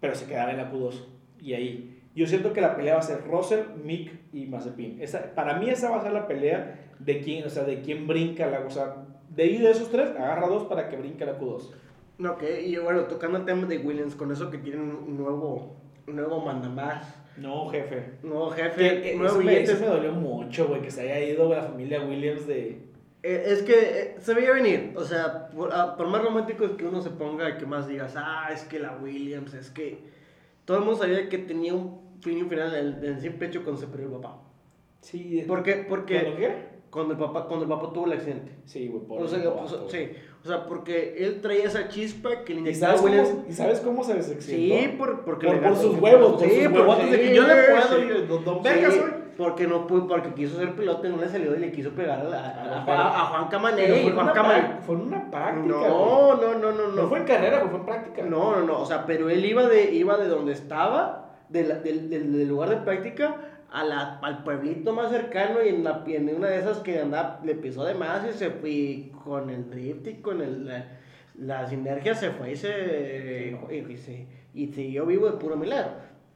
Pero 0.00 0.14
se 0.14 0.26
quedaba 0.26 0.50
en 0.50 0.58
la 0.58 0.70
Q2. 0.70 1.04
Y 1.40 1.54
ahí. 1.54 1.90
Yo 2.14 2.26
siento 2.26 2.52
que 2.52 2.60
la 2.60 2.76
pelea 2.76 2.94
va 2.94 3.00
a 3.00 3.02
ser 3.02 3.26
Russell, 3.26 3.64
Mick 3.82 4.12
y 4.32 4.46
Mazepin. 4.46 5.00
Esa, 5.02 5.34
para 5.34 5.58
mí 5.58 5.68
esa 5.68 5.90
va 5.90 5.96
a 5.98 6.02
ser 6.02 6.12
la 6.12 6.28
pelea 6.28 6.92
de 7.00 7.20
quién, 7.20 7.44
o 7.44 7.50
sea, 7.50 7.64
de 7.64 7.80
quién 7.80 8.06
brinca 8.06 8.46
la. 8.46 8.60
O 8.60 8.70
sea, 8.70 9.04
de 9.30 9.42
ahí 9.42 9.58
de 9.58 9.70
esos 9.70 9.90
tres, 9.90 10.10
agarra 10.10 10.46
dos 10.46 10.64
para 10.64 10.88
que 10.88 10.96
brinque 10.96 11.26
la 11.26 11.38
Q2. 11.38 11.72
Ok, 12.18 12.42
y 12.64 12.76
bueno, 12.76 13.02
tocando 13.04 13.38
el 13.38 13.44
tema 13.44 13.66
de 13.66 13.78
Williams, 13.78 14.14
con 14.14 14.30
eso 14.30 14.50
que 14.50 14.58
tienen 14.58 14.82
un 14.82 15.16
nuevo, 15.16 15.76
un 16.06 16.16
nuevo 16.16 16.40
mandamás, 16.40 17.14
No, 17.36 17.68
jefe. 17.70 18.12
Que- 18.22 18.62
jefe, 18.62 19.02
que 19.02 19.14
nuevo 19.16 19.26
eso, 19.26 19.38
me, 19.38 19.52
billete. 19.52 19.72
eso 19.72 19.80
me 19.80 19.86
dolió 19.88 20.12
mucho, 20.12 20.68
güey, 20.68 20.80
que 20.82 20.90
se 20.92 21.00
haya 21.02 21.18
ido 21.20 21.48
la 21.52 21.62
familia 21.64 22.00
Williams 22.02 22.46
de. 22.46 22.82
Eh, 23.24 23.42
Es 23.46 23.62
que 23.62 23.72
eh, 23.74 24.14
se 24.20 24.34
veía 24.34 24.52
venir, 24.52 24.92
o 24.96 25.02
sea, 25.02 25.48
por, 25.48 25.70
ah, 25.72 25.96
por 25.96 26.06
más 26.06 26.22
romántico 26.22 26.76
que 26.76 26.84
uno 26.86 27.00
se 27.02 27.10
ponga 27.10 27.48
y 27.50 27.56
que 27.56 27.66
más 27.66 27.88
digas, 27.88 28.14
ah, 28.16 28.48
es 28.52 28.62
que 28.64 28.78
la 28.78 28.96
Williams, 29.02 29.52
es 29.54 29.70
que 29.70 29.98
todo 30.64 30.78
el 30.78 30.84
mundo 30.84 31.00
sabía 31.00 31.28
que 31.28 31.38
tenía 31.38 31.74
un 31.74 32.00
fin 32.20 32.38
y 32.38 32.42
un 32.42 32.48
final 32.48 32.72
en 32.74 32.86
en 33.04 33.14
el 33.14 33.20
simple 33.20 33.48
hecho 33.48 33.64
cuando 33.64 33.80
se 33.80 33.88
perdió 33.88 34.06
el 34.06 34.12
papá. 34.12 34.38
Sí, 35.00 35.42
¿Por 35.48 35.62
qué? 35.64 35.84
Porque 35.88 36.20
¿Cuándo 36.22 36.36
qué? 36.36 36.54
cuando 36.90 37.12
el 37.14 37.18
papá, 37.18 37.46
cuando 37.48 37.64
el 37.64 37.68
papá 37.70 37.92
tuvo 37.92 38.06
el 38.06 38.12
accidente. 38.12 38.52
Sí, 38.64 38.86
güey, 38.86 39.02
por 39.04 39.20
O 39.22 39.26
sea, 39.26 39.40
eso, 39.40 39.58
o 39.60 39.66
sea, 39.68 39.78
vato, 39.78 39.90
sí. 39.90 40.10
O 40.44 40.46
sea, 40.46 40.66
porque 40.66 41.16
él 41.18 41.40
traía 41.40 41.64
esa 41.64 41.88
chispa 41.88 42.44
que 42.44 42.52
le 42.52 42.60
¿Y 42.60 42.62
inyectaba 42.64 42.96
sabes, 42.98 43.02
Williams. 43.10 43.28
cómo, 43.30 43.44
¿Y 43.48 43.52
sabes 43.54 43.80
cómo 43.80 44.04
se 44.04 44.14
desexcitó? 44.14 44.74
Sí, 44.74 44.94
por, 44.98 45.20
porque 45.24 45.46
por, 45.46 45.56
le 45.56 45.62
por 45.62 45.76
sus 45.76 45.98
huevos, 45.98 46.32
por 46.34 46.40
sí, 46.42 46.62
sus 46.64 46.68
por- 46.72 46.80
huevotes 46.82 47.10
de 47.10 47.20
que 47.20 47.34
yo 47.34 47.42
le 47.46 47.54
y 48.22 48.26
don, 48.26 48.44
don 48.44 48.62
Sí, 48.62 48.68
soy. 48.90 49.10
porque 49.38 49.66
no 49.66 49.86
porque 49.86 50.34
quiso 50.34 50.58
ser 50.58 50.74
piloto 50.76 51.06
y 51.06 51.10
no 51.10 51.16
le 51.16 51.28
salió 51.30 51.56
y 51.56 51.60
le 51.60 51.72
quiso 51.72 51.90
pegar 51.92 52.20
a, 52.20 52.24
la- 52.24 52.46
a, 52.50 52.84
a- 52.84 53.22
a 53.22 53.24
Juan 53.26 53.48
Camané. 53.48 53.82
Pero 53.84 53.96
y 53.96 54.00
fue, 54.00 54.08
en 54.10 54.14
Juan 54.14 54.26
una 54.26 54.32
Camané. 54.34 54.60
prac- 54.62 54.80
fue 54.82 54.94
en 54.96 55.00
una 55.00 55.30
práctica. 55.30 55.66
No, 55.66 56.34
no, 56.36 56.54
no, 56.58 56.72
no, 56.72 56.88
No 56.88 57.02
no. 57.02 57.08
fue 57.08 57.18
en 57.20 57.24
carrera, 57.24 57.60
fue 57.70 57.78
en 57.80 57.86
práctica. 57.86 58.22
No, 58.22 58.56
no, 58.56 58.62
no, 58.64 58.80
o 58.80 58.86
sea, 58.86 59.06
pero 59.06 59.30
él 59.30 59.42
iba 59.46 59.66
de, 59.66 59.92
iba 59.94 60.18
de 60.18 60.28
donde 60.28 60.52
estaba, 60.52 61.36
de 61.48 61.64
la- 61.64 61.76
del, 61.76 62.10
del- 62.10 62.32
del 62.32 62.48
lugar 62.48 62.68
de 62.68 62.76
práctica, 62.76 63.36
a 63.74 63.82
la, 63.84 64.18
al 64.20 64.44
pueblito 64.44 64.92
más 64.92 65.10
cercano 65.10 65.62
y 65.62 65.68
en, 65.70 65.82
la, 65.84 66.04
en 66.06 66.28
una 66.36 66.48
de 66.48 66.58
esas 66.60 66.78
que 66.78 67.00
andaba, 67.00 67.40
le 67.44 67.56
pisó 67.56 67.84
de 67.84 67.94
más 67.94 68.24
y 68.28 68.32
se 68.32 68.50
fue 68.50 68.70
y 68.70 69.12
con 69.24 69.50
el 69.50 69.68
drift 69.68 70.06
y 70.06 70.14
con 70.22 70.40
el, 70.40 70.64
la, 70.66 70.86
la 71.38 71.66
sinergia 71.68 72.14
se 72.14 72.30
fue 72.30 72.52
y 72.52 72.56
se, 72.56 73.58
y, 73.70 73.74
y 73.92 73.96
se- 73.96 74.26
y 74.54 74.68
siguió 74.68 75.04
vivo 75.06 75.26
de 75.26 75.38
puro 75.38 75.56
milagro. 75.56 75.92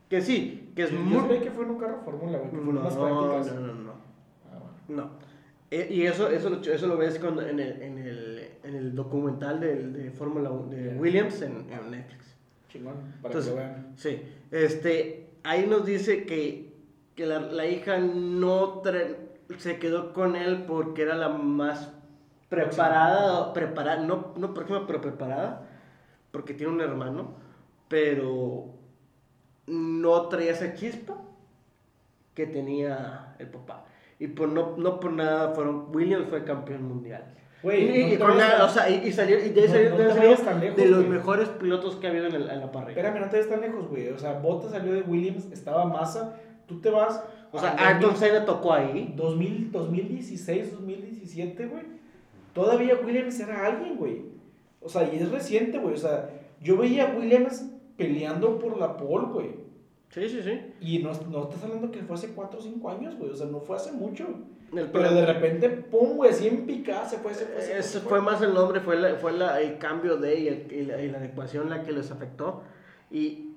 Que 0.08 0.20
sí, 0.20 0.72
que 0.74 0.82
es 0.84 0.90
Yo- 0.90 0.98
muy... 0.98 1.36
Yo 1.36 1.42
que 1.42 1.50
fue 1.52 1.64
en 1.64 1.70
un 1.70 1.78
carro 1.78 2.00
Fórmula, 2.04 2.40
que 2.42 2.48
en 2.48 2.68
unas 2.68 2.96
no, 2.96 3.00
prácticas. 3.30 3.54
no, 3.60 3.66
no, 3.68 3.74
no. 3.84 3.92
Ah, 4.50 4.58
bueno. 4.88 5.02
No. 5.04 5.10
Eh, 5.70 5.86
y 5.90 6.02
eso, 6.06 6.28
eso, 6.30 6.50
lo, 6.50 6.60
eso 6.60 6.86
lo 6.88 6.96
ves 6.96 7.18
cuando, 7.20 7.42
en, 7.46 7.60
el, 7.60 7.80
en, 7.82 7.98
el, 7.98 8.48
en 8.64 8.74
el 8.74 8.94
documental 8.96 9.60
del- 9.60 9.92
de, 9.92 10.10
Fórmula 10.10 10.50
1 10.50 10.70
de. 10.70 10.96
Williams 10.98 11.40
en, 11.42 11.66
en 11.70 11.90
Netflix. 11.92 12.34
Chingón, 12.68 12.94
para 13.22 13.34
Entonces, 13.34 13.44
que 13.44 13.50
lo 13.50 13.56
vean. 13.64 13.92
Sí. 13.96 14.22
Este, 14.50 15.26
ahí 15.44 15.66
nos 15.68 15.84
dice 15.86 16.24
que, 16.24 16.67
que 17.18 17.26
la, 17.26 17.40
la 17.40 17.66
hija 17.66 17.98
no 17.98 18.80
se 19.56 19.80
quedó 19.80 20.12
con 20.12 20.36
él 20.36 20.66
porque 20.68 21.02
era 21.02 21.16
la 21.16 21.28
más 21.28 21.92
preparada, 22.48 23.52
preparada, 23.52 24.04
no, 24.04 24.34
no 24.36 24.54
próxima, 24.54 24.86
pero 24.86 25.00
preparada, 25.00 25.66
porque 26.30 26.54
tiene 26.54 26.72
un 26.72 26.80
hermano, 26.80 27.32
pero 27.88 28.66
no 29.66 30.22
traía 30.28 30.52
esa 30.52 30.74
chispa 30.74 31.16
que 32.34 32.46
tenía 32.46 33.34
el 33.40 33.48
papá. 33.48 33.84
Y 34.20 34.28
por 34.28 34.48
no, 34.48 34.76
no 34.76 35.00
por 35.00 35.10
nada 35.12 35.54
fueron, 35.56 35.88
Williams 35.92 36.28
fue 36.28 36.44
campeón 36.44 36.84
mundial. 36.84 37.34
Güey, 37.64 38.12
y, 38.12 38.16
no 38.16 38.32
y 38.34 38.38
nada, 38.38 38.64
o 38.64 38.68
sea, 38.68 38.88
y, 38.88 39.08
y 39.08 39.12
salió, 39.12 39.44
y 39.44 39.48
de 39.48 39.62
ahí 39.62 39.68
salió- 39.68 39.90
no 39.90 39.96
de 39.96 40.02
ahí 40.04 40.08
te 40.10 40.14
salió 40.14 40.30
vayas 40.30 40.44
tan 40.44 40.60
lejos, 40.60 40.76
de 40.76 40.86
los 40.86 41.04
mejores 41.04 41.48
pilotos 41.48 41.96
que 41.96 42.06
ha 42.06 42.10
habido 42.10 42.26
en, 42.26 42.36
el- 42.36 42.48
en 42.48 42.60
la 42.60 42.70
parrilla. 42.70 43.00
Espérame, 43.00 43.20
no 43.24 43.28
te 43.28 43.38
ves 43.38 43.48
tan 43.50 43.60
lejos, 43.60 43.88
güey. 43.88 44.08
O 44.10 44.18
sea, 44.20 44.34
Bottas 44.34 44.70
salió 44.70 44.92
de 44.92 45.02
Williams, 45.02 45.50
estaba 45.50 45.84
Massa. 45.84 46.36
Tú 46.68 46.80
te 46.80 46.90
vas. 46.90 47.20
O 47.50 47.58
sea, 47.58 47.74
Ayrton 47.78 48.10
2000 48.10 48.16
Senna 48.18 48.44
tocó 48.44 48.72
ahí. 48.74 49.12
2000, 49.16 49.72
2016, 49.72 50.70
2017, 50.72 51.66
güey. 51.66 51.82
Todavía 52.52 52.94
Williams 53.04 53.40
era 53.40 53.66
alguien, 53.66 53.96
güey. 53.96 54.22
O 54.80 54.88
sea, 54.88 55.12
y 55.12 55.16
es 55.16 55.30
reciente, 55.30 55.78
güey. 55.78 55.94
O 55.94 55.98
sea, 55.98 56.30
yo 56.62 56.76
veía 56.76 57.10
a 57.12 57.16
Williams 57.16 57.64
peleando 57.96 58.58
por 58.58 58.78
la 58.78 58.96
pole, 58.96 59.26
güey. 59.32 59.50
Sí, 60.10 60.28
sí, 60.28 60.42
sí. 60.42 60.60
Y 60.80 60.98
no, 61.00 61.12
no 61.30 61.44
estás 61.44 61.64
hablando 61.64 61.90
que 61.90 62.00
fue 62.02 62.14
hace 62.16 62.28
4 62.28 62.58
o 62.58 62.62
5 62.62 62.90
años, 62.90 63.16
güey. 63.18 63.30
O 63.30 63.34
sea, 63.34 63.46
no 63.46 63.60
fue 63.60 63.76
hace 63.76 63.92
mucho. 63.92 64.26
El 64.74 64.90
Pero 64.90 65.14
de 65.14 65.24
repente, 65.24 65.68
pum, 65.70 66.16
güey, 66.16 66.30
así 66.30 66.46
en 66.48 66.66
picada 66.66 67.08
se 67.08 67.16
fue, 67.18 67.32
se 67.34 67.46
fue. 67.46 67.62
se 67.82 68.00
fue, 68.00 68.10
fue 68.10 68.20
más 68.20 68.42
el 68.42 68.52
nombre, 68.52 68.80
fue, 68.80 68.96
la- 68.96 69.14
fue 69.16 69.32
la- 69.32 69.60
el 69.62 69.78
cambio 69.78 70.18
de 70.18 70.38
y, 70.40 70.48
el- 70.48 70.72
y 70.72 70.84
la, 70.84 71.00
y 71.02 71.08
la 71.10 71.18
adecuación 71.18 71.70
la 71.70 71.82
que 71.82 71.92
les 71.92 72.10
afectó. 72.10 72.62
Y 73.10 73.47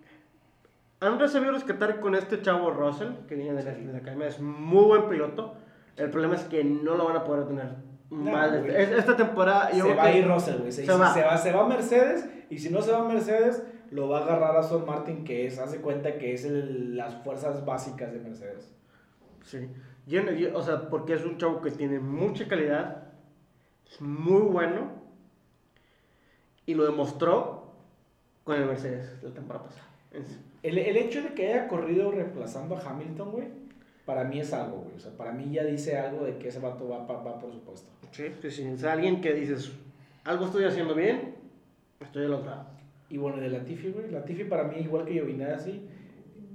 han 1.01 1.29
sabido 1.29 1.51
rescatar 1.51 1.99
con 1.99 2.15
este 2.15 2.41
chavo 2.41 2.69
Russell, 2.71 3.09
que 3.27 3.35
viene 3.35 3.53
de 3.53 3.63
la, 3.63 3.71
de 3.73 3.91
la 3.91 3.97
academia, 3.97 4.27
es 4.27 4.39
muy 4.39 4.85
buen 4.85 5.09
piloto. 5.09 5.55
El 5.97 6.09
problema 6.11 6.35
es 6.35 6.43
que 6.43 6.63
no 6.63 6.95
lo 6.95 7.05
van 7.05 7.17
a 7.17 7.23
poder 7.23 7.47
tener 7.47 7.75
No, 8.11 8.31
más. 8.31 8.51
güey. 8.51 8.75
Es- 8.75 8.91
esta 8.91 9.15
temporada. 9.17 9.71
yo 9.71 9.85
Se 9.85 9.95
va 9.95 10.03
a 10.03 10.11
ir 10.11 10.27
Russell, 10.27 10.59
güey. 10.59 10.71
Se, 10.71 10.81
se 10.85 10.91
se 10.91 10.97
va. 10.97 11.37
Se, 11.37 11.51
va, 11.51 11.63
a 11.65 11.67
Mercedes. 11.67 12.29
Y 12.49 12.59
si 12.59 12.69
no 12.69 12.81
se 12.81 12.91
va 12.91 12.99
a 12.99 13.03
Mercedes, 13.03 13.63
lo 13.89 14.09
va 14.09 14.19
a 14.19 14.23
agarrar 14.23 14.55
a 14.55 14.59
Aston 14.59 14.85
Martin, 14.85 15.23
que 15.23 15.47
es, 15.47 15.57
hace 15.59 15.81
cuenta 15.81 16.17
que 16.17 16.33
es 16.33 16.45
el- 16.45 16.95
las 16.95 17.15
fuerzas 17.23 17.65
básicas 17.65 18.13
de 18.13 18.19
Mercedes. 18.19 18.73
Sí. 19.43 19.69
Yo 20.05 20.21
yo- 20.31 20.55
o 20.57 20.61
sea, 20.61 20.87
porque 20.89 21.13
es 21.13 21.25
un 21.25 21.37
chavo 21.37 21.61
que 21.61 21.71
tiene 21.71 21.99
mucha 21.99 22.47
calidad, 22.47 23.07
es 23.89 23.99
muy 24.01 24.41
bueno 24.41 24.91
y 26.65 26.73
lo 26.75 26.85
demostró 26.85 27.73
con 28.43 28.55
el 28.55 28.65
Mercedes 28.65 29.17
la 29.23 29.31
temporada 29.33 29.65
pasada. 29.65 29.87
Es- 30.11 30.39
El, 30.63 30.77
el 30.77 30.97
hecho 30.97 31.21
de 31.23 31.29
que 31.33 31.47
haya 31.53 31.67
corrido 31.67 32.11
reemplazando 32.11 32.75
a 32.75 32.81
Hamilton, 32.81 33.31
güey, 33.31 33.47
para 34.05 34.23
mí 34.23 34.39
es 34.39 34.53
algo, 34.53 34.77
güey. 34.83 34.95
O 34.95 34.99
sea, 34.99 35.11
para 35.17 35.31
mí 35.31 35.51
ya 35.51 35.63
dice 35.63 35.97
algo 35.97 36.25
de 36.25 36.37
que 36.37 36.49
ese 36.49 36.59
vato 36.59 36.87
va, 36.89 37.07
pa- 37.07 37.21
va 37.23 37.39
por 37.39 37.51
supuesto. 37.51 37.89
Sí, 38.11 38.25
sí, 38.41 38.51
sí. 38.51 38.63
Es 38.63 38.83
alguien 38.83 39.21
que 39.21 39.33
dices, 39.33 39.71
algo 40.23 40.45
estoy 40.45 40.65
haciendo 40.65 40.93
bien, 40.93 41.35
estoy 41.99 42.23
del 42.23 42.33
otro 42.33 42.49
lado. 42.51 42.65
Y 43.09 43.17
bueno, 43.17 43.37
de 43.37 43.49
Latifi, 43.49 43.89
güey. 43.91 44.09
Latifi 44.11 44.43
para 44.45 44.63
mí, 44.65 44.77
igual 44.79 45.05
que 45.05 45.13
Giovinazzi, 45.13 45.81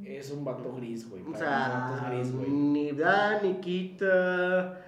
es 0.04 0.30
un 0.30 0.44
vato 0.44 0.72
gris, 0.74 1.08
güey. 1.10 1.22
O 1.22 1.36
sea, 1.36 2.00
es 2.04 2.10
gris, 2.10 2.32
güey. 2.34 2.48
ni 2.50 2.92
da 2.92 3.40
ni 3.42 3.54
quita. 3.54 4.82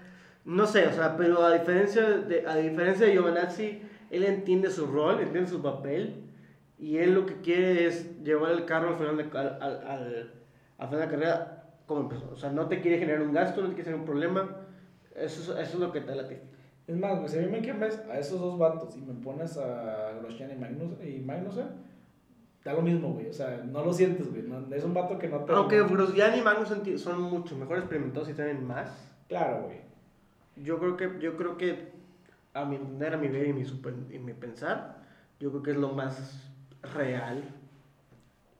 No 0.44 0.66
sé, 0.66 0.86
o 0.86 0.92
sea, 0.92 1.16
pero 1.16 1.42
a 1.44 1.52
diferencia 1.52 2.02
de, 2.08 2.46
a 2.46 2.56
diferencia 2.56 3.06
de 3.06 3.12
Giovanazzi, 3.12 3.80
él 4.10 4.24
entiende 4.24 4.70
su 4.70 4.86
rol, 4.86 5.20
entiende 5.20 5.50
su 5.50 5.60
papel. 5.60 6.22
Y 6.78 6.98
él 6.98 7.14
lo 7.14 7.26
que 7.26 7.34
quiere 7.40 7.86
es 7.86 8.22
llevar 8.22 8.52
el 8.52 8.64
carro 8.64 8.90
al 8.90 8.96
final 8.96 9.16
de, 9.16 9.24
al, 9.38 9.48
al, 9.62 9.86
al- 9.86 10.32
al 10.78 10.86
final 10.88 11.00
de 11.00 11.06
la 11.06 11.10
carrera 11.10 11.64
como 11.86 12.02
empezó. 12.02 12.30
O 12.32 12.36
sea, 12.36 12.50
no 12.50 12.68
te 12.68 12.80
quiere 12.80 12.98
generar 12.98 13.22
un 13.22 13.32
gasto, 13.32 13.60
no 13.62 13.68
te 13.68 13.74
quiere 13.74 13.84
generar 13.90 14.00
un 14.00 14.06
problema. 14.06 14.56
Eso, 15.14 15.40
es- 15.40 15.48
eso 15.68 15.74
es 15.74 15.80
lo 15.80 15.90
que 15.92 16.00
te 16.02 16.14
late. 16.14 16.42
Es 16.86 16.96
más, 16.96 17.16
güey, 17.18 17.28
si 17.28 17.38
a 17.38 17.42
mí 17.42 17.48
me 17.48 17.60
cambias 17.66 17.98
a 18.10 18.18
esos 18.18 18.40
dos 18.40 18.58
vatos 18.58 18.96
y 18.96 19.00
me 19.00 19.12
pones 19.14 19.56
a 19.58 20.12
Grosjean 20.20 20.52
y, 20.52 20.54
Magnus, 20.54 20.92
y 21.04 21.18
Magnussen, 21.18 21.66
da 22.64 22.72
lo 22.74 22.82
mismo, 22.82 23.12
güey. 23.12 23.28
O 23.28 23.32
sea, 23.32 23.62
no 23.64 23.84
lo 23.84 23.92
sientes, 23.92 24.30
güey. 24.30 24.42
No- 24.42 24.74
es 24.74 24.84
un 24.84 24.94
vato 24.94 25.18
que 25.18 25.28
no 25.28 25.40
te... 25.44 25.52
Aunque 25.52 25.82
Grosjean 25.82 26.38
y 26.38 26.42
Magnussen 26.42 26.98
son 26.98 27.20
mucho 27.22 27.56
mejor 27.56 27.78
experimentados 27.78 28.28
y 28.30 28.34
tienen 28.34 28.64
más. 28.66 28.90
Claro, 29.28 29.64
güey. 29.64 29.78
Yo 30.56 30.78
creo 30.78 30.96
que, 30.96 31.10
yo 31.20 31.36
creo 31.36 31.56
que 31.56 31.92
a 32.54 32.64
mi 32.64 32.76
entender, 32.76 33.14
a 33.14 33.16
mi 33.18 33.28
ver 33.28 33.48
y 33.48 33.52
mi, 33.52 33.64
super- 33.64 33.94
y 34.10 34.18
mi 34.18 34.32
pensar, 34.32 35.02
yo 35.40 35.50
creo 35.50 35.62
que 35.62 35.70
es 35.72 35.76
lo 35.76 35.90
más 35.92 36.44
real. 36.82 37.44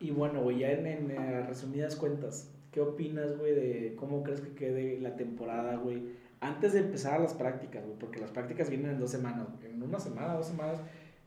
Y 0.01 0.11
bueno, 0.11 0.43
güey, 0.43 0.59
ya 0.59 0.71
en, 0.71 0.87
en, 0.87 1.47
resumidas 1.47 1.97
cuentas, 1.97 2.53
¿qué 2.71 2.81
opinas, 2.81 3.37
güey, 3.37 3.55
de 3.55 3.97
cómo 3.97 4.23
crees 4.23 4.41
que 4.41 4.55
quede 4.55 5.01
la 5.01 5.17
temporada, 5.17 5.77
güey? 5.77 6.17
Antes 6.41 6.73
de 6.73 6.81
empezar 6.81 7.21
las 7.21 7.35
prácticas, 7.35 7.85
güey, 7.85 7.99
porque 7.99 8.21
las 8.21 8.31
prácticas 8.31 8.71
vienen 8.71 8.93
en 8.93 9.01
dos 9.01 9.11
semanas, 9.11 9.49
en 9.65 9.83
una 9.83 9.99
semana, 9.99 10.35
dos 10.35 10.47
semanas. 10.47 10.81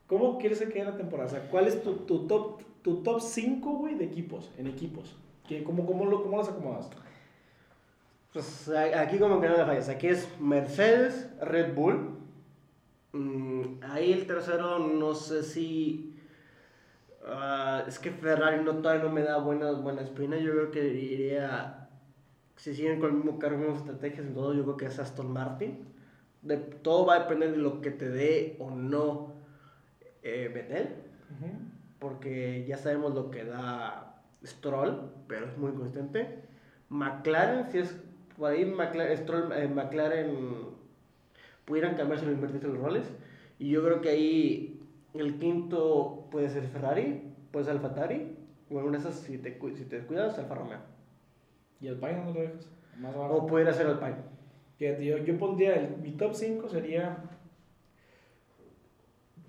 ¿Cómo 0.07 0.37
quieres 0.37 0.59
que 0.59 0.69
quede 0.69 0.85
la 0.85 0.97
temporada? 0.97 1.27
O 1.27 1.31
sea, 1.31 1.49
¿cuál 1.49 1.67
es 1.67 1.81
tu, 1.83 1.93
tu 2.05 2.27
top 2.27 2.61
tu 2.81 3.03
top 3.03 3.21
5, 3.21 3.69
güey, 3.77 3.95
de 3.95 4.05
equipos, 4.05 4.51
en 4.57 4.67
equipos? 4.67 5.15
¿Qué, 5.47 5.63
cómo, 5.63 5.85
cómo, 5.85 6.05
lo, 6.05 6.23
¿Cómo 6.23 6.37
los 6.37 6.49
acomodas? 6.49 6.89
Pues 8.33 8.69
aquí 8.95 9.17
como 9.17 9.41
que 9.41 9.49
no 9.49 9.57
le 9.57 9.65
fallas. 9.65 9.89
Aquí 9.89 10.07
es 10.07 10.27
Mercedes, 10.39 11.29
Red 11.41 11.73
Bull. 11.75 12.17
Mm, 13.11 13.83
ahí 13.83 14.13
el 14.13 14.25
tercero 14.25 14.79
no 14.79 15.13
sé 15.13 15.43
si... 15.43 16.10
ah, 17.25 17.83
es 17.87 17.99
que 17.99 18.11
Ferrari 18.11 18.63
no, 18.63 18.75
todavía 18.77 19.03
no 19.03 19.11
me 19.11 19.23
da 19.23 19.37
buenas, 19.37 19.81
buenas 19.81 20.05
espinas. 20.05 20.41
Yo 20.41 20.51
creo 20.51 20.71
que 20.71 20.87
iría... 20.87 21.89
Si 22.57 22.75
siguen 22.75 22.99
con 22.99 23.09
el 23.09 23.15
mismo 23.17 23.39
cargo, 23.39 23.57
mismas 23.57 23.79
estrategias 23.79 24.27
y 24.27 24.33
todo, 24.33 24.53
yo 24.53 24.63
creo 24.63 24.77
que 24.77 24.85
es 24.85 24.99
Aston 24.99 25.31
Martin. 25.31 25.87
De, 26.43 26.57
todo 26.57 27.05
va 27.05 27.15
a 27.15 27.19
depender 27.21 27.51
de 27.51 27.57
lo 27.57 27.81
que 27.81 27.91
te 27.91 28.09
dé 28.09 28.55
o 28.59 28.69
no 28.69 29.33
eh, 30.23 30.51
Vettel. 30.53 30.89
porque 31.99 32.65
ya 32.67 32.77
sabemos 32.77 33.15
lo 33.15 33.31
que 33.31 33.45
da 33.45 34.21
Stroll, 34.45 35.11
pero 35.27 35.47
es 35.47 35.57
muy 35.57 35.71
consistente. 35.71 36.43
McLaren, 36.89 37.71
si 37.71 37.79
es 37.79 37.95
por 38.37 38.51
ahí 38.51 38.65
McLaren, 38.65 39.17
Stroll, 39.17 39.51
eh, 39.53 39.67
McLaren 39.67 40.35
pudieran 41.65 41.95
cambiarse 41.95 42.27
o 42.27 42.31
invertirse 42.31 42.67
los 42.67 42.77
roles. 42.77 43.07
Y 43.59 43.69
yo 43.69 43.83
creo 43.83 44.01
que 44.01 44.09
ahí 44.09 44.70
el 45.13 45.39
quinto 45.39 46.27
puede 46.31 46.49
ser 46.49 46.63
Ferrari, 46.63 47.33
puede 47.51 47.65
ser 47.65 47.75
AlphaTauri, 47.75 48.37
o 48.69 48.79
en 48.79 48.85
una 48.85 48.97
de 48.97 49.09
esas, 49.09 49.15
si 49.15 49.37
te, 49.37 49.59
si 49.75 49.85
te 49.85 49.97
descuidas, 49.97 50.37
Alfa 50.37 50.55
Romeo. 50.55 50.79
¿Y 51.81 51.87
el 51.87 51.97
Pine 51.97 52.23
no 52.23 52.33
lo 52.33 52.41
dejas? 52.41 52.69
Más. 52.99 53.15
O 53.15 53.45
pudiera 53.45 53.73
ser 53.73 53.87
Alpine. 53.87 54.17
Fíjate, 54.77 55.05
yo, 55.05 55.17
yo 55.17 55.37
pondría, 55.37 55.75
el, 55.75 55.97
mi 55.97 56.11
top 56.11 56.33
5 56.33 56.69
sería 56.69 57.17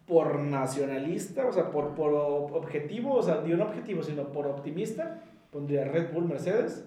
por 0.07 0.41
nacionalista, 0.41 1.47
o 1.47 1.53
sea, 1.53 1.71
por, 1.71 1.95
por 1.95 2.13
objetivo, 2.13 3.15
o 3.15 3.23
sea, 3.23 3.41
ni 3.45 3.53
un 3.53 3.63
objetivo, 3.63 4.03
sino 4.03 4.33
por 4.33 4.47
optimista, 4.47 5.23
pondría 5.51 5.85
Red 5.85 6.13
Bull, 6.13 6.27
Mercedes, 6.27 6.87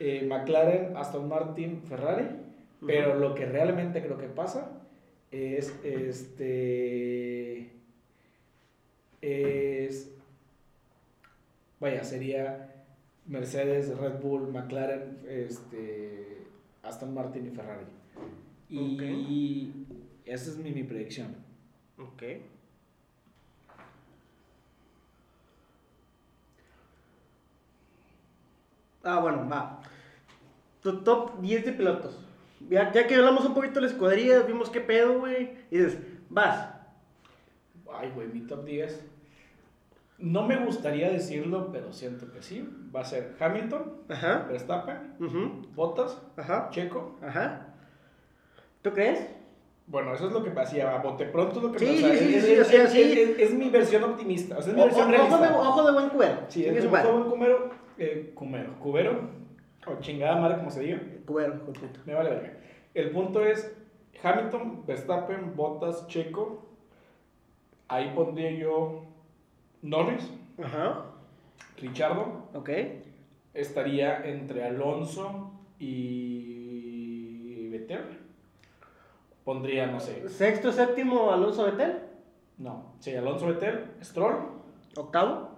eh, 0.00 0.26
McLaren, 0.26 0.96
Aston 0.96 1.28
Martin, 1.28 1.82
Ferrari, 1.82 2.26
pero 2.84 3.16
lo 3.16 3.34
que 3.34 3.44
realmente 3.44 4.02
creo 4.02 4.18
que 4.18 4.28
pasa 4.28 4.70
es, 5.30 5.78
este, 5.84 7.37
es, 9.20 10.10
vaya, 11.80 12.04
sería 12.04 12.74
Mercedes, 13.26 13.96
Red 13.96 14.20
Bull, 14.20 14.52
McLaren, 14.52 15.18
este, 15.28 16.42
Aston 16.82 17.14
Martin 17.14 17.46
y 17.46 17.50
Ferrari. 17.50 17.86
Y 18.70 19.72
esa 20.24 20.50
es 20.50 20.56
mi, 20.58 20.72
mi 20.72 20.82
predicción. 20.82 21.34
Ok. 21.98 22.22
Ah, 29.02 29.20
bueno, 29.20 29.48
va. 29.48 29.80
Tu 30.82 31.02
top 31.02 31.40
10 31.40 31.64
de 31.64 31.72
pilotos. 31.72 32.18
Ya, 32.68 32.92
ya 32.92 33.06
que 33.06 33.14
hablamos 33.14 33.44
un 33.44 33.54
poquito 33.54 33.74
de 33.76 33.82
la 33.82 33.86
escuadrilla, 33.86 34.42
vimos 34.42 34.68
qué 34.70 34.80
pedo, 34.80 35.20
güey. 35.20 35.50
Y 35.70 35.78
dices, 35.78 35.98
vas. 36.28 36.77
Ay, 37.98 38.12
güey, 38.14 38.28
mi 38.28 38.40
top 38.46 38.64
10. 38.64 39.04
No 40.18 40.46
me 40.46 40.56
gustaría 40.56 41.10
decirlo, 41.10 41.70
pero 41.70 41.92
siento 41.92 42.30
que 42.32 42.42
sí. 42.42 42.68
Va 42.94 43.00
a 43.00 43.04
ser 43.04 43.36
Hamilton, 43.38 43.92
Ajá. 44.08 44.46
Verstappen, 44.48 45.14
ujú, 45.20 45.66
Bottas, 45.74 46.20
Ajá. 46.36 46.68
Checo. 46.70 47.16
Ajá. 47.22 47.74
¿Tú 48.82 48.90
crees? 48.92 49.28
Bueno, 49.86 50.12
eso 50.14 50.26
es 50.26 50.32
lo 50.32 50.42
que 50.42 50.50
hacía. 50.58 50.94
A 50.94 50.98
bote 51.02 51.24
pronto 51.26 51.58
es 51.58 51.62
lo 51.62 51.72
que 51.72 51.78
Sí, 51.78 52.02
pasa. 52.02 52.14
sí, 52.14 52.18
sí, 52.28 52.34
es, 52.34 52.44
sí, 52.44 52.52
es- 52.52 52.60
o 52.60 52.64
sea, 52.70 52.84
es- 52.84 52.90
sí. 52.90 53.00
es- 53.20 53.38
es 53.38 53.54
mi 53.54 53.70
versión 53.70 54.04
optimista. 54.04 54.58
O 54.58 54.62
sea, 54.62 54.72
es 54.72 54.76
mi 54.76 54.82
O- 54.82 54.86
versión 54.86 55.08
realista. 55.08 55.36
ojo, 55.36 55.44
de, 55.44 55.50
ojo 55.68 55.86
de 55.86 55.92
buen 55.92 56.08
cuero. 56.10 56.36
Sí, 56.48 56.64
es 56.66 56.84
mi 56.84 56.90
madre. 56.90 57.10
buen 57.12 57.24
cumero. 57.30 57.70
Eh, 57.96 58.32
cumero. 58.34 58.74
Cubero. 58.80 59.20
O 59.86 60.00
chingada 60.00 60.36
madre, 60.40 60.58
como 60.58 60.70
se 60.70 60.80
diga. 60.80 61.00
Cubero, 61.24 61.52
de 61.54 61.58
puta. 61.60 61.80
Me 62.04 62.14
vale 62.14 62.30
verga. 62.30 62.52
El 62.94 63.10
punto 63.12 63.42
es 63.44 63.74
Hamilton, 64.22 64.84
Verstappen, 64.86 65.54
Bottas, 65.56 66.06
Checo. 66.08 66.67
Ahí 67.88 68.12
pondría 68.14 68.50
yo 68.50 69.02
Norris, 69.82 70.30
Ajá. 70.62 71.06
Richardo. 71.78 72.48
Ok. 72.54 72.70
Estaría 73.54 74.24
entre 74.26 74.64
Alonso 74.64 75.50
y 75.78 77.68
Vettel. 77.70 78.18
Pondría, 79.44 79.86
no 79.86 79.98
sé. 80.00 80.28
Sexto, 80.28 80.70
séptimo, 80.72 81.30
Alonso 81.32 81.64
Betel. 81.64 82.00
No, 82.58 82.92
sí, 83.00 83.14
Alonso 83.14 83.46
Vettel, 83.46 83.90
Stroll. 84.02 84.36
Octavo. 84.96 85.48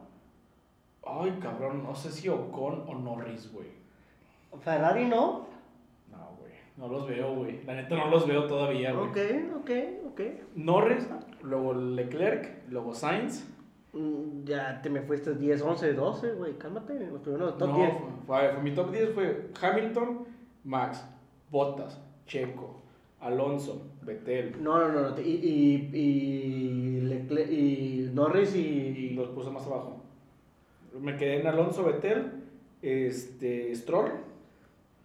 Ay, 1.05 1.37
cabrón, 1.43 1.83
no 1.83 1.95
sé 1.95 2.12
si 2.12 2.28
Ocon 2.28 2.85
o 2.87 2.95
Norris, 2.95 3.53
güey. 3.53 3.68
Ferrari 4.61 5.07
no. 5.07 5.47
No. 6.81 6.87
No 6.87 6.93
los 6.99 7.09
veo, 7.09 7.35
güey. 7.35 7.62
La 7.64 7.74
neta 7.74 7.95
no 7.97 8.09
los 8.11 8.26
veo 8.26 8.47
todavía, 8.47 8.93
güey. 8.93 9.09
Ok, 9.11 9.18
ok, 9.61 9.70
ok. 10.12 10.20
Norris, 10.57 11.07
luego 11.43 11.74
Leclerc, 11.74 12.68
luego 12.70 12.95
Sainz. 12.95 13.47
Mm, 13.93 14.45
Ya 14.45 14.81
te 14.83 14.89
me 14.89 15.03
fuiste 15.03 15.35
10, 15.35 15.61
11, 15.62 15.93
12, 15.95 16.33
güey. 16.33 16.57
Cálmate. 16.59 16.95
Los 17.11 17.20
primeros 17.20 17.59
top 17.59 17.68
no, 17.70 17.76
10. 17.76 17.93
fue, 18.26 18.51
fue- 18.53 18.62
mi 18.62 18.70
top 18.72 18.91
10 18.93 19.11
fue 19.11 19.51
Hamilton, 19.61 20.24
Max, 20.64 21.05
Bottas, 21.51 22.01
Checo, 22.26 22.81
Alonso, 23.20 23.83
Vettel. 24.03 24.62
No, 24.62 24.78
no, 24.78 25.01
no. 25.01 25.14
te- 25.14 25.26
Y, 25.26 25.35
y, 25.35 25.99
y, 25.99 27.01
Leclerc- 27.03 27.51
y 27.53 28.11
Norris 28.14 28.55
Y 28.57 28.59
y. 28.61 29.11
los 29.11 29.28
puse 29.31 29.51
más 29.51 29.66
abajo. 29.66 30.03
Me 30.99 31.16
quedé 31.16 31.41
en 31.41 31.47
Alonso 31.47 31.85
Betel, 31.85 32.31
este, 32.83 33.74
Stroll, 33.74 34.12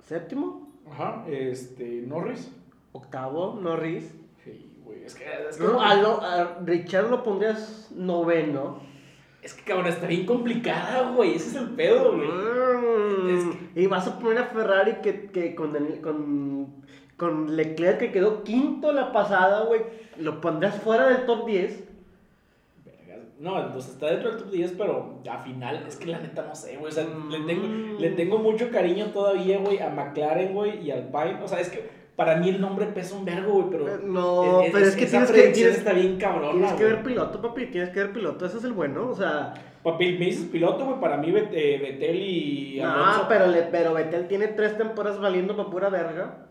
Séptimo, 0.03 0.64
ajá, 0.91 1.25
este, 1.27 2.03
Norris. 2.05 2.51
octavo, 2.91 3.59
Norris. 3.61 4.13
Sí, 4.43 4.79
güey, 4.83 5.03
es 5.03 5.15
que, 5.15 5.23
es 5.49 5.57
que, 5.57 5.63
No, 5.63 5.81
a, 5.81 5.95
lo- 5.95 6.21
a 6.21 6.59
Richard 6.65 7.09
lo 7.09 7.23
pondrías 7.23 7.91
noveno. 7.95 8.79
es 9.41 9.53
que 9.53 9.63
cabrón, 9.63 9.88
está 9.88 10.07
bien 10.07 10.25
complicada, 10.25 11.11
güey, 11.11 11.36
ese 11.36 11.49
es 11.49 11.55
el 11.55 11.69
pedo, 11.71 12.15
güey. 12.15 12.27
Mm, 12.27 13.69
Y 13.75 13.88
vas 13.88 14.07
a 14.07 14.17
poner 14.19 14.39
a 14.39 14.45
Ferrari 14.45 14.95
que, 15.03 15.29
que 15.31 15.53
con, 15.55 15.73
Daniel- 15.73 16.01
con, 16.01 16.83
con 17.17 17.55
Leclerc 17.55 17.99
que 17.99 18.11
quedó 18.11 18.43
quinto 18.43 18.91
la 18.93 19.11
pasada, 19.11 19.65
güey. 19.65 19.81
Lo 20.17 20.39
pondrías 20.41 20.81
fuera 20.81 21.07
del 21.09 21.25
top 21.25 21.45
10. 21.45 21.83
No, 23.38 23.71
pues 23.73 23.89
está 23.89 24.07
dentro 24.07 24.31
del 24.31 24.39
top 24.43 24.51
10, 24.51 24.71
pero 24.77 25.19
a 25.29 25.38
final, 25.39 25.83
es 25.88 25.97
que 25.97 26.05
la 26.05 26.19
neta 26.19 26.45
no 26.47 26.55
sé, 26.55 26.77
güey. 26.77 26.89
O 26.89 26.91
sea, 26.95 27.05
le, 27.29 27.39
tengo, 27.45 27.67
Mm. 27.67 27.97
le 27.99 28.09
tengo 28.11 28.38
mucho 28.38 28.69
cariño 28.71 29.07
todavía, 29.07 29.59
güey, 29.59 29.79
a 29.79 29.89
McLaren, 29.89 30.53
güey, 30.53 30.79
y 30.86 30.91
al 30.91 31.09
Pine. 31.09 31.39
O 31.43 31.47
sea, 31.47 31.59
es 31.59 31.69
que 31.69 31.89
para 32.15 32.38
mí 32.38 32.47
el 32.47 32.61
nombre 32.61 32.86
pesa 32.88 33.15
un 33.17 33.25
vergo, 33.25 33.53
güey, 33.61 33.69
pero. 33.71 33.97
No, 33.97 34.61
pero 34.71 34.86
es 34.86 34.95
que 34.95 35.03
esa 35.03 35.25
tienes 35.25 35.31
que, 35.31 35.51
tienes, 35.53 35.77
está 35.79 35.91
bien 35.91 36.17
cabrona. 36.17 36.51
tienes 36.53 36.71
que 36.73 36.83
güey. 36.83 36.95
ver 36.95 37.03
piloto, 37.03 37.41
papi. 37.41 37.65
Tienes 37.65 37.89
que 37.89 37.99
ver 37.99 38.13
piloto. 38.13 38.45
Ese 38.45 38.57
es 38.57 38.63
el 38.63 38.71
bueno. 38.73 39.09
O 39.09 39.15
sea, 39.15 39.53
Papi, 39.83 40.13
me 40.17 40.25
dices 40.25 40.45
piloto, 40.45 40.86
güey, 40.86 40.99
para 41.01 41.17
mí 41.17 41.29
Bet- 41.31 41.51
eh, 41.51 42.15
y 42.15 42.79
no, 42.81 42.89
Alonso. 42.91 43.25
pero, 43.29 43.47
le, 43.47 43.63
pero 43.63 43.93
Vettel 43.93 44.27
tiene 44.27 44.47
tres 44.47 44.77
temporadas 44.77 45.19
valiendo 45.19 45.55
para 45.57 45.69
pura 45.69 45.89
verga. 45.89 46.47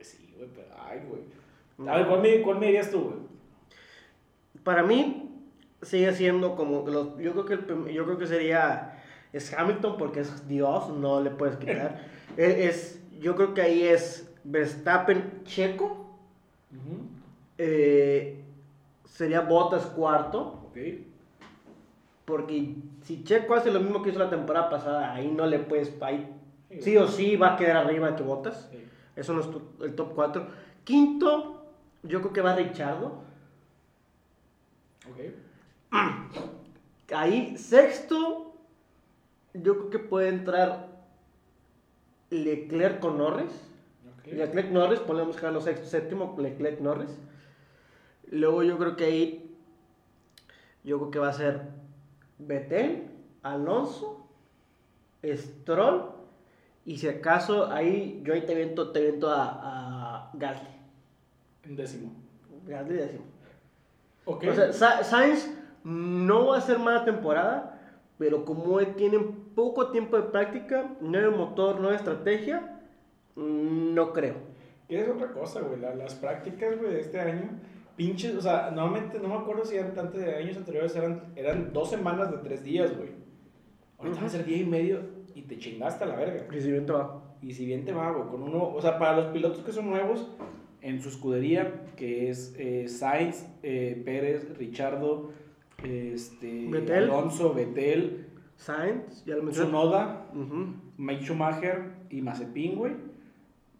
Sí, 0.00 0.34
güey, 0.36 0.48
pero. 0.54 0.66
Ay, 0.84 1.00
güey. 1.08 1.22
A 1.88 1.96
ver, 1.98 2.06
¿cuál 2.08 2.20
me, 2.20 2.42
cuál 2.42 2.58
me 2.58 2.66
dirías 2.66 2.90
tú, 2.90 3.00
güey? 3.04 3.16
Para 4.64 4.82
mí 4.82 5.28
sigue 5.82 6.12
siendo 6.14 6.54
como 6.56 6.86
los, 6.88 7.18
yo 7.18 7.32
creo 7.32 7.44
que 7.44 7.54
el 7.54 7.92
yo 7.92 8.04
creo 8.04 8.18
que 8.18 8.26
sería 8.26 9.02
es 9.32 9.52
Hamilton 9.52 9.96
porque 9.96 10.20
es 10.20 10.46
Dios, 10.48 10.88
no 10.90 11.20
le 11.20 11.30
puedes 11.30 11.56
quitar. 11.56 12.00
es, 12.36 12.54
es- 12.56 12.98
yo 13.20 13.36
creo 13.36 13.54
que 13.54 13.62
ahí 13.62 13.82
es 13.84 14.28
Verstappen 14.44 15.42
Checo, 15.44 15.86
Ujú. 16.72 17.06
eh, 17.58 18.42
sería 19.04 19.40
Bottas 19.42 19.86
cuarto, 19.86 20.64
Ok. 20.68 20.76
porque 22.24 22.74
si 23.02 23.22
Checo 23.24 23.54
hace 23.54 23.70
lo 23.70 23.80
mismo 23.80 24.02
que 24.02 24.10
hizo 24.10 24.18
la 24.18 24.30
temporada 24.30 24.70
pasada, 24.70 25.12
ahí 25.14 25.28
no 25.30 25.46
le 25.46 25.58
puedes 25.60 25.92
ahí 26.02 26.28
sí 26.80 26.96
o 26.96 27.06
sí 27.06 27.36
va 27.36 27.54
a 27.54 27.56
quedar 27.56 27.76
arriba 27.76 28.16
que 28.16 28.22
Bottas. 28.22 28.68
Sí. 28.70 28.78
Eso 29.14 29.34
no 29.34 29.40
es 29.40 29.50
tu- 29.50 29.62
el 29.84 29.94
top 29.94 30.14
4. 30.14 30.46
Quinto, 30.84 31.62
yo 32.02 32.20
creo 32.22 32.32
que 32.32 32.40
va 32.40 32.56
Richardo. 32.56 33.22
Ok. 35.10 35.18
Ahí, 37.14 37.56
sexto, 37.58 38.54
yo 39.54 39.76
creo 39.78 39.90
que 39.90 39.98
puede 39.98 40.28
entrar 40.28 40.88
Leclerc 42.30 43.00
con 43.00 43.18
Norris. 43.18 43.52
Leclerc 44.24 44.70
Norris, 44.70 45.00
podemos 45.00 45.34
dejarlo 45.36 45.60
sexto, 45.60 45.86
séptimo, 45.86 46.34
Leclerc 46.38 46.80
Norris. 46.80 47.10
Luego 48.30 48.62
yo 48.62 48.78
creo 48.78 48.96
que 48.96 49.04
ahí, 49.04 49.56
yo 50.84 50.98
creo 50.98 51.10
que 51.10 51.18
va 51.18 51.28
a 51.28 51.32
ser 51.34 51.60
Vettel, 52.38 53.10
Alonso, 53.42 54.26
Stroll, 55.22 56.12
y 56.86 56.98
si 56.98 57.08
acaso 57.08 57.70
ahí, 57.70 58.22
yo 58.24 58.32
ahí 58.32 58.42
te 58.46 58.54
viento, 58.54 58.90
te 58.90 59.02
viento 59.02 59.30
a, 59.30 59.50
a 60.24 60.30
Gasly. 60.34 60.68
En 61.64 61.76
décimo. 61.76 62.12
Gasly 62.66 62.94
décimo. 62.94 63.24
Ok. 64.24 64.44
O 64.50 64.54
sea, 64.54 64.72
Sa- 64.72 65.04
Sainz 65.04 65.50
no 65.84 66.46
va 66.48 66.58
a 66.58 66.60
ser 66.60 66.78
mala 66.78 67.04
temporada, 67.04 67.80
pero 68.18 68.44
como 68.44 68.78
él 68.80 68.94
tiene 68.94 69.18
poco 69.54 69.88
tiempo 69.90 70.16
de 70.16 70.24
práctica, 70.24 70.94
nuevo 71.00 71.36
motor, 71.36 71.80
nueva 71.80 71.96
estrategia, 71.96 72.80
mm, 73.36 73.94
no 73.94 74.12
creo. 74.12 74.34
¿Qué 74.88 75.00
es 75.00 75.08
otra 75.08 75.32
cosa, 75.32 75.60
güey? 75.60 75.80
La- 75.80 75.94
las 75.94 76.14
prácticas, 76.14 76.78
güey, 76.78 76.92
de 76.94 77.00
este 77.00 77.18
año, 77.20 77.48
pinches, 77.96 78.34
o 78.36 78.40
sea, 78.42 78.70
normalmente, 78.70 79.18
no 79.18 79.28
me 79.28 79.34
acuerdo 79.36 79.64
si 79.64 79.76
eran 79.76 79.98
antes 79.98 80.20
de 80.20 80.34
años 80.36 80.56
anteriores, 80.56 80.94
eran, 80.96 81.32
eran 81.36 81.72
dos 81.72 81.90
semanas 81.90 82.30
de 82.30 82.38
tres 82.38 82.62
días, 82.62 82.96
güey. 82.96 83.10
Ahorita 83.98 84.20
va 84.20 84.26
a 84.26 84.30
ser 84.30 84.44
día 84.44 84.56
y 84.58 84.64
medio 84.64 85.00
y 85.34 85.42
te 85.42 85.58
chingaste 85.58 86.04
a 86.04 86.08
la 86.08 86.16
verga. 86.16 86.44
Recibimiento 86.50 86.94
va. 86.94 87.22
Y 87.40 87.52
si 87.54 87.64
bien 87.66 87.84
te 87.84 87.92
va, 87.92 88.10
güey, 88.12 88.28
con 88.28 88.42
uno, 88.42 88.68
o 88.74 88.80
sea, 88.80 88.98
para 88.98 89.16
los 89.16 89.26
pilotos 89.26 89.62
que 89.64 89.72
son 89.72 89.88
nuevos 89.90 90.28
en 90.80 91.00
su 91.00 91.08
escudería, 91.08 91.84
que 91.96 92.28
es 92.28 92.54
eh, 92.58 92.88
Sainz, 92.88 93.46
eh, 93.62 94.00
Pérez, 94.04 94.56
Richardo, 94.58 95.30
este, 95.84 96.68
Vettel. 96.70 97.04
Alonso, 97.04 97.54
Betel, 97.54 98.26
Sainz, 98.56 99.24
ya 99.24 99.36
lo 99.36 99.42
mencioné. 99.42 99.68
Tsunoda, 99.70 100.26
Ujú. 100.34 100.74
Mike 100.96 101.24
Schumacher 101.24 101.92
y 102.10 102.20
Mazepin, 102.22 102.76
güey, 102.76 102.92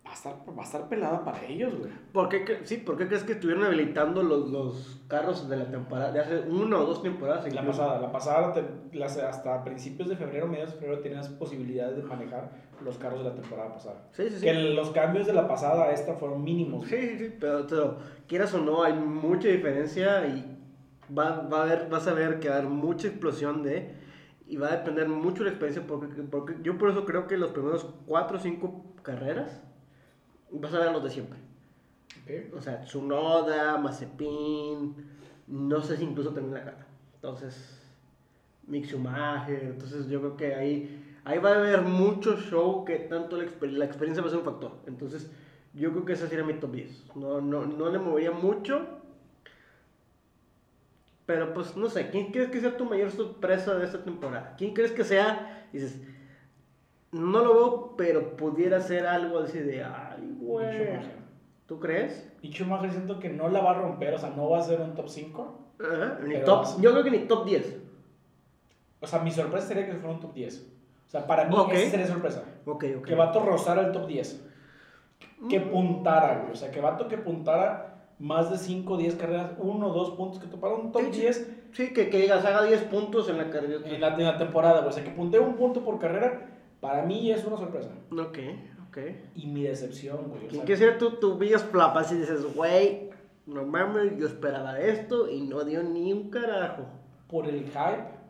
va 0.05 0.11
a 0.11 0.15
estar, 0.15 0.35
va 0.59 0.63
a 0.63 0.65
estar 0.65 0.89
pelada 0.89 1.25
para 1.25 1.45
ellos, 1.47 1.79
güey. 1.79 1.91
¿Por 2.13 2.29
qué, 2.29 2.61
sí, 2.65 2.79
¿por 2.79 2.97
qué 2.97 3.07
crees 3.07 3.23
que 3.23 3.33
estuvieron 3.35 3.63
habilitando 3.65 4.23
los, 4.23 4.51
los 4.51 5.01
carros 5.07 5.49
de 5.49 5.57
la 5.57 5.71
temporada, 5.71 6.11
de 6.13 6.21
hace 6.21 6.41
una 6.41 6.79
o 6.79 6.85
dos 6.87 7.03
temporadas? 7.03 7.53
La 7.55 7.65
pasada, 7.65 8.01
la 8.01 8.11
pasada, 8.11 8.53
te- 8.53 8.99
las- 8.99 9.17
hasta 9.19 9.63
principios 9.63 10.09
de 10.09 10.17
febrero, 10.17 10.49
mediados 10.49 10.75
de 10.75 10.81
febrero, 10.81 11.01
tenías 11.03 11.29
posibilidades 11.29 11.97
de 11.97 12.03
manejar 12.03 12.51
los 12.85 12.99
carros 12.99 13.23
de 13.23 13.29
la 13.31 13.35
temporada 13.37 13.73
pasada. 13.73 14.09
Sí, 14.11 14.25
sí, 14.29 14.39
sí. 14.39 14.45
Que 14.45 14.53
los 14.55 14.91
cambios 14.91 15.27
de 15.29 15.33
la 15.35 15.47
pasada 15.47 15.85
a 15.85 15.93
esta 15.93 16.15
fueron 16.15 16.43
mínimos. 16.43 16.89
Sí, 16.89 16.97
sí, 17.01 17.19
sí, 17.19 17.35
pero, 17.39 17.65
pero 17.69 17.97
quieras 18.27 18.53
o 18.55 18.59
no, 18.59 18.83
hay 18.83 18.95
mucha 18.95 19.47
diferencia 19.47 20.27
y 20.27 20.52
va, 21.17 21.43
va 21.49 21.61
a 21.61 21.63
haber, 21.65 21.89
vas 21.89 22.07
a 22.07 22.15
ver 22.15 22.41
que 22.41 22.49
va 22.49 22.57
a 22.57 22.59
haber 22.59 22.71
mucha 22.71 23.09
explosión 23.09 23.63
de... 23.63 24.01
Y 24.47 24.57
va 24.57 24.69
a 24.69 24.77
depender 24.77 25.09
mucho 25.09 25.39
de 25.39 25.45
la 25.45 25.51
experiencia, 25.51 25.87
porque, 25.87 26.07
porque 26.25 26.57
yo 26.63 26.77
por 26.77 26.91
eso 26.91 27.07
creo 27.07 27.27
que 27.27 27.39
los 27.39 27.53
primeros 27.53 27.87
4 28.07 28.37
o 28.37 28.41
5 28.41 28.85
carreras 29.03 29.63
vas 30.51 30.75
a 30.75 30.79
ver 30.81 30.93
los 30.93 31.03
de 31.03 31.11
siempre. 31.11 31.39
Ok. 32.23 32.55
O 32.59 32.61
sea, 32.61 32.83
Tsunoda, 32.83 33.79
Mazepin, 33.79 34.95
no 35.47 35.81
sé 35.81 35.97
si 35.97 36.05
incluso 36.05 36.31
también 36.31 36.55
la 36.55 36.61
gana. 36.65 36.87
Entonces, 37.15 37.81
Mick 38.67 38.85
Schumacher, 38.87 39.63
entonces 39.63 40.09
yo 40.09 40.21
creo 40.21 40.37
que 40.37 40.55
ahí, 40.55 41.17
ahí 41.25 41.39
va 41.39 41.53
a 41.53 41.55
haber 41.55 41.83
mucho 41.83 42.37
show 42.37 42.85
que 42.85 42.97
tanto 42.97 43.37
la, 43.39 43.45
exper- 43.45 43.71
la 43.71 43.85
experiencia 43.87 44.23
va 44.23 44.27
a 44.29 44.31
ser 44.31 44.41
un 44.41 44.45
factor. 44.45 44.73
Entonces, 44.87 45.31
yo 45.73 45.93
creo 45.93 46.05
que 46.05 46.13
ese 46.13 46.29
sería 46.29 46.45
mi 46.45 46.55
top 46.55 46.73
10. 46.73 47.17
No, 47.17 47.41
no, 47.41 47.65
no 47.65 47.89
le 47.89 47.99
movería 47.99 48.33
mucho. 48.33 48.87
Pero 51.33 51.55
pues 51.55 51.75
no 51.79 51.89
sé, 51.89 52.11
¿quién 52.11 52.31
crees 52.31 52.51
que 52.51 52.61
sea 52.61 52.77
tu 52.77 52.85
mayor 52.85 53.11
sorpresa 53.11 53.75
de 53.75 53.87
esta 53.87 54.05
temporada? 54.05 54.55
¿Quién 54.59 54.75
crees 54.75 54.93
que 54.93 55.03
sea? 55.03 55.67
Dices, 55.73 55.99
no 57.11 57.43
lo 57.43 57.55
veo, 57.55 57.95
pero 57.97 58.37
pudiera 58.37 58.83
ser 58.83 59.07
algo 59.07 59.39
así 59.39 59.59
de, 59.59 59.83
ay, 59.83 60.31
güey. 60.39 61.01
¿Tú 61.67 61.81
crees? 61.81 62.31
Y 62.43 62.51
Schumacher 62.53 62.91
siento 62.91 63.19
que 63.19 63.31
no 63.31 63.49
la 63.49 63.63
va 63.63 63.71
a 63.71 63.75
romper, 63.81 64.13
o 64.13 64.19
sea, 64.19 64.29
no 64.37 64.51
va 64.51 64.59
a 64.59 64.63
ser 64.63 64.79
un 64.83 64.95
top 64.95 65.09
5. 65.09 65.59
Ajá, 65.81 66.19
ni 66.23 66.39
top, 66.45 66.59
vas- 66.65 66.79
yo 66.83 66.91
creo 66.93 67.03
que 67.03 67.11
ni 67.11 67.21
top 67.21 67.47
10. 67.47 67.79
O 69.01 69.07
sea, 69.07 69.21
mi 69.21 69.31
sorpresa 69.31 69.69
sería 69.69 69.87
que 69.87 69.95
fuera 69.95 70.13
un 70.15 70.21
top 70.21 70.35
10. 70.35 70.67
O 71.07 71.11
sea, 71.11 71.27
para 71.27 71.47
mí 71.47 71.55
Ok. 71.57 71.73
esa 71.73 71.93
sería 71.93 72.07
sorpresa. 72.09 72.45
Ok, 72.67 72.85
ok. 72.99 73.07
Que 73.07 73.15
Vato 73.15 73.41
rozara 73.41 73.87
el 73.87 73.93
top 73.93 74.07
10. 74.07 74.45
Que 75.49 75.61
Mm. 75.61 75.71
puntara, 75.71 76.41
güey. 76.41 76.53
O 76.53 76.57
sea, 76.57 76.71
que 76.71 76.83
Vato 76.83 77.09
que 77.09 77.17
puntara 77.17 77.92
más 78.23 78.53
de 78.53 78.57
5 78.57 78.95
o 78.95 78.97
10 78.97 79.17
carreras, 79.17 79.51
1 79.59 79.87
o 79.87 79.93
2 79.93 80.11
puntos, 80.13 80.39
que 80.39 80.47
topara 80.47 80.75
un 80.75 80.93
top 80.93 81.03
Sí, 81.03 81.09
sí. 81.13 81.21
10 81.23 81.51
Sí, 81.73 81.93
que, 81.93 82.09
que 82.09 82.19
digas, 82.19 82.45
haga 82.45 82.63
10 82.63 82.83
puntos 82.85 83.29
en 83.29 83.39
la 83.39 83.51
carrera. 83.51 83.81
en 83.85 84.01
la, 84.01 84.15
en 84.15 84.25
la 84.25 84.39
temporada, 84.39 84.79
güey. 84.79 84.91
O 84.91 84.93
sea, 84.93 85.03
que 85.03 85.11
puntee 85.11 85.41
un 85.41 85.57
punto 85.57 85.83
por 85.83 85.99
carrera, 85.99 86.49
para 86.81 87.03
mí 87.03 87.33
es 87.33 87.45
una 87.45 87.57
sorpresa. 87.57 87.91
Ok, 88.13 88.39
ok. 88.89 88.99
Y 89.35 89.47
mi 89.49 89.65
decepción, 89.65 90.29
güey. 90.29 90.45
o 90.45 90.49
¿Quién 90.49 90.53
sea, 90.53 90.65
quiere 90.65 90.79
ser 90.79 90.99
tu, 90.99 91.13
tu 91.13 91.37
biggest 91.37 91.71
flop? 91.71 91.97
Así 91.97 92.15
dices, 92.15 92.55
güey, 92.55 93.11
no 93.47 93.65
mames, 93.65 94.17
yo 94.19 94.27
esperaba 94.27 94.79
esto 94.79 95.29
y 95.29 95.41
no 95.41 95.65
dio 95.65 95.83
ni 95.83 96.13
un 96.13 96.31
carajo. 96.31 96.85
por 97.29 97.49
el 97.49 97.65
hype 97.65 98.23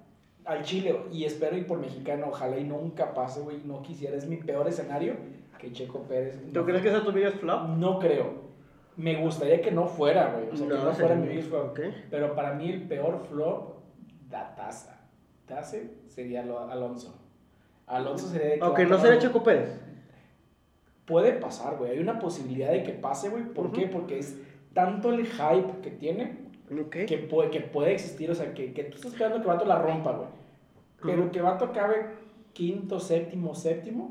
al 0.44 0.62
Chile 0.62 1.00
y 1.12 1.24
espero 1.24 1.56
y 1.56 1.64
por 1.64 1.78
mexicano, 1.78 2.26
ojalá 2.28 2.58
y 2.58 2.64
nunca 2.64 3.12
pase, 3.12 3.40
güey, 3.40 3.58
no 3.64 3.82
quisiera, 3.82 4.16
es 4.16 4.26
mi 4.26 4.36
peor 4.36 4.66
escenario 4.68 5.16
que 5.58 5.72
Checo 5.72 6.00
Pérez. 6.08 6.40
¿Tú 6.52 6.60
no, 6.60 6.64
crees 6.64 6.82
que 6.82 6.90
sea 6.90 7.04
tu 7.04 7.12
biggest 7.12 7.36
flop? 7.36 7.68
No 7.76 8.00
creo. 8.00 8.41
Me 8.96 9.16
gustaría 9.16 9.60
que 9.62 9.70
no 9.70 9.86
fuera, 9.86 10.32
güey, 10.34 10.48
o 10.50 10.56
sea, 10.56 10.68
que 10.68 10.74
no 10.74 10.92
fuera 10.92 11.14
mi 11.14 11.28
biggest 11.28 11.48
flop. 11.48 11.70
Ok. 11.70 11.80
Pero 12.10 12.34
para 12.34 12.52
mí 12.54 12.70
el 12.70 12.82
peor 12.88 13.24
flop 13.28 13.78
da 14.28 14.54
taza. 14.54 14.98
Sería 16.08 16.42
lo- 16.42 16.58
Alonso. 16.70 17.14
Alonso 17.86 18.26
sería 18.28 18.48
de 18.48 18.58
que 18.58 18.64
Ok, 18.64 18.78
va 18.78 18.82
a 18.84 18.88
no 18.88 18.98
sería 18.98 19.18
Checo 19.18 19.42
Pérez. 19.42 19.78
Puede 21.04 21.32
pasar, 21.32 21.76
güey. 21.76 21.92
Hay 21.92 21.98
una 21.98 22.18
posibilidad 22.18 22.70
de 22.70 22.82
que 22.84 22.92
pase, 22.92 23.28
güey. 23.28 23.44
¿Por 23.44 23.72
qué? 23.72 23.86
Porque 23.86 24.18
es 24.18 24.38
tanto 24.72 25.12
el 25.12 25.26
hype 25.26 25.80
que 25.82 25.90
tiene 25.90 26.38
que 27.06 27.18
puede, 27.18 27.50
que 27.50 27.60
puede 27.60 27.92
existir, 27.92 28.30
o 28.30 28.34
sea, 28.34 28.54
que, 28.54 28.72
que 28.72 28.84
tú 28.84 28.96
estás 28.96 29.12
esperando 29.12 29.42
que 29.42 29.46
Vato 29.48 29.66
la 29.66 29.78
rompa, 29.78 30.12
güey. 30.12 30.28
Pero 31.02 31.22
Ujú. 31.24 31.30
que 31.32 31.42
Vato 31.42 31.66
acabe 31.66 32.06
quinto, 32.54 32.98
séptimo, 32.98 33.54
séptimo, 33.54 34.10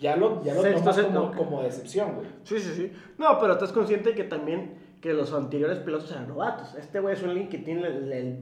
ya 0.00 0.16
lo, 0.16 0.42
ya 0.44 0.54
lo 0.54 0.62
Sexto, 0.62 0.80
tomas 0.90 0.98
como, 1.00 1.32
como 1.32 1.62
decepción, 1.62 2.14
güey. 2.16 2.26
Sí, 2.44 2.58
sí, 2.60 2.72
sí. 2.74 2.92
No, 3.18 3.38
pero 3.40 3.54
estás 3.54 3.72
consciente 3.72 4.14
que 4.14 4.24
también 4.24 4.74
que 5.00 5.12
los 5.14 5.32
anteriores 5.32 5.78
pilotos 5.78 6.10
eran 6.12 6.28
novatos. 6.28 6.74
Este 6.74 7.00
güey 7.00 7.14
es 7.14 7.22
un 7.22 7.30
alguien 7.30 7.48
que 7.48 7.58
tiene 7.58 7.86
el- 7.86 8.12
el- 8.12 8.38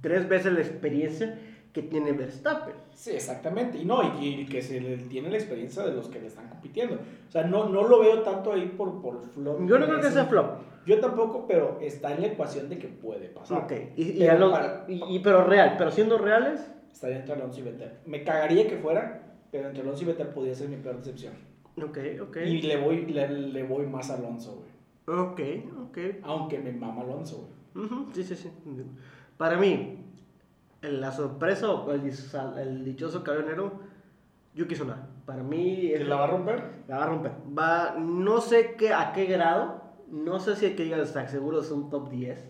tres 0.00 0.28
veces 0.28 0.52
la 0.52 0.60
experiencia 0.60 1.38
que 1.72 1.80
tiene 1.82 2.12
Verstappen. 2.12 2.74
Sí, 2.92 3.12
exactamente. 3.12 3.78
Y 3.78 3.84
no, 3.86 4.18
y, 4.20 4.40
y 4.40 4.46
que 4.46 4.60
se 4.60 4.80
le 4.80 4.96
tiene 4.98 5.30
la 5.30 5.36
experiencia 5.38 5.82
de 5.84 5.92
los 5.94 6.08
que 6.08 6.20
le 6.20 6.26
están 6.26 6.48
compitiendo. 6.48 6.96
O 7.28 7.30
sea, 7.32 7.44
no, 7.44 7.68
no 7.68 7.86
lo 7.88 8.00
veo 8.00 8.20
tanto 8.22 8.52
ahí 8.52 8.66
por, 8.76 9.00
por 9.00 9.22
flop. 9.30 9.66
Yo 9.66 9.78
no 9.78 9.86
creo 9.86 10.00
que 10.00 10.10
sea 10.10 10.26
flop. 10.26 10.58
Yo 10.84 10.98
tampoco, 11.00 11.46
pero 11.46 11.78
está 11.80 12.12
en 12.12 12.20
la 12.20 12.26
ecuación 12.26 12.68
de 12.68 12.78
que 12.78 12.88
puede 12.88 13.28
pasar. 13.28 13.62
Ok, 13.62 13.72
y, 13.96 14.02
y 14.02 14.18
Pero 14.18 14.32
Alonso- 14.32 14.52
para- 14.52 14.84
y- 14.88 15.02
y- 15.16 15.18
pero 15.20 15.44
real, 15.44 15.76
pero 15.78 15.90
siendo 15.90 16.18
reales, 16.18 16.68
Estaría 16.92 17.16
entre 17.20 17.34
Alonso 17.34 17.60
y 17.60 17.62
Vettel. 17.62 17.90
Me 18.04 18.22
cagaría 18.22 18.68
que 18.68 18.76
fuera, 18.76 19.21
pero 19.52 19.68
entre 19.68 19.82
Alonso 19.82 20.02
y 20.02 20.06
Vettel 20.06 20.28
podría 20.28 20.54
ser 20.56 20.68
mi 20.68 20.76
peor 20.78 20.96
decepción. 20.96 21.34
ok, 21.76 21.98
ok. 22.22 22.36
Y 22.44 22.62
le 22.62 22.76
voy, 22.78 23.06
le, 23.06 23.28
le 23.28 23.62
voy 23.62 23.86
más 23.86 24.10
a 24.10 24.16
Alonso, 24.16 24.56
güey. 24.56 24.72
Ok, 25.20 25.40
ok. 25.88 25.98
Aunque 26.24 26.58
me 26.58 26.72
mama 26.72 27.02
Alonso, 27.02 27.48
güey. 27.74 27.86
Ujú, 27.86 28.06
Sí, 28.12 28.24
sí, 28.24 28.34
sí. 28.34 28.50
Para 29.36 29.56
mí, 29.58 29.98
el- 30.82 31.00
la 31.00 31.12
sorpresa 31.12 31.70
o 31.70 31.92
el, 31.92 32.02
el 32.58 32.84
dichoso 32.84 33.22
caballero, 33.22 33.72
Yuki 34.54 34.74
Tsunoda. 34.74 35.08
Para 35.26 35.42
mí, 35.42 35.88
¿Que 35.96 36.04
la 36.04 36.16
va 36.16 36.24
a 36.24 36.30
romper? 36.30 36.62
la 36.88 36.96
va 36.98 37.04
a 37.04 37.06
romper. 37.06 37.32
Va, 37.56 37.94
no 37.98 38.40
sé 38.40 38.74
qué, 38.76 38.92
a 38.92 39.12
qué 39.12 39.26
grado, 39.26 39.82
no 40.10 40.40
sé 40.40 40.56
si 40.56 40.66
hay 40.66 40.74
que 40.74 40.84
llegar 40.84 41.00
hasta 41.00 41.26
seguro 41.28 41.60
es 41.60 41.70
un 41.70 41.88
top 41.90 42.10
10, 42.10 42.44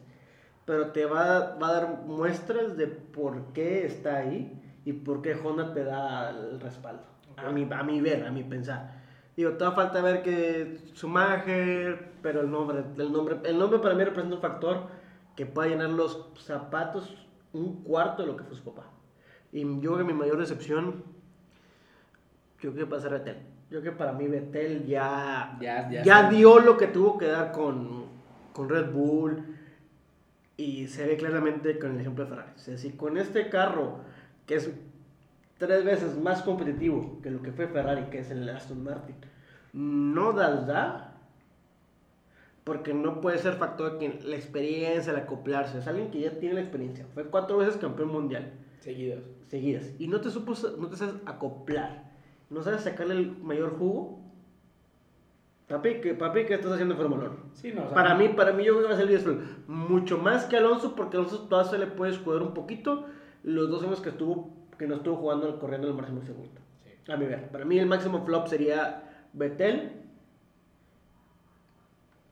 pero 0.64 0.90
te 0.92 1.04
va, 1.04 1.56
va 1.56 1.68
a 1.68 1.72
dar 1.74 2.02
muestras 2.06 2.76
de 2.76 2.86
por 2.86 3.52
qué 3.52 3.84
está 3.86 4.16
ahí 4.18 4.58
y 4.84 4.92
por 4.92 5.22
qué 5.22 5.34
Honda 5.34 5.72
te 5.72 5.84
da 5.84 6.30
el 6.30 6.60
respaldo. 6.60 7.02
A, 7.36 7.50
mi, 7.50 7.66
a 7.70 7.82
mi 7.82 8.00
ver, 8.00 8.24
a 8.26 8.30
mi 8.30 8.42
pensar. 8.44 9.00
Digo, 9.36 9.52
toda 9.52 9.72
falta 9.72 10.02
ver 10.02 10.22
que 10.22 10.78
Schumacher, 10.94 12.12
pero 12.22 12.42
el 12.42 12.50
nombre, 12.50 12.84
el 12.98 13.12
nombre, 13.12 13.36
el 13.44 13.58
nombre 13.58 13.78
para 13.78 13.94
mí 13.94 14.04
representa 14.04 14.36
un 14.36 14.42
factor 14.42 14.86
que 15.36 15.46
puede 15.46 15.70
llenar 15.70 15.90
los 15.90 16.28
zapatos 16.38 17.26
un 17.54 17.82
cuarto 17.82 18.22
de 18.22 18.28
lo 18.28 18.36
que 18.36 18.44
fue 18.44 18.56
su 18.56 18.62
papá. 18.64 18.84
Y 19.52 19.62
yo 19.80 19.94
creo 19.94 19.98
que 20.06 20.12
mi 20.12 20.18
mayor 20.18 20.38
decepción, 20.38 21.02
yo 22.60 22.72
creo 22.72 22.86
que 22.86 22.92
va 22.92 22.98
a 22.98 23.00
ser 23.00 23.12
Vettel. 23.12 23.36
Yo 23.70 23.80
creo 23.80 23.92
que 23.92 23.98
para 23.98 24.12
mí 24.12 24.26
Vettel 24.26 24.86
ya, 24.86 25.56
Ya- 25.60 25.90
ya 25.90 26.02
ya 26.02 26.28
dio 26.30 26.58
lo 26.60 26.76
que 26.76 26.86
tuvo 26.88 27.16
que 27.18 27.26
dar 27.26 27.52
con, 27.52 28.04
con 28.52 28.68
Red 28.68 28.90
Bull. 28.92 29.42
Y 30.56 30.86
se 30.88 31.06
ve 31.06 31.16
claramente 31.16 31.78
con 31.78 31.92
el 31.94 32.00
ejemplo 32.00 32.24
de 32.24 32.30
Ferrari. 32.30 32.52
Es 32.56 32.66
decir, 32.66 32.96
con 32.96 33.16
este 33.16 33.48
carro 33.48 34.00
que 34.46 34.56
es 34.56 34.70
tres 35.58 35.84
veces 35.84 36.18
más 36.18 36.42
competitivo 36.42 37.20
que 37.22 37.30
lo 37.30 37.42
que 37.42 37.52
fue 37.52 37.68
Ferrari, 37.68 38.04
que 38.10 38.18
es 38.18 38.30
el 38.30 38.48
Aston 38.48 38.82
Martin, 38.82 39.14
no 39.72 40.32
das 40.32 40.66
da, 40.66 41.12
porque 42.64 42.94
no 42.94 43.20
puede 43.20 43.38
ser 43.38 43.54
factor 43.54 43.98
que 43.98 44.20
la 44.24 44.36
experiencia, 44.36 45.12
el 45.12 45.18
acoplarse. 45.18 45.78
Es 45.78 45.86
alguien 45.86 46.10
que 46.10 46.20
ya 46.20 46.38
tiene 46.38 46.54
la 46.56 46.60
experiencia. 46.60 47.06
Fue 47.14 47.24
cuatro 47.24 47.58
veces 47.58 47.76
campeón 47.76 48.12
mundial 48.12 48.52
Seguidos. 48.80 49.20
seguidas 49.48 49.90
y 49.98 50.06
no 50.08 50.20
te 50.20 50.30
supo, 50.30 50.54
no 50.78 50.88
te 50.88 50.96
sabes 50.96 51.14
acoplar, 51.26 52.10
no 52.50 52.62
sabes 52.62 52.82
sacarle 52.82 53.14
el 53.14 53.36
mayor 53.38 53.78
jugo. 53.78 54.20
Papi, 55.68 56.00
¿qué, 56.02 56.14
papi, 56.14 56.44
¿qué 56.44 56.54
estás 56.54 56.72
haciendo 56.72 56.94
en 56.94 57.00
Fórmula 57.00 57.30
1? 57.30 57.36
Sí, 57.54 57.72
no, 57.72 57.82
o 57.82 57.86
sea, 57.86 57.94
Para 57.94 58.14
mí, 58.14 58.28
para 58.28 58.52
mí 58.52 58.64
yo 58.64 58.74
creo 58.74 58.82
que 58.88 58.94
va 58.94 58.94
a 58.94 59.06
ser 59.06 59.20
Felipe. 59.20 59.44
Mucho 59.68 60.18
más 60.18 60.44
que 60.44 60.56
Alonso, 60.56 60.94
porque 60.94 61.16
Alonso 61.16 61.46
todavía 61.48 61.70
se 61.70 61.78
le 61.78 61.86
puede 61.86 62.12
escudar 62.12 62.42
un 62.42 62.52
poquito 62.52 63.06
los 63.44 63.68
dos 63.70 63.82
años 63.82 64.00
que 64.00 64.10
estuvo, 64.10 64.50
que 64.78 64.86
no 64.86 64.96
estuvo 64.96 65.16
jugando, 65.16 65.58
corriendo 65.58 65.88
el 65.88 65.94
máximo 65.94 66.22
segundo. 66.22 66.60
Sí. 66.84 67.12
A 67.12 67.16
mi 67.16 67.26
ver, 67.26 67.48
para 67.48 67.64
mí 67.64 67.78
el 67.78 67.86
máximo 67.86 68.24
flop 68.24 68.46
sería 68.46 69.02
Vettel 69.32 69.92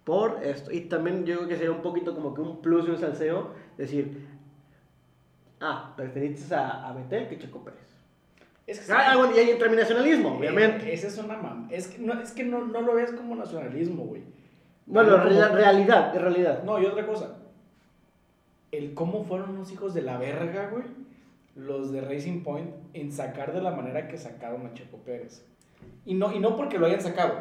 por 0.05 0.41
esto. 0.43 0.71
Y 0.73 0.83
también 0.83 1.25
yo 1.25 1.37
creo 1.37 1.49
que 1.49 1.57
sería 1.57 1.73
un 1.73 1.83
poquito 1.83 2.15
como 2.15 2.35
que 2.35 2.41
un 2.41 2.61
plus 2.63 2.87
y 2.87 2.91
un 2.91 2.99
salseo, 2.99 3.51
decir, 3.77 4.27
ah, 5.61 5.93
preferiste 5.97 6.55
a, 6.55 6.89
a 6.89 6.93
Vettel 6.93 7.29
que 7.29 7.39
Checo 7.39 7.63
Pérez. 7.65 7.81
Es 8.67 8.81
que 8.87 8.93
Ah, 8.93 9.17
bueno, 9.17 9.35
y 9.35 9.39
hay 9.41 9.51
internacionalismo, 9.51 10.31
Eh, 10.31 10.39
obviamente. 10.39 10.93
Esa 10.93 11.09
es 11.09 11.19
una 11.19 11.37
mam. 11.37 11.69
Es 11.71 11.89
que 11.89 11.99
no, 11.99 12.21
es 12.21 12.33
que 12.33 12.45
no, 12.45 12.65
no 12.65 12.81
lo 12.83 12.95
ves 12.95 13.13
como 13.13 13.35
nacionalismo, 13.35 14.05
güey. 14.05 14.23
Bueno, 14.87 15.11
como- 15.19 15.25
realidad, 15.55 16.15
realidad. 16.15 16.63
No, 16.65 16.79
y 16.81 16.87
otra 16.87 17.07
cosa. 17.07 17.37
El 18.73 18.95
cómo 18.95 19.25
fueron 19.25 19.51
unos 19.51 19.73
hijos 19.73 19.95
de 19.95 20.03
la 20.03 20.19
verga, 20.19 20.69
güey. 20.71 20.85
Los 21.57 21.91
de 21.93 22.01
Racing 22.01 22.43
Point 22.43 22.71
en 22.95 23.11
sacar 23.13 23.53
de 23.53 23.61
la 23.61 23.73
manera 23.73 24.07
que 24.09 24.17
sacaron 24.17 24.67
a 24.67 24.73
Checo 24.75 24.99
Pérez. 24.99 25.45
Y 26.07 26.15
no, 26.15 26.33
y 26.33 26.39
no 26.39 26.57
porque 26.57 26.79
lo 26.79 26.87
hayan 26.87 27.01
sacado. 27.01 27.35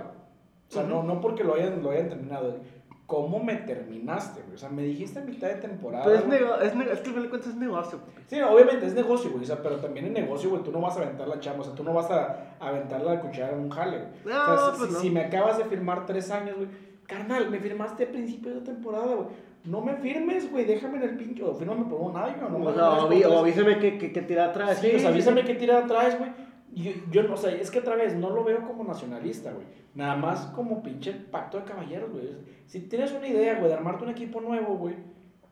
O 0.70 0.72
sea, 0.72 0.84
no, 0.84 1.04
no 1.04 1.22
porque 1.22 1.44
lo 1.44 1.56
hayan, 1.56 1.82
lo 1.84 1.92
hayan 1.92 2.10
terminado. 2.10 2.58
¿Cómo 3.06 3.44
me 3.44 3.56
terminaste, 3.56 4.42
güey? 4.44 4.54
O 4.54 4.58
sea, 4.58 4.70
me 4.70 4.84
dijiste 4.84 5.18
a 5.20 5.24
mitad 5.24 5.48
de 5.48 5.56
temporada. 5.56 6.04
Pero 6.06 6.18
es, 6.18 6.26
güey. 6.28 6.40
nego- 6.40 6.56
es, 6.62 6.72
que 6.74 6.92
al 6.92 6.98
final 6.98 7.24
de 7.24 7.30
cuentas 7.30 7.50
es 7.50 7.56
negocio. 7.56 8.00
Sí, 8.28 8.38
no, 8.38 8.52
obviamente 8.52 8.86
es 8.86 8.94
negocio, 8.94 9.32
güey. 9.32 9.44
O 9.44 9.48
sea, 9.48 9.62
pero 9.64 9.78
también 9.78 10.06
en 10.08 10.14
negocio, 10.14 10.50
güey, 10.52 10.62
tú 10.64 10.72
no 10.72 10.80
vas 10.82 10.96
a 10.98 11.02
aventar 11.02 11.28
la 11.28 11.40
chamba. 11.40 11.62
O 11.62 11.64
sea, 11.64 11.74
tú 11.74 11.84
no 11.84 11.94
vas 11.94 12.10
a 12.12 12.56
aventar 12.60 13.02
la 13.02 13.20
cuchara 13.20 13.54
en 13.54 13.62
un 13.62 13.70
jale, 13.72 13.98
güey. 13.98 14.36
No, 14.36 14.54
o 14.54 14.58
sea, 14.58 14.72
si, 14.74 14.78
pues 14.78 14.90
si- 14.90 14.94
no. 14.96 15.00
si 15.02 15.10
me 15.10 15.22
acabas 15.22 15.58
de 15.58 15.66
firmar 15.66 16.06
tres 16.06 16.30
años, 16.30 16.56
güey. 16.58 16.68
Carnal, 17.10 17.50
me 17.50 17.60
firmaste 17.60 18.04
a 18.04 18.12
principios 18.12 18.56
de 18.56 18.62
temporada, 18.62 19.16
güey. 19.16 19.28
No 19.66 19.82
me 19.82 19.96
firmes, 19.96 20.50
güey. 20.52 20.64
Déjame 20.66 20.98
en 20.98 21.04
el 21.04 21.18
pincho. 21.18 21.52
O 21.52 21.56
fírmame 21.56 21.86
por 21.86 22.00
un 22.00 22.16
año. 22.16 22.48
No 22.50 22.60
me 22.60 22.68
O, 22.68 22.74
sea, 22.74 22.90
o, 23.30 23.40
avísame 23.40 23.80
que, 23.80 23.98
que, 23.98 24.12
que 24.14 24.22
tira 24.22 24.46
atrás. 24.46 24.78
Sí, 24.80 24.92
o 24.96 25.00
sea, 25.00 25.10
avísame 25.10 25.44
que 25.44 25.56
tira 25.56 25.80
atrás, 25.80 26.18
güey. 26.18 26.30
Yo, 26.72 26.92
yo, 27.12 27.24
no- 27.24 27.34
o 27.34 27.38
sea, 27.38 27.52
es 27.52 27.72
que 27.72 27.80
otra 27.80 27.96
vez, 27.96 28.16
no 28.16 28.30
lo 28.30 28.44
veo 28.44 28.64
como 28.64 28.84
nacionalista, 28.84 29.52
güey. 29.52 29.66
Nada 29.96 30.16
más 30.16 30.46
como 30.56 30.84
pinche 30.84 31.12
pacto 31.14 31.58
de 31.58 31.64
caballeros, 31.64 32.12
güey. 32.12 32.30
Si 32.68 32.82
tienes 32.82 33.12
una 33.12 33.28
idea, 33.28 33.56
güey, 33.56 33.70
de 33.70 33.74
armarte 33.74 34.04
un 34.04 34.12
equipo 34.12 34.40
nuevo, 34.40 34.78
güey, 34.78 34.96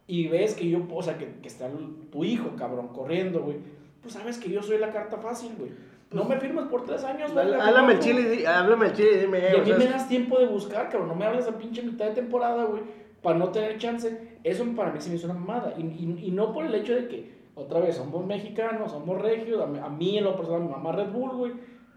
y 0.06 0.28
ves 0.28 0.54
que 0.54 0.70
yo, 0.70 0.86
o 0.90 1.02
sea, 1.02 1.18
que, 1.18 1.40
que 1.42 1.48
está 1.48 1.68
tu 2.12 2.24
hijo, 2.24 2.52
cabrón, 2.56 2.90
corriendo, 2.90 3.42
güey, 3.42 3.58
pues 4.02 4.14
sabes 4.14 4.38
que 4.38 4.50
yo 4.52 4.62
soy 4.62 4.78
la 4.78 4.92
carta 4.92 5.18
fácil, 5.18 5.56
güey. 5.58 5.72
No 6.12 6.24
me 6.24 6.38
firmes 6.40 6.66
por 6.66 6.86
tres 6.86 7.04
años, 7.04 7.34
güey. 7.34 7.54
Háblame 7.54 7.94
el 7.94 8.00
chile, 8.00 8.48
háblame 8.48 8.86
el 8.88 8.94
chile 8.94 9.10
y 9.16 9.20
dime. 9.20 9.40
Y 9.40 9.60
a 9.60 9.64
mí 9.64 9.74
me 9.78 9.88
das 9.88 10.08
tiempo 10.08 10.40
de 10.40 10.46
buscar, 10.48 10.90
cabrón. 10.90 11.10
No 11.10 11.16
me 11.16 11.26
hables 11.26 11.48
a 11.48 11.58
pinche 11.58 11.82
mitad 11.84 12.06
de 12.06 12.12
temporada, 12.14 12.64
güey, 12.64 12.82
para 13.22 13.38
no 13.38 13.50
tener 13.50 13.78
chance. 13.78 14.38
Eso 14.44 14.64
para 14.76 14.92
mí 14.92 15.02
se 15.02 15.10
me 15.10 15.16
hizo 15.18 15.26
una 15.30 15.34
mamada. 15.38 15.74
Y, 15.78 15.82
y, 15.82 16.20
y 16.28 16.32
no 16.32 16.54
por 16.54 16.66
el 16.66 16.74
hecho 16.76 16.96
de 16.96 17.08
que, 17.10 17.36
otra 17.56 17.80
vez, 17.82 17.98
somos 17.98 18.26
mexicanos, 18.26 18.92
somos 18.92 19.22
regios. 19.22 19.62
A 19.62 19.66
mí, 19.66 19.80
a 19.80 19.90
mí 19.90 20.18
en 20.18 20.24
lo 20.24 20.36
personal, 20.38 20.62
mi 20.62 20.70
mamá 20.70 20.94
Red 20.94 21.10
Bull, 21.12 21.32
güey. 21.36 21.52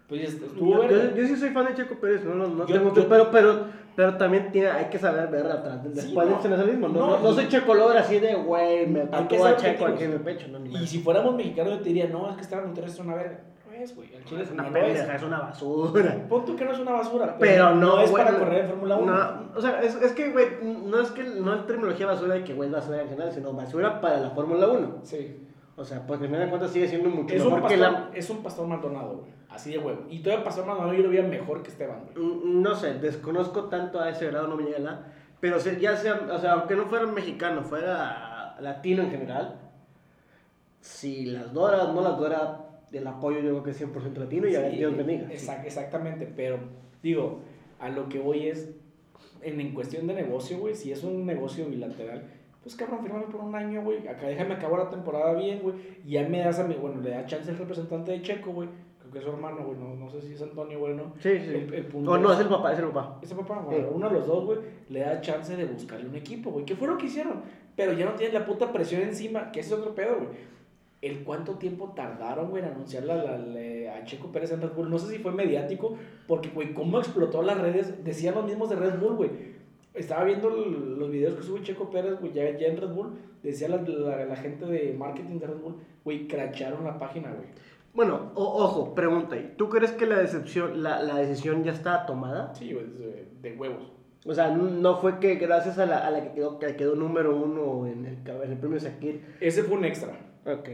Pues 0.09 0.23
estuvo 0.33 0.83
yo, 0.83 0.89
yo, 0.89 1.15
yo 1.15 1.25
sí 1.25 1.37
soy 1.37 1.51
fan 1.51 1.67
de 1.67 1.73
Checo 1.73 1.95
Pérez, 1.95 2.25
no, 2.25 2.35
no, 2.35 2.45
no 2.47 2.67
Yo- 2.67 2.75
tengo 2.75 2.93
yo- 2.93 3.07
pero, 3.07 3.31
pero, 3.31 3.65
pero 3.95 4.17
también 4.17 4.51
tiene, 4.51 4.67
hay 4.67 4.89
que 4.89 4.99
saber 4.99 5.29
ver 5.29 5.45
atrás, 5.45 5.81
después 5.85 6.03
Sí, 6.05 6.13
del 6.13 6.29
no. 6.31 6.35
internacionalismo. 6.35 6.87
No, 6.89 6.99
No, 6.99 7.07
no, 7.11 7.19
no 7.23 7.31
soy 7.33 7.47
checolor 7.47 7.95
así 7.95 8.19
de, 8.19 8.35
güey, 8.35 8.87
me 8.87 9.03
que 9.03 9.07
tatuó 9.07 9.45
a 9.45 9.55
Checo 9.55 9.85
aquí 9.85 10.03
en 10.03 10.11
el 10.11 10.19
pecho. 10.19 10.49
No, 10.49 10.59
ni 10.59 10.75
Y 10.75 10.85
si 10.85 10.99
fuéramos 10.99 11.33
mexicanos, 11.33 11.75
yo 11.75 11.79
te 11.79 11.85
diría, 11.85 12.07
no, 12.09 12.29
es 12.29 12.35
que 12.35 12.41
Esteban 12.41 12.65
Monterrey 12.65 12.89
es 12.91 12.99
una 12.99 13.15
verga. 13.15 13.39
Es, 13.81 13.95
güey. 13.95 14.13
El 14.13 14.23
chile 14.25 14.43
es 14.43 14.51
una 14.51 14.63
pendeja, 14.63 15.15
es 15.15 15.23
una 15.23 15.39
basura. 15.39 16.25
Pon 16.29 16.45
tú 16.45 16.55
que 16.55 16.65
no 16.65 16.71
es 16.71 16.79
una 16.79 16.91
basura. 16.91 17.35
Pero 17.39 17.75
no, 17.75 17.99
es 17.99 18.11
güey, 18.11 18.23
para 18.23 18.37
correr 18.37 18.65
en 18.65 18.69
Fórmula 18.69 18.97
1. 18.97 19.11
No, 19.11 19.49
o 19.55 19.61
sea, 19.61 19.81
es, 19.81 19.95
es 19.95 20.11
que, 20.11 20.29
güey, 20.31 20.47
no 20.61 21.01
es 21.01 21.09
que 21.11 21.23
no 21.23 21.55
es 21.55 21.65
terminología 21.65 22.05
basura 22.05 22.35
de 22.35 22.43
que, 22.43 22.53
güey, 22.53 22.69
basura 22.69 23.01
en 23.01 23.09
general, 23.09 23.31
sino 23.31 23.53
basura 23.53 23.99
para 23.99 24.19
la 24.19 24.29
Fórmula 24.29 24.67
1. 24.67 24.99
Sí. 25.03 25.47
O 25.75 25.83
sea, 25.83 26.05
porque 26.05 26.25
al 26.25 26.29
final 26.29 26.43
de 26.45 26.49
cuentas 26.49 26.71
sigue 26.71 26.87
siendo 26.87 27.09
mucho 27.09 27.33
Es 27.33 27.41
un, 27.41 27.53
mejor 27.55 27.69
que 27.69 27.77
pastor, 27.77 27.91
la... 27.91 28.09
es 28.13 28.29
un 28.29 28.43
pastor 28.43 28.67
Maldonado, 28.67 29.17
güey. 29.17 29.31
Así 29.49 29.71
de 29.71 29.79
huevo. 29.79 30.05
Y 30.09 30.19
todavía 30.19 30.45
pastor 30.45 30.65
Maldonado 30.67 30.93
yo 30.93 31.03
lo 31.03 31.09
veía 31.09 31.23
mejor 31.23 31.63
que 31.63 31.71
Esteban, 31.71 32.03
güey. 32.13 32.23
Mm, 32.23 32.61
No 32.61 32.75
sé, 32.75 32.93
desconozco 32.95 33.63
tanto 33.63 33.99
a 33.99 34.09
ese 34.09 34.27
grado, 34.27 34.47
no 34.47 34.57
me 34.57 34.63
llega 34.63 34.79
la... 34.79 34.99
Pero 35.39 35.57
ya 35.57 35.95
sea, 35.97 36.21
o 36.31 36.37
sea, 36.37 36.53
aunque 36.53 36.75
no 36.75 36.85
fuera 36.85 37.07
mexicano, 37.07 37.63
fuera 37.63 38.57
latino 38.59 39.01
en 39.01 39.09
general, 39.09 39.59
si 40.81 41.25
las 41.25 41.51
dora, 41.51 41.91
no 41.91 42.01
las 42.01 42.17
dora, 42.17 42.59
el 42.91 43.07
apoyo 43.07 43.39
yo 43.39 43.49
creo 43.49 43.63
que 43.63 43.71
es 43.71 43.81
100% 43.81 44.17
latino 44.17 44.47
y 44.47 44.55
a 44.55 44.61
ver 44.61 44.71
Sí, 44.71 44.77
Dios 44.77 44.95
bendiga. 44.97 45.27
exac- 45.29 45.65
exactamente, 45.65 46.25
pero 46.35 46.57
digo, 47.01 47.39
a 47.79 47.89
lo 47.89 48.09
que 48.09 48.19
voy 48.19 48.47
es, 48.47 48.71
en, 49.41 49.59
en 49.59 49.73
cuestión 49.73 50.07
de 50.07 50.13
negocio, 50.13 50.57
güey, 50.59 50.75
si 50.75 50.91
es 50.91 51.03
un 51.03 51.25
negocio 51.25 51.65
bilateral, 51.65 52.25
pues 52.61 52.75
cabrón, 52.75 52.99
fírmame 53.01 53.25
por 53.25 53.41
un 53.41 53.55
año, 53.55 53.81
güey, 53.83 54.07
acá 54.07 54.27
déjame 54.27 54.53
acabar 54.55 54.79
la 54.81 54.89
temporada 54.89 55.33
bien, 55.33 55.59
güey, 55.61 55.75
y 56.05 56.11
ya 56.11 56.27
me 56.27 56.39
das 56.39 56.59
a 56.59 56.67
mí, 56.67 56.75
bueno, 56.79 57.01
le 57.01 57.09
da 57.11 57.25
chance 57.25 57.49
el 57.49 57.57
representante 57.57 58.11
de 58.11 58.21
Checo, 58.21 58.51
güey, 58.51 58.69
creo 58.99 59.11
que 59.11 59.17
es 59.19 59.23
su 59.23 59.31
hermano, 59.31 59.63
güey, 59.65 59.79
no, 59.79 59.95
no 59.95 60.09
sé 60.11 60.21
si 60.21 60.33
es 60.33 60.41
Antonio, 60.43 60.77
güey, 60.79 60.93
no. 60.93 61.13
Sí, 61.19 61.29
sí. 61.39 61.47
El- 61.49 61.73
el 61.73 61.85
punto 61.85 62.11
o 62.11 62.17
no, 62.19 62.29
es- 62.31 62.37
es 62.39 62.43
el 62.43 62.49
papá, 62.49 62.73
es 62.73 62.79
el 62.79 62.85
papá. 62.89 63.19
Ese 63.23 63.33
papá, 63.35 63.61
güey, 63.65 63.79
Sí. 63.79 63.85
uno 63.91 64.09
de 64.09 64.15
los 64.15 64.27
dos, 64.27 64.45
güey, 64.45 64.59
le 64.89 64.99
da 64.99 65.21
chance 65.21 65.55
de 65.55 65.65
buscarle 65.65 66.07
un 66.07 66.15
equipo, 66.15 66.51
güey. 66.51 66.65
¿Qué 66.65 66.75
fue 66.75 66.87
lo 66.87 66.97
que 66.97 67.07
hicieron? 67.07 67.41
Pero 67.75 67.93
ya 67.93 68.05
no 68.05 68.11
tienen 68.13 68.35
la 68.39 68.45
puta 68.45 68.71
presión 68.71 69.01
encima, 69.01 69.51
que 69.51 69.61
ese 69.61 69.73
es 69.73 69.79
otro 69.79 69.95
pedo, 69.95 70.17
güey. 70.17 70.29
El 71.01 71.23
cuánto 71.23 71.53
tiempo 71.55 71.93
tardaron, 71.95 72.49
güey, 72.51 72.63
en 72.63 72.69
anunciarle 72.69 73.13
a, 73.13 73.15
la- 73.17 73.37
la- 73.37 73.95
a 73.95 74.03
Checo 74.05 74.31
Pérez 74.31 74.51
en 74.51 74.61
Red 74.61 74.73
Bull. 74.73 74.89
No 74.89 74.99
sé 74.99 75.11
si 75.11 75.17
fue 75.19 75.31
mediático, 75.31 75.97
porque, 76.27 76.49
güey, 76.49 76.73
cómo 76.73 76.99
explotó 76.99 77.41
las 77.41 77.59
redes. 77.59 78.03
Decían 78.03 78.35
los 78.35 78.45
mismos 78.45 78.69
de 78.69 78.75
Red 78.75 78.99
Bull, 78.99 79.15
güey. 79.15 79.29
Estaba 79.93 80.23
viendo 80.23 80.49
los 80.49 81.09
videos 81.11 81.35
que 81.35 81.43
sube 81.43 81.63
Checo 81.63 81.89
Pérez, 81.89 82.19
güey, 82.19 82.31
ya, 82.33 82.57
ya 82.57 82.67
en 82.67 82.77
Red 82.77 82.89
Bull. 82.93 83.13
Decía 83.43 83.67
la, 83.67 83.77
la- 83.81 84.25
la 84.25 84.35
gente 84.35 84.65
de 84.65 84.93
marketing 84.97 85.39
de 85.39 85.47
Red 85.47 85.57
Bull, 85.57 85.75
güey, 86.05 86.27
cracharon 86.27 86.83
la 86.85 86.99
página, 86.99 87.31
güey. 87.31 87.47
Bueno, 87.93 88.31
o- 88.35 88.63
ojo, 88.63 88.93
pregunta 88.95 89.35
ahí. 89.35 89.55
¿Tú 89.57 89.67
crees 89.69 89.91
que 89.91 90.05
la 90.05 90.17
decepción, 90.19 90.81
la, 90.83 91.01
la 91.01 91.15
decisión 91.17 91.63
ya 91.63 91.71
está 91.73 92.05
tomada? 92.05 92.53
Sí, 92.55 92.71
güey, 92.73 92.85
de, 93.41 93.53
huevos. 93.53 93.91
O 94.25 94.33
sea, 94.35 94.49
no 94.55 94.97
fue 94.97 95.19
que 95.19 95.35
gracias 95.35 95.79
a 95.79 95.87
la, 95.87 95.97
a 96.05 96.11
la 96.11 96.21
que, 96.21 96.31
quedó, 96.33 96.59
que 96.59 96.75
quedó 96.75 96.95
número 96.95 97.35
uno 97.35 97.87
en 97.87 98.05
el, 98.05 98.17
en 98.43 98.51
el 98.51 98.57
premio 98.59 98.79
Sakir 98.79 99.25
Ese 99.41 99.63
fue 99.63 99.77
un 99.79 99.83
extra. 99.85 100.13
Ok. 100.45 100.69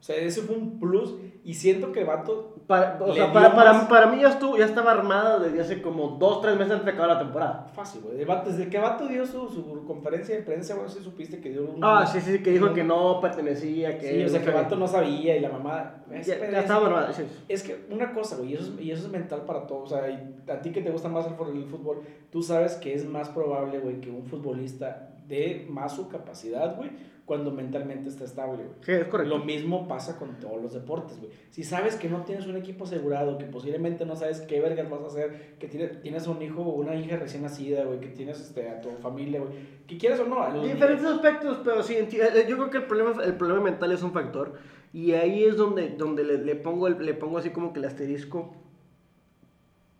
O 0.00 0.04
sea, 0.04 0.16
ese 0.16 0.42
fue 0.42 0.56
un 0.56 0.80
plus 0.80 1.14
y 1.44 1.54
siento 1.54 1.92
que 1.92 2.00
el 2.00 2.06
vato... 2.06 2.48
Para, 2.66 2.98
o 3.00 3.14
sea, 3.14 3.32
para, 3.32 3.54
para, 3.54 3.88
para 3.88 4.06
mí 4.08 4.20
ya, 4.20 4.30
estuvo, 4.30 4.56
ya 4.56 4.64
estaba 4.64 4.90
armada 4.92 5.38
desde 5.38 5.60
hace 5.60 5.82
como 5.82 6.16
dos, 6.18 6.40
tres 6.40 6.54
meses 6.56 6.72
antes 6.72 6.86
de 6.86 6.90
acabar 6.92 7.10
la 7.10 7.18
temporada. 7.20 7.66
Fácil, 7.72 8.00
güey. 8.02 8.16
Desde 8.44 8.68
que 8.68 8.76
el 8.78 8.82
vato 8.82 9.06
dio 9.06 9.24
su, 9.24 9.48
su 9.48 9.84
conferencia 9.84 10.34
de 10.34 10.42
prensa, 10.42 10.74
güey, 10.74 10.86
no 10.86 10.90
sé 10.92 10.98
si 10.98 11.04
supiste 11.04 11.40
que 11.40 11.50
dio 11.50 11.70
un... 11.70 11.84
Ah, 11.84 12.04
sí, 12.04 12.20
sí, 12.20 12.42
que 12.42 12.50
dijo 12.50 12.72
que 12.72 12.82
no 12.82 13.20
pertenecía, 13.20 13.96
que... 13.98 14.10
Sí, 14.10 14.24
o 14.24 14.28
sea, 14.28 14.40
que 14.42 14.48
el 14.48 14.54
vato 14.54 14.74
no 14.74 14.88
sabía 14.88 15.36
y 15.36 15.40
la 15.40 15.50
mamá... 15.50 16.02
Ya, 16.10 16.16
Es, 16.18 16.26
ya 16.26 16.34
estaba 16.60 16.80
es- 16.80 16.86
armada, 16.86 17.12
sí. 17.12 17.22
Es 17.48 17.62
que 17.62 17.86
una 17.90 18.12
cosa, 18.12 18.36
güey, 18.36 18.50
y 18.50 18.54
eso, 18.54 18.74
es, 18.74 18.80
y 18.80 18.90
eso 18.90 19.06
es 19.06 19.12
mental 19.12 19.42
para 19.44 19.66
todos. 19.68 19.92
O 19.92 19.94
sea, 19.96 20.08
y 20.10 20.34
a 20.50 20.60
ti 20.60 20.72
que 20.72 20.82
te 20.82 20.90
gusta 20.90 21.08
más 21.08 21.26
el, 21.26 21.56
el 21.56 21.64
fútbol, 21.66 22.02
tú 22.30 22.42
sabes 22.42 22.74
que 22.74 22.92
es 22.94 23.04
más 23.06 23.28
probable, 23.28 23.78
güey, 23.78 24.00
que 24.00 24.10
un 24.10 24.24
futbolista 24.24 25.10
dé 25.28 25.66
más 25.70 25.94
su 25.94 26.08
capacidad, 26.08 26.76
güey, 26.76 26.90
cuando 27.24 27.50
mentalmente 27.52 28.08
está 28.08 28.24
estable, 28.24 28.64
güey. 28.64 28.76
Sí, 28.82 28.92
es 28.92 29.04
correcto. 29.06 29.38
Lo 29.38 29.44
mismo 29.44 29.86
pasa 29.86 30.18
con 30.18 30.40
todos 30.40 30.60
los 30.60 30.72
deportes, 30.74 31.18
güey. 31.20 31.30
Si 31.50 31.62
sabes 31.62 31.94
que 31.96 32.08
no 32.08 32.22
tienes 32.24 32.46
un 32.46 32.56
equipo 32.56 32.84
asegurado, 32.84 33.38
que 33.38 33.44
posiblemente 33.44 34.04
no 34.04 34.16
sabes 34.16 34.40
qué 34.40 34.60
vergas 34.60 34.90
vas 34.90 35.02
a 35.02 35.06
hacer, 35.06 35.56
que 35.58 35.68
tienes, 35.68 36.00
tienes 36.02 36.26
un 36.26 36.42
hijo 36.42 36.62
o 36.62 36.72
una 36.74 36.94
hija 36.96 37.16
recién 37.16 37.42
nacida, 37.42 37.84
güey, 37.84 38.00
que 38.00 38.08
tienes 38.08 38.40
este, 38.40 38.68
a 38.68 38.80
tu 38.80 38.90
familia, 39.00 39.40
güey, 39.40 39.52
que 39.86 39.96
quieras 39.98 40.18
o 40.20 40.24
no. 40.26 40.62
Diferentes 40.62 41.06
aspectos, 41.06 41.58
pero 41.64 41.82
sí, 41.82 41.94
enti- 41.94 42.20
eh, 42.20 42.44
yo 42.48 42.56
creo 42.56 42.70
que 42.70 42.78
el 42.78 42.86
problema, 42.86 43.22
el 43.22 43.34
problema 43.36 43.60
mental 43.62 43.92
es 43.92 44.02
un 44.02 44.12
factor. 44.12 44.54
Y 44.92 45.12
ahí 45.12 45.44
es 45.44 45.56
donde, 45.56 45.90
donde 45.90 46.24
le, 46.24 46.38
le 46.38 46.54
pongo 46.56 46.86
el- 46.88 47.04
le 47.06 47.14
pongo 47.14 47.38
así 47.38 47.50
como 47.50 47.72
que 47.72 47.78
el 47.78 47.84
asterisco 47.86 48.56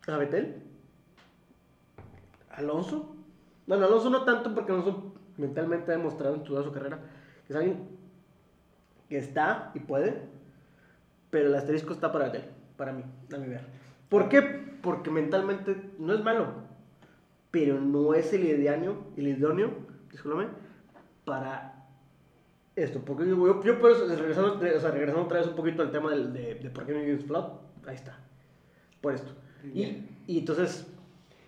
a 0.08 0.16
Betel. 0.18 0.56
Alonso. 2.50 3.14
Bueno, 3.66 3.86
Alonso 3.86 4.10
no 4.10 4.24
tanto 4.24 4.54
porque 4.54 4.72
Alonso 4.72 5.14
mentalmente 5.38 5.92
ha 5.92 5.96
demostrado 5.96 6.34
en 6.34 6.44
toda 6.44 6.62
su 6.62 6.72
carrera 6.72 7.00
es 7.52 7.56
alguien 7.56 7.78
que 9.08 9.18
está 9.18 9.70
y 9.74 9.80
puede, 9.80 10.22
pero 11.30 11.48
el 11.48 11.54
asterisco 11.54 11.92
está 11.92 12.12
para 12.12 12.26
Betel, 12.26 12.44
para 12.76 12.92
mí, 12.92 13.04
a 13.32 13.38
mi 13.38 13.48
ver. 13.48 13.62
¿Por 14.08 14.28
qué? 14.28 14.42
Porque 14.82 15.10
mentalmente 15.10 15.76
no 15.98 16.14
es 16.14 16.22
malo, 16.22 16.54
pero 17.50 17.80
no 17.80 18.14
es 18.14 18.32
el 18.32 18.44
idóneo, 18.44 19.06
el 19.16 19.28
idóneo, 19.28 19.70
discúlpame, 20.10 20.48
para 21.24 21.86
esto. 22.74 23.00
Porque 23.04 23.28
yo, 23.28 23.36
yo, 23.36 23.62
yo 23.62 23.80
por 23.80 23.92
eso, 23.92 24.06
regresando, 24.06 24.54
o 24.54 24.80
sea, 24.80 24.90
regresando 24.90 25.24
otra 25.24 25.38
vez 25.38 25.48
un 25.48 25.56
poquito 25.56 25.82
al 25.82 25.90
tema 25.90 26.10
del, 26.10 26.32
de, 26.32 26.54
de 26.56 26.70
por 26.70 26.86
qué 26.86 26.92
me 26.92 27.14
use 27.14 27.26
Flood, 27.26 27.52
ahí 27.86 27.94
está, 27.94 28.18
por 29.00 29.14
esto. 29.14 29.32
Y, 29.72 30.06
y 30.26 30.38
entonces, 30.38 30.86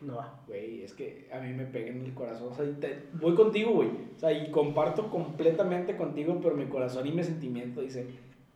no 0.04 0.16
va. 0.16 0.40
Güey, 0.46 0.82
es 0.82 0.92
que 0.94 1.28
a 1.32 1.38
mí 1.40 1.52
me 1.52 1.64
pega 1.66 1.88
en 1.88 2.02
el 2.04 2.14
corazón. 2.14 2.48
O 2.50 2.54
sea, 2.54 2.64
te- 2.80 3.04
voy 3.14 3.34
contigo, 3.34 3.72
güey. 3.72 3.88
O 4.16 4.18
sea, 4.18 4.32
y 4.32 4.50
comparto 4.50 5.08
completamente 5.10 5.96
contigo, 5.96 6.38
pero 6.42 6.54
mi 6.56 6.66
corazón 6.66 7.06
y 7.06 7.12
mi 7.12 7.22
sentimiento 7.22 7.80
dice, 7.80 8.06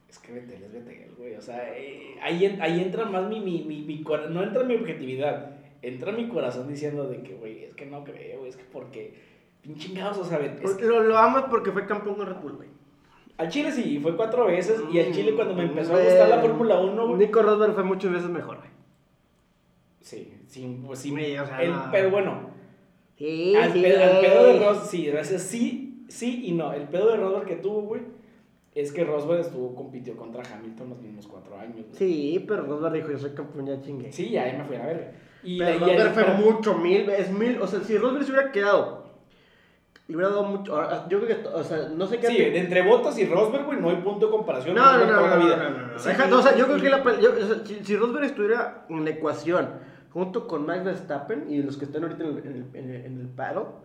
es 0.08 0.18
que 0.18 0.32
Betel 0.32 0.62
es 0.64 0.72
Betel, 0.72 1.14
güey. 1.18 1.34
O 1.34 1.40
sea, 1.40 1.76
eh, 1.76 2.16
ahí, 2.22 2.58
ahí 2.60 2.80
entra 2.80 3.04
más 3.06 3.28
mi, 3.28 3.40
mi, 3.40 3.62
mi, 3.62 3.82
mi 3.82 4.04
no 4.30 4.42
entra 4.42 4.64
mi 4.64 4.74
objetividad, 4.74 5.56
entra 5.82 6.12
mi 6.12 6.28
corazón 6.28 6.68
diciendo 6.68 7.08
de 7.08 7.22
que, 7.22 7.34
güey, 7.34 7.64
es 7.64 7.74
que 7.74 7.86
no 7.86 8.04
creo, 8.04 8.46
es 8.46 8.56
que 8.56 8.64
porque, 8.64 9.14
pinche 9.62 9.88
chingados, 9.88 10.18
o 10.18 10.24
sea, 10.24 10.38
Bet- 10.38 10.56
es 10.56 10.60
Porque 10.62 10.82
que- 10.82 10.88
lo, 10.88 11.02
lo 11.02 11.16
amas 11.18 11.44
porque 11.50 11.72
fue 11.72 11.86
campeón 11.86 12.16
con 12.16 12.26
Red 12.26 12.36
Bull, 12.42 12.56
güey. 12.56 12.68
al 13.36 13.48
Chile 13.48 13.70
sí, 13.70 13.98
fue 14.02 14.16
cuatro 14.16 14.46
veces, 14.46 14.82
y 14.92 14.98
al 14.98 15.12
Chile 15.12 15.34
cuando 15.34 15.54
me 15.54 15.62
empezó 15.64 15.94
a 15.94 16.02
gustar 16.02 16.28
la 16.28 16.40
Fórmula 16.40 16.80
1, 16.80 17.06
güey. 17.06 17.18
Nico 17.18 17.40
Rosberg 17.42 17.74
fue 17.74 17.84
muchas 17.84 18.12
veces 18.12 18.28
mejor, 18.30 18.56
güey. 18.58 18.68
Sí, 20.08 20.32
sí, 20.46 20.80
pues 20.86 21.00
sí, 21.00 21.10
Güey, 21.10 21.36
o 21.38 21.44
sea, 21.46 21.62
el- 21.62 21.70
no. 21.72 21.88
pero 21.92 22.10
bueno, 22.10 22.50
Sí, 23.18 23.54
al, 23.56 23.72
sí, 23.72 23.82
pedo, 23.82 24.02
al 24.04 24.20
pedo 24.20 24.44
de 24.44 24.52
Rosberg, 24.60 24.86
sí, 24.86 25.06
gracias, 25.06 25.42
sí, 25.42 26.04
sí 26.08 26.42
y 26.46 26.52
no. 26.52 26.72
El 26.72 26.84
pedo 26.84 27.10
de 27.10 27.16
Rosberg 27.18 27.46
que 27.46 27.56
tuvo, 27.56 27.82
güey, 27.82 28.02
es 28.74 28.90
que 28.92 29.04
Rosberg 29.04 29.40
estuvo, 29.40 29.74
compitió 29.74 30.16
contra 30.16 30.42
Hamilton 30.50 30.90
los 30.90 31.00
mismos 31.02 31.26
cuatro 31.26 31.58
años. 31.58 31.74
güey. 31.88 31.88
Sí, 31.94 32.44
pero 32.48 32.62
Rosberg 32.62 32.94
dijo, 32.94 33.10
yo 33.10 33.18
soy 33.18 33.32
campeón, 33.34 33.66
ya 33.66 33.80
chingue. 33.82 34.10
Sí, 34.12 34.34
ahí 34.38 34.56
me 34.56 34.64
fui 34.64 34.76
a 34.76 34.86
verga. 34.86 35.12
Y 35.42 35.58
pero 35.58 35.86
y 35.86 35.90
ahí- 35.90 35.98
fue 36.14 36.24
pero- 36.24 36.34
mucho, 36.38 36.74
mil 36.78 37.04
veces, 37.06 37.30
mil, 37.32 37.60
o 37.60 37.66
sea, 37.66 37.80
si 37.80 37.98
Rosberg 37.98 38.24
se 38.24 38.32
hubiera 38.32 38.50
quedado, 38.52 39.08
le 40.06 40.16
hubiera 40.16 40.30
dado 40.30 40.44
mucho, 40.44 40.74
ahora, 40.74 41.06
yo 41.10 41.20
creo 41.20 41.42
que, 41.42 41.48
o 41.48 41.62
sea, 41.64 41.88
no 41.94 42.06
sé 42.06 42.18
qué... 42.18 42.28
Sí, 42.28 42.36
entre 42.40 42.80
Bottas 42.82 43.18
y 43.18 43.26
Rosberg, 43.26 43.66
güey, 43.66 43.78
no 43.80 43.90
hay 43.90 43.96
punto 43.96 44.26
de 44.26 44.32
comparación. 44.32 44.74
No, 44.74 44.96
no, 44.96 45.04
no, 45.06 45.06
no, 45.06 45.36
no, 45.36 45.70
no, 45.70 45.94
o 45.96 45.98
sea, 45.98 46.56
yo 46.56 46.64
y- 46.64 46.68
creo 46.68 46.80
que 46.80 46.88
la, 46.88 47.20
yo- 47.20 47.32
o 47.32 47.46
sea, 47.46 47.66
si, 47.66 47.84
si 47.84 47.96
Rosberg 47.96 48.24
estuviera 48.24 48.86
en 48.88 49.04
la 49.04 49.10
ecuación 49.10 49.68
junto 50.12 50.46
con 50.48 50.66
Max 50.66 50.84
Verstappen 50.84 51.50
y 51.50 51.62
los 51.62 51.76
que 51.76 51.84
están 51.84 52.02
ahorita 52.04 52.24
en 52.24 52.30
el, 52.30 52.38
en 52.74 52.90
el, 52.90 53.04
en 53.06 53.20
el, 53.20 53.26
paro, 53.28 53.82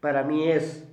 para 0.00 0.22
mí 0.22 0.48
es 0.48 0.86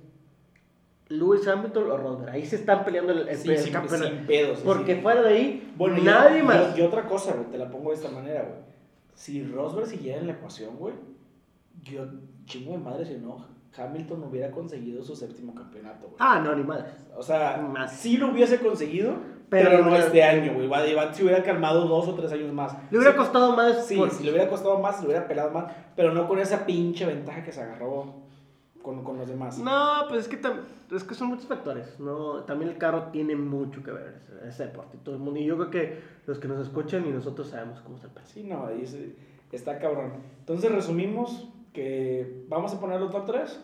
Lewis 1.08 1.46
Hamilton 1.46 1.90
o 1.90 1.96
Rosberg. 1.96 2.30
Ahí 2.32 2.44
se 2.46 2.56
están 2.56 2.84
peleando 2.84 3.12
el, 3.12 3.28
el, 3.28 3.36
Sí, 3.36 3.50
el 3.50 3.58
sin, 3.58 3.72
campeonato. 3.72 4.10
sin 4.10 4.26
pedos. 4.26 4.60
Porque 4.60 4.96
sí. 4.96 5.00
fuera 5.02 5.22
de 5.22 5.28
ahí, 5.28 5.72
Bueno, 5.76 5.98
y- 5.98 6.02
nadie 6.02 6.42
más. 6.42 6.76
Y, 6.78 6.82
otra 6.82 7.06
cosa, 7.06 7.32
güey, 7.34 7.46
te 7.50 7.58
la 7.58 7.70
pongo 7.70 7.90
de 7.90 7.96
esta 7.96 8.10
manera, 8.10 8.42
güey. 8.42 8.64
Si 9.14 9.44
Rosberg 9.44 9.86
siguiera 9.86 10.20
en 10.20 10.26
la 10.26 10.32
ecuación, 10.32 10.76
güey, 10.76 10.94
yo 11.82 12.06
chingo 12.46 12.72
de 12.72 12.78
madre 12.78 13.04
si 13.04 13.14
no, 13.16 13.46
Hamilton 13.76 14.24
hubiera 14.24 14.50
conseguido 14.50 15.02
su 15.04 15.14
séptimo 15.14 15.54
campeonato, 15.54 16.06
güey. 16.06 16.16
Ah, 16.18 16.40
no, 16.44 16.54
ni 16.54 16.62
madre. 16.64 16.86
O 17.16 17.22
sea, 17.22 17.58
Más. 17.58 17.92
sí 17.96 18.16
lo 18.16 18.30
hubiese 18.32 18.58
conseguido, 18.58 19.14
Pero 19.50 19.70
pero, 19.70 19.84
no 19.84 19.94
este 19.96 20.22
año, 20.22 20.54
güey. 20.54 20.66
Igual 20.66 21.14
si 21.14 21.22
hubiera 21.22 21.42
calmado 21.42 21.86
dos 21.86 22.08
o 22.08 22.14
tres 22.14 22.32
años 22.32 22.52
más. 22.52 22.74
Le 22.90 22.98
hubiera 22.98 23.12
Sí, 23.12 23.18
costado 23.18 23.54
más. 23.56 23.86
Sí, 23.86 23.96
por- 23.96 24.10
si 24.10 24.24
le 24.24 24.30
hubiera 24.30 24.48
costado 24.48 24.78
más, 24.78 25.00
le 25.00 25.06
hubiera 25.06 25.28
pelado 25.28 25.50
más, 25.50 25.72
pero 25.94 26.12
no 26.12 26.26
con 26.26 26.38
esa 26.38 26.66
pinche 26.66 27.04
ventaja 27.06 27.44
que 27.44 27.52
se 27.52 27.60
agarró 27.62 28.14
con, 28.82 29.02
con 29.04 29.16
los 29.18 29.28
demás. 29.28 29.58
No, 29.58 30.04
pues 30.08 30.22
es 30.22 30.28
que, 30.28 30.40
es 30.94 31.04
que 31.04 31.14
son 31.14 31.28
muchos 31.28 31.46
factores. 31.46 31.98
No, 32.00 32.42
también 32.44 32.70
el 32.70 32.78
carro 32.78 33.04
tiene 33.12 33.36
mucho 33.36 33.82
que 33.82 33.92
ver. 33.92 34.20
ese- 34.28 34.48
Ese 34.48 34.64
deporte 34.66 34.98
todo 35.02 35.14
el 35.14 35.20
mundo. 35.22 35.38
Y 35.40 35.44
yo 35.46 35.56
creo 35.56 35.70
que 35.70 36.00
los 36.26 36.38
que 36.38 36.48
nos 36.48 36.60
escuchan 36.60 37.06
y 37.06 37.10
nosotros 37.10 37.48
sabemos 37.48 37.80
cómo 37.80 37.96
está 37.96 38.08
el 38.08 38.14
peso. 38.14 38.26
Sí, 38.34 38.44
no, 38.44 38.66
ahí 38.66 38.86
se- 38.86 39.14
está 39.52 39.78
cabrón. 39.78 40.12
Entonces 40.40 40.70
resumimos 40.72 41.48
que 41.72 42.44
vamos 42.48 42.74
a 42.74 42.80
poner 42.80 43.00
los 43.00 43.10
top 43.10 43.24
3. 43.26 43.60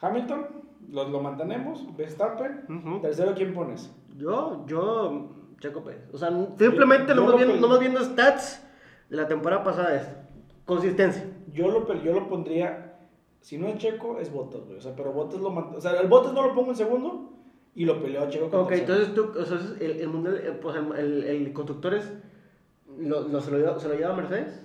Hamilton, 0.00 0.46
los, 0.90 1.10
lo 1.10 1.20
mantenemos. 1.20 1.84
Verstappen. 1.96 3.00
Tercero, 3.02 3.32
¿quién 3.34 3.54
pones? 3.54 3.90
Yo, 4.16 4.64
yo, 4.66 5.30
Checo 5.60 5.82
Pérez. 5.84 6.02
O 6.12 6.18
sea, 6.18 6.30
simplemente 6.58 7.08
yo 7.08 7.14
nomás, 7.16 7.30
lo 7.32 7.36
viendo, 7.38 7.56
nomás 7.60 7.80
viendo 7.80 8.00
stats 8.04 8.64
de 9.10 9.16
la 9.16 9.26
temporada 9.28 9.64
pasada 9.64 9.94
esta. 9.96 10.28
Consistencia. 10.64 11.24
Yo 11.52 11.68
lo, 11.68 11.92
yo 12.02 12.12
lo 12.14 12.28
pondría, 12.28 12.96
si 13.40 13.58
no 13.58 13.68
es 13.68 13.78
Checo, 13.78 14.18
es 14.18 14.32
Bottas, 14.32 14.62
güey. 14.64 14.78
O 14.78 14.80
sea, 14.80 14.94
pero 14.96 15.12
Bottas 15.12 15.40
lo 15.40 15.48
O 15.50 15.80
sea, 15.80 16.00
el 16.00 16.08
Bottas 16.08 16.32
no 16.32 16.42
lo 16.46 16.54
pongo 16.54 16.70
en 16.70 16.76
segundo 16.76 17.30
y 17.74 17.84
lo 17.84 18.00
peleó 18.02 18.22
a 18.22 18.28
Checo 18.28 18.50
con 18.50 18.60
Ok, 18.60 18.68
tercero. 18.70 18.94
entonces 18.94 19.14
tú, 19.14 19.38
o 19.40 19.44
sea, 19.44 19.58
el, 19.80 20.00
el 20.00 20.08
mundial, 20.08 20.40
eh, 20.42 20.58
pues 20.60 20.76
el, 20.76 20.92
el, 20.96 21.24
el 21.24 21.52
constructores, 21.52 22.12
lo, 22.98 23.28
lo- 23.28 23.40
se, 23.40 23.50
lo 23.50 23.58
lleva, 23.58 23.78
¿se 23.78 23.88
lo 23.88 23.94
lleva 23.94 24.14
Mercedes? 24.14 24.63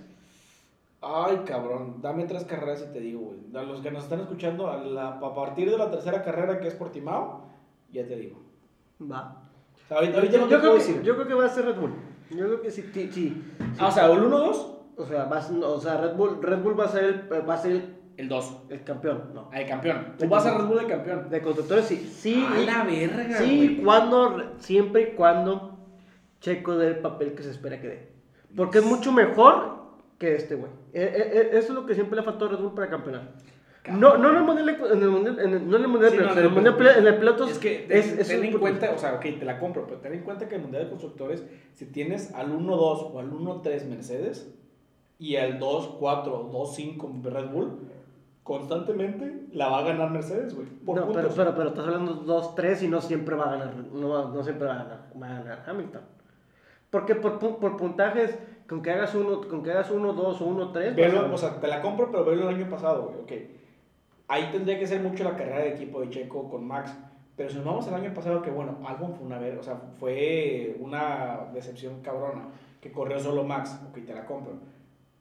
Ay, 1.02 1.42
cabrón, 1.46 1.96
dame 2.02 2.24
tres 2.24 2.44
carreras 2.44 2.84
y 2.88 2.92
te 2.92 3.00
digo, 3.00 3.20
güey. 3.20 3.38
A 3.54 3.62
los 3.66 3.80
que 3.80 3.90
nos 3.90 4.04
están 4.04 4.20
escuchando, 4.20 4.70
a, 4.70 4.76
la- 4.76 5.12
a 5.18 5.34
partir 5.34 5.70
de 5.70 5.78
la 5.78 5.90
tercera 5.90 6.22
carrera 6.22 6.60
que 6.60 6.68
es 6.68 6.74
Portimao, 6.74 7.46
ya 7.90 8.06
te 8.06 8.16
digo. 8.16 8.38
Va. 9.10 9.42
O 9.84 9.88
sea, 9.88 9.96
ahorita, 9.96 10.12
Yo, 10.14 10.18
ahorita 10.20 10.38
no 10.38 10.44
te 10.44 10.48
creo 10.48 10.60
puedo 10.60 10.72
que, 10.74 10.78
decir. 10.80 11.02
yo 11.02 11.14
creo 11.14 11.26
que 11.26 11.34
va 11.34 11.44
a 11.46 11.48
ser 11.48 11.64
Red 11.64 11.76
Bull. 11.80 11.92
Yo 12.30 12.44
creo 12.46 12.60
que 12.60 12.70
sí, 12.70 12.84
sí, 12.92 13.10
sí. 13.10 13.42
Ah, 13.78 13.86
o 13.88 13.90
sea, 13.90 14.06
el 14.10 14.20
1-2, 14.22 14.76
O 14.98 15.06
sea, 15.06 15.24
va 15.24 15.38
a 15.38 15.42
ser- 15.42 15.64
o 15.64 15.80
sea 15.80 15.96
Red, 16.02 16.14
Bull, 16.16 16.42
Red 16.42 16.58
Bull 16.58 16.78
va 16.78 16.84
a 16.84 16.88
ser 16.88 17.04
el, 17.04 17.48
va 17.48 17.54
a 17.54 17.56
ser 17.56 17.72
el, 17.72 17.96
el 18.18 18.28
2. 18.28 18.56
el 18.68 18.84
campeón. 18.84 19.30
No. 19.32 19.48
El 19.54 19.66
campeón. 19.66 20.14
Tú 20.18 20.28
vas 20.28 20.44
a 20.44 20.58
Red 20.58 20.66
Bull 20.66 20.78
de 20.80 20.86
campeón. 20.86 21.30
De 21.30 21.40
constructores 21.40 21.86
sí. 21.86 21.96
Sí, 21.96 22.46
A 22.46 22.58
la 22.58 22.84
verga, 22.84 23.38
sí 23.38 23.56
güey. 23.56 23.82
cuando, 23.82 24.52
siempre 24.58 25.02
y 25.02 25.16
cuando 25.16 25.78
Checo 26.40 26.76
dé 26.76 26.88
el 26.88 26.98
papel 26.98 27.34
que 27.34 27.42
se 27.42 27.50
espera 27.50 27.80
que 27.80 27.88
dé. 27.88 28.12
Porque 28.54 28.78
es 28.78 28.84
mucho 28.84 29.10
mejor 29.12 29.79
que 30.20 30.34
este 30.36 30.54
güey. 30.54 30.70
Eh, 30.92 31.02
eh, 31.02 31.30
eh, 31.32 31.48
eso 31.54 31.68
es 31.68 31.70
lo 31.70 31.86
que 31.86 31.94
siempre 31.94 32.14
le 32.14 32.22
faltó 32.22 32.44
a 32.44 32.48
Red 32.48 32.58
Bull 32.58 32.74
para 32.74 32.90
campeonar. 32.90 33.22
No, 33.90 34.18
no 34.18 34.28
en 34.28 34.36
el 34.36 34.42
mundial, 34.42 34.68
en 34.68 35.02
el 35.02 35.08
mundial, 35.08 35.40
en 35.40 35.54
el, 35.54 35.70
no 35.70 35.76
en 35.78 35.82
el 35.82 35.88
mundial, 35.88 36.10
Sí, 36.12 36.18
de 36.18 36.22
no, 36.22 36.28
pilotos, 36.28 36.36
en 36.36 36.38
en 36.38 36.66
el 36.66 36.72
mundial, 36.74 36.98
en 36.98 37.06
el 37.06 37.18
pilotos 37.18 37.50
Es 37.50 37.58
que 37.58 37.86
ten, 37.88 37.98
es, 37.98 38.18
es 38.18 38.28
ten 38.28 38.44
en 38.44 38.58
cuenta, 38.58 38.92
o 38.94 38.98
sea, 38.98 39.14
ok, 39.14 39.22
te 39.22 39.44
la 39.46 39.58
compro, 39.58 39.86
pero 39.86 40.00
ten 40.00 40.12
en 40.12 40.20
cuenta 40.20 40.46
que 40.46 40.56
el 40.56 40.60
Mundial 40.60 40.84
de 40.84 40.90
Constructores, 40.90 41.42
si 41.72 41.86
tienes 41.86 42.34
al 42.34 42.52
1-2 42.52 42.68
o 42.70 43.18
al 43.18 43.32
1-3 43.32 43.86
Mercedes 43.86 44.54
y 45.18 45.36
al 45.36 45.58
2-4 45.58 45.98
o 46.02 46.66
2-5 46.66 47.22
Red 47.22 47.48
Bull, 47.48 47.78
constantemente 48.42 49.46
la 49.54 49.68
va 49.68 49.78
a 49.78 49.82
ganar 49.84 50.10
Mercedes, 50.10 50.54
güey. 50.54 50.68
Por 50.68 50.96
No, 50.96 51.06
pero, 51.06 51.28
puntos. 51.28 51.34
pero, 51.34 51.54
pero 51.54 51.68
estás 51.70 51.86
hablando 51.86 52.22
2-3 52.26 52.82
y 52.82 52.88
no 52.88 53.00
siempre 53.00 53.34
va 53.34 53.44
a 53.46 53.50
ganar, 53.52 53.74
no, 53.74 54.28
no 54.28 54.44
siempre 54.44 54.68
va 54.68 54.74
a 54.74 54.84
ganar, 54.84 55.10
va 55.20 55.26
a 55.26 55.34
ganar 55.40 55.64
Hamilton. 55.66 56.02
Porque 56.90 57.14
por, 57.14 57.38
por 57.38 57.76
puntajes, 57.78 58.36
con 58.70 58.82
que 58.82 58.92
hagas 58.92 59.16
uno, 59.16 59.40
con 59.48 59.64
que 59.64 59.72
hagas 59.72 59.90
1, 59.90 60.12
2 60.12 60.40
o 60.40 60.44
1, 60.44 60.70
3, 60.70 60.94
Velo, 60.94 61.34
o 61.34 61.36
sea, 61.36 61.58
te 61.58 61.66
la 61.66 61.82
compro, 61.82 62.08
pero 62.12 62.24
velo 62.24 62.48
el 62.48 62.54
año 62.54 62.70
pasado, 62.70 63.08
güey, 63.08 63.18
ok. 63.18 63.50
Ahí 64.28 64.48
tendría 64.52 64.78
que 64.78 64.86
ser 64.86 65.00
mucho 65.00 65.24
la 65.24 65.34
carrera 65.34 65.58
de 65.58 65.70
equipo 65.70 66.00
de 66.00 66.08
Checo 66.08 66.48
con 66.48 66.64
Max. 66.64 66.96
Pero 67.34 67.50
si 67.50 67.56
nos 67.56 67.64
vamos 67.64 67.88
al 67.88 67.94
año 67.94 68.14
pasado, 68.14 68.40
que 68.42 68.50
bueno, 68.50 68.78
Albon 68.86 69.16
fue 69.16 69.26
una 69.26 69.40
vez, 69.40 69.58
o 69.58 69.62
sea, 69.64 69.74
fue 69.98 70.76
una 70.78 71.48
decepción 71.52 72.00
cabrona, 72.00 72.44
que 72.80 72.92
corrió 72.92 73.18
solo 73.18 73.42
Max, 73.42 73.76
ok, 73.88 74.06
te 74.06 74.14
la 74.14 74.24
compro. 74.24 74.52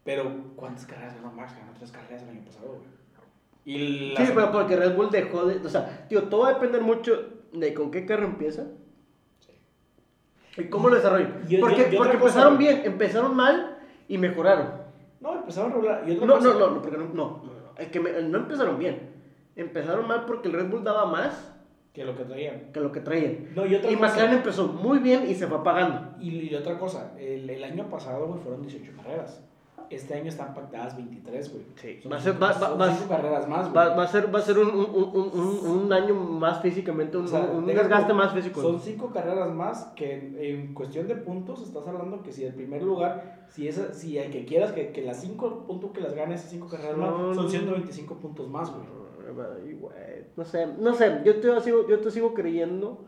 Pero, 0.04 0.32
¿cuántas 0.56 0.86
carreras 0.86 1.16
ganó 1.16 1.32
Max? 1.32 1.56
Ganó 1.58 1.74
tres 1.74 1.92
carreras 1.92 2.22
el 2.22 2.30
año 2.30 2.46
pasado, 2.46 2.68
güey. 2.68 2.82
Y 3.66 4.14
la 4.14 4.28
Sí, 4.28 4.32
pero 4.36 4.52
porque 4.52 4.76
Red 4.76 4.96
Bull 4.96 5.10
dejó 5.10 5.48
de. 5.48 5.66
O 5.66 5.70
sea, 5.70 6.06
tío, 6.08 6.26
todo 6.26 6.42
va 6.42 6.50
a 6.50 6.54
depender 6.54 6.84
mucho 6.84 7.20
de 7.52 7.74
con 7.74 7.90
qué 7.90 8.06
carro 8.06 8.26
empieza. 8.26 8.68
¿Y 10.58 10.64
cómo 10.66 10.90
lo 10.90 10.96
desarrollan? 10.96 11.42
Porque 11.60 11.90
porque 11.98 12.14
empezaron 12.14 12.58
bien, 12.58 12.82
empezaron 12.86 13.36
mal 13.36 13.78
y 14.08 14.18
mejoraron. 14.18 14.68
No, 15.22 15.36
empezaron 15.36 15.72
a 15.72 15.76
regular. 15.76 16.04
No, 16.08 16.26
no, 16.26 16.40
no, 16.40 16.54
no, 16.76 16.82
porque 16.82 16.98
no, 16.98 17.06
no, 17.06 17.14
no, 17.14 17.42
es 17.78 17.88
que 17.90 18.00
me- 18.00 18.22
no 18.22 18.38
empezaron 18.40 18.78
bien. 18.80 19.10
Empezaron 19.56 20.08
mal 20.08 20.26
porque 20.26 20.48
el 20.48 20.54
Red 20.54 20.70
Bull 20.70 20.84
daba 20.84 21.06
más 21.06 21.54
Que 21.94 22.06
lo 22.06 22.16
que 22.16 22.24
traían. 22.24 22.72
que 22.72 22.80
lo 22.80 22.92
que 22.92 23.02
traían. 23.02 23.50
No, 23.56 23.66
y 23.66 23.76
otra 23.76 23.92
Y 23.92 23.96
cosa. 23.96 24.08
McLaren 24.08 24.38
empezó 24.38 24.68
muy 24.68 25.00
bien 25.00 25.30
y 25.30 25.36
se 25.36 25.48
fue 25.48 25.58
apagando. 25.58 26.16
Y, 26.22 26.30
y 26.50 26.56
otra 26.56 26.78
cosa, 26.80 27.12
el, 27.20 27.50
el 27.50 27.64
año 27.64 27.90
pasado, 27.90 28.34
fueron 28.42 28.62
18 28.62 28.92
carreras. 28.96 29.44
Este 29.90 30.14
año 30.14 30.30
están 30.30 30.54
pactadas 30.54 30.96
23, 30.96 31.52
güey. 31.52 31.64
Sí. 31.76 32.00
Son 32.02 32.12
Va 32.12 32.18
a 32.18 32.20
ser- 32.20 32.34
va- 32.42 32.48
va- 32.48 32.54
son 32.54 32.80
va- 32.82 32.94
cinco 32.94 33.10
carreras 33.10 33.48
más. 33.48 33.76
Va, 33.76 33.96
va 33.96 34.04
a 34.04 34.08
ser, 34.08 34.34
va 34.34 34.40
a 34.40 34.42
ser 34.42 34.58
un, 34.60 34.68
un, 34.70 34.86
un, 34.96 35.68
un, 35.84 35.94
año 35.94 36.14
más 36.16 36.62
físicamente, 36.62 37.18
un, 37.18 37.26
O 37.26 37.28
sea, 37.28 37.42
un 37.54 37.66
desgaste 37.66 38.14
más 38.14 38.34
físico. 38.34 38.62
Son 38.62 38.80
cinco 38.80 39.10
carreras 39.12 39.52
más 39.54 39.86
que 39.96 40.14
en, 40.16 40.38
en 40.40 40.74
cuestión 40.74 41.08
de 41.08 41.16
puntos 41.16 41.62
estás 41.64 41.88
hablando 41.88 42.22
que 42.22 42.32
si 42.32 42.44
el 42.46 42.54
primer 42.54 42.84
lugar, 42.84 43.46
si 43.50 43.68
esa, 43.68 43.94
si 43.94 44.18
el 44.18 44.32
que 44.32 44.46
quieras 44.46 44.72
que, 44.74 44.92
que 44.92 45.02
las 45.02 45.22
cinco 45.22 45.66
puntos 45.66 45.92
que 45.92 46.02
las 46.02 46.14
gane 46.14 46.36
esas 46.36 46.50
cinco 46.52 46.68
carreras 46.68 46.98
más, 46.98 47.10
Son- 47.10 47.36
son 47.36 47.50
125 47.50 48.16
puntos 48.16 48.50
más, 48.50 48.70
güey, 48.72 48.84
No 50.36 50.46
sé, 50.46 50.68
no 50.80 50.94
sé, 50.94 51.22
yo 51.26 51.40
te 51.40 51.62
sigo, 51.62 51.88
yo 51.88 52.00
te 52.00 52.12
sigo 52.12 52.34
creyendo 52.34 53.06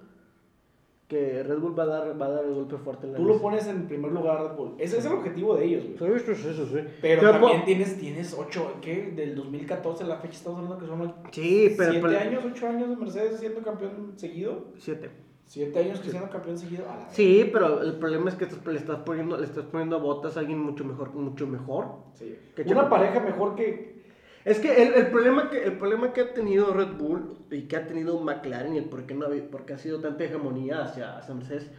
que 1.11 1.43
Red 1.43 1.59
Bull 1.59 1.77
va 1.77 1.83
a 1.83 1.87
dar, 1.87 2.21
va 2.21 2.25
a 2.27 2.29
dar 2.29 2.45
el 2.45 2.53
golpe 2.53 2.77
fuerte 2.77 3.05
en 3.05 3.11
la 3.11 3.17
Tú 3.17 3.25
lo 3.25 3.37
pones 3.41 3.67
en 3.67 3.85
primer 3.85 4.13
lugar 4.13 4.41
Red 4.41 4.55
Bull. 4.55 4.75
Ese 4.77 4.97
es 4.99 5.05
el 5.05 5.11
objetivo 5.11 5.57
de 5.57 5.65
ellos, 5.65 5.83
güey. 5.99 6.19
Sí, 6.21 6.23
sí, 6.25 6.35
sí, 6.35 6.53
sí, 6.53 6.65
sí. 6.71 6.79
Pero 7.01 7.19
Pero 7.19 7.31
también 7.33 7.65
tienes, 7.65 7.99
tienes 7.99 8.33
ocho, 8.33 8.75
¿qué? 8.81 9.11
Del 9.13 9.35
2014 9.35 10.05
a 10.05 10.07
la 10.07 10.15
fecha 10.19 10.35
estamos 10.35 10.59
hablando 10.59 10.79
que 10.79 10.85
son 10.87 11.13
Sí, 11.31 11.73
pero... 11.77 11.91
siete 11.91 12.07
pero- 12.07 12.17
años, 12.21 12.43
ocho 12.49 12.65
años 12.65 12.89
de 12.91 12.95
Mercedes 12.95 13.39
siendo 13.41 13.61
campeón 13.61 14.13
seguido. 14.15 14.67
Siete. 14.77 15.09
Siete 15.47 15.79
años 15.79 15.99
que 15.99 16.11
siendo 16.11 16.29
campeón 16.29 16.57
seguido. 16.57 16.85
A 16.89 16.95
la 16.95 17.09
Sí, 17.09 17.49
pero 17.51 17.81
el 17.81 17.97
problema 17.97 18.29
es 18.29 18.35
que 18.37 18.45
estás- 18.45 18.65
le 18.65 18.77
estás 18.79 18.99
poniendo, 18.99 19.37
le 19.37 19.43
estás 19.45 19.65
poniendo 19.65 19.97
a 19.97 19.99
botas 19.99 20.37
a 20.37 20.39
alguien 20.39 20.59
mucho 20.59 20.85
mejor, 20.85 21.13
mucho 21.13 21.45
mejor. 21.45 21.87
Sí. 22.13 22.37
Que 22.55 22.61
Una 22.71 22.89
pareja 22.89 23.19
mejor 23.19 23.55
que. 23.55 23.99
Es 24.43 24.59
que 24.59 24.81
el, 24.83 24.93
el 24.93 25.07
problema 25.07 25.49
que 25.49 25.63
el 25.63 25.77
problema 25.77 26.13
que 26.13 26.21
ha 26.21 26.33
tenido 26.33 26.73
Red 26.73 26.93
Bull 26.97 27.37
y 27.51 27.63
que 27.63 27.75
ha 27.75 27.87
tenido 27.87 28.19
McLaren 28.19 28.73
y 28.75 28.79
el 28.79 28.85
por 28.85 29.05
qué 29.05 29.13
no 29.13 29.25
ha, 29.25 29.29
habi- 29.29 29.47
por 29.49 29.65
qué 29.65 29.73
ha 29.73 29.77
sido 29.77 29.99
tanta 29.99 30.23
hegemonía 30.23 30.81
hacia, 30.83 31.17
hacia 31.17 31.35
Mercedes 31.35 31.69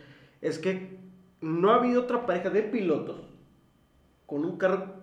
es 0.40 0.58
que 0.58 0.98
no 1.40 1.70
ha 1.72 1.76
habido 1.76 2.02
otra 2.02 2.24
pareja 2.26 2.50
de 2.50 2.62
pilotos 2.62 3.32
con 4.26 4.44
un 4.44 4.56
carro 4.58 4.94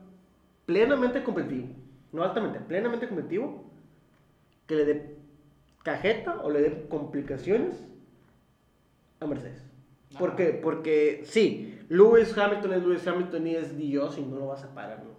plenamente 0.66 1.24
competitivo, 1.24 1.68
no 2.12 2.24
altamente, 2.24 2.60
plenamente 2.60 3.07
competitivo, 3.07 3.66
que 4.68 4.76
le 4.76 4.86
dé 4.86 5.16
cajeta 5.84 6.41
o 6.43 6.49
le 6.49 6.62
dé 6.62 6.88
complicaciones 6.89 7.86
a 9.20 9.26
Mercedes. 9.28 9.64
¿Por 10.18 10.30
Ajá. 10.30 10.38
qué? 10.38 10.45
Porque 10.53 11.22
sí, 11.24 11.80
Lewis 11.89 12.36
Hamilton 12.38 12.74
es 12.74 12.84
Lewis 12.84 13.07
Hamilton 13.07 13.47
y 13.47 13.55
es 13.55 13.78
Dios 13.78 14.18
y 14.18 14.22
no 14.24 14.38
lo 14.38 14.47
vas 14.47 14.64
a 14.64 14.74
parar 14.74 15.03
nunca. 15.03 15.18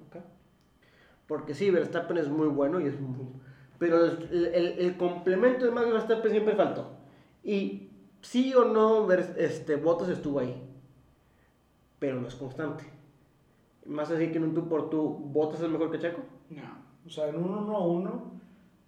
Porque 1.31 1.55
sí, 1.55 1.71
Verstappen 1.71 2.19
es 2.19 2.29
muy 2.29 2.49
bueno 2.49 2.81
y 2.81 2.87
es 2.87 3.01
muy... 3.01 3.25
Pero 3.79 4.05
el, 4.05 4.51
el- 4.53 4.79
el 4.81 4.97
complemento 4.97 5.65
de 5.65 5.71
Max 5.71 5.93
Verstappen 5.93 6.33
siempre 6.33 6.57
faltó. 6.57 6.89
Y 7.45 7.89
sí 8.21 8.53
o 8.53 8.65
no, 8.65 9.09
este, 9.13 9.77
Bottas 9.77 10.09
estuvo 10.09 10.41
ahí. 10.41 10.61
Pero 12.01 12.21
no 12.21 12.27
es 12.27 12.35
constante. 12.35 12.85
Más 13.87 14.11
así 14.11 14.33
que 14.33 14.39
en 14.39 14.45
un 14.45 14.55
tú 14.55 14.69
por 14.69 14.91
tú, 14.91 15.03
¿Bottas 15.09 15.63
es 15.63 15.69
mejor 15.71 15.93
que 15.93 16.01
Checo? 16.01 16.21
No. 16.51 16.63
O 17.07 17.09
sea, 17.09 17.29
en 17.29 17.37
un 17.37 17.55
1 17.55 17.77
a 17.77 17.87
1, 17.87 18.33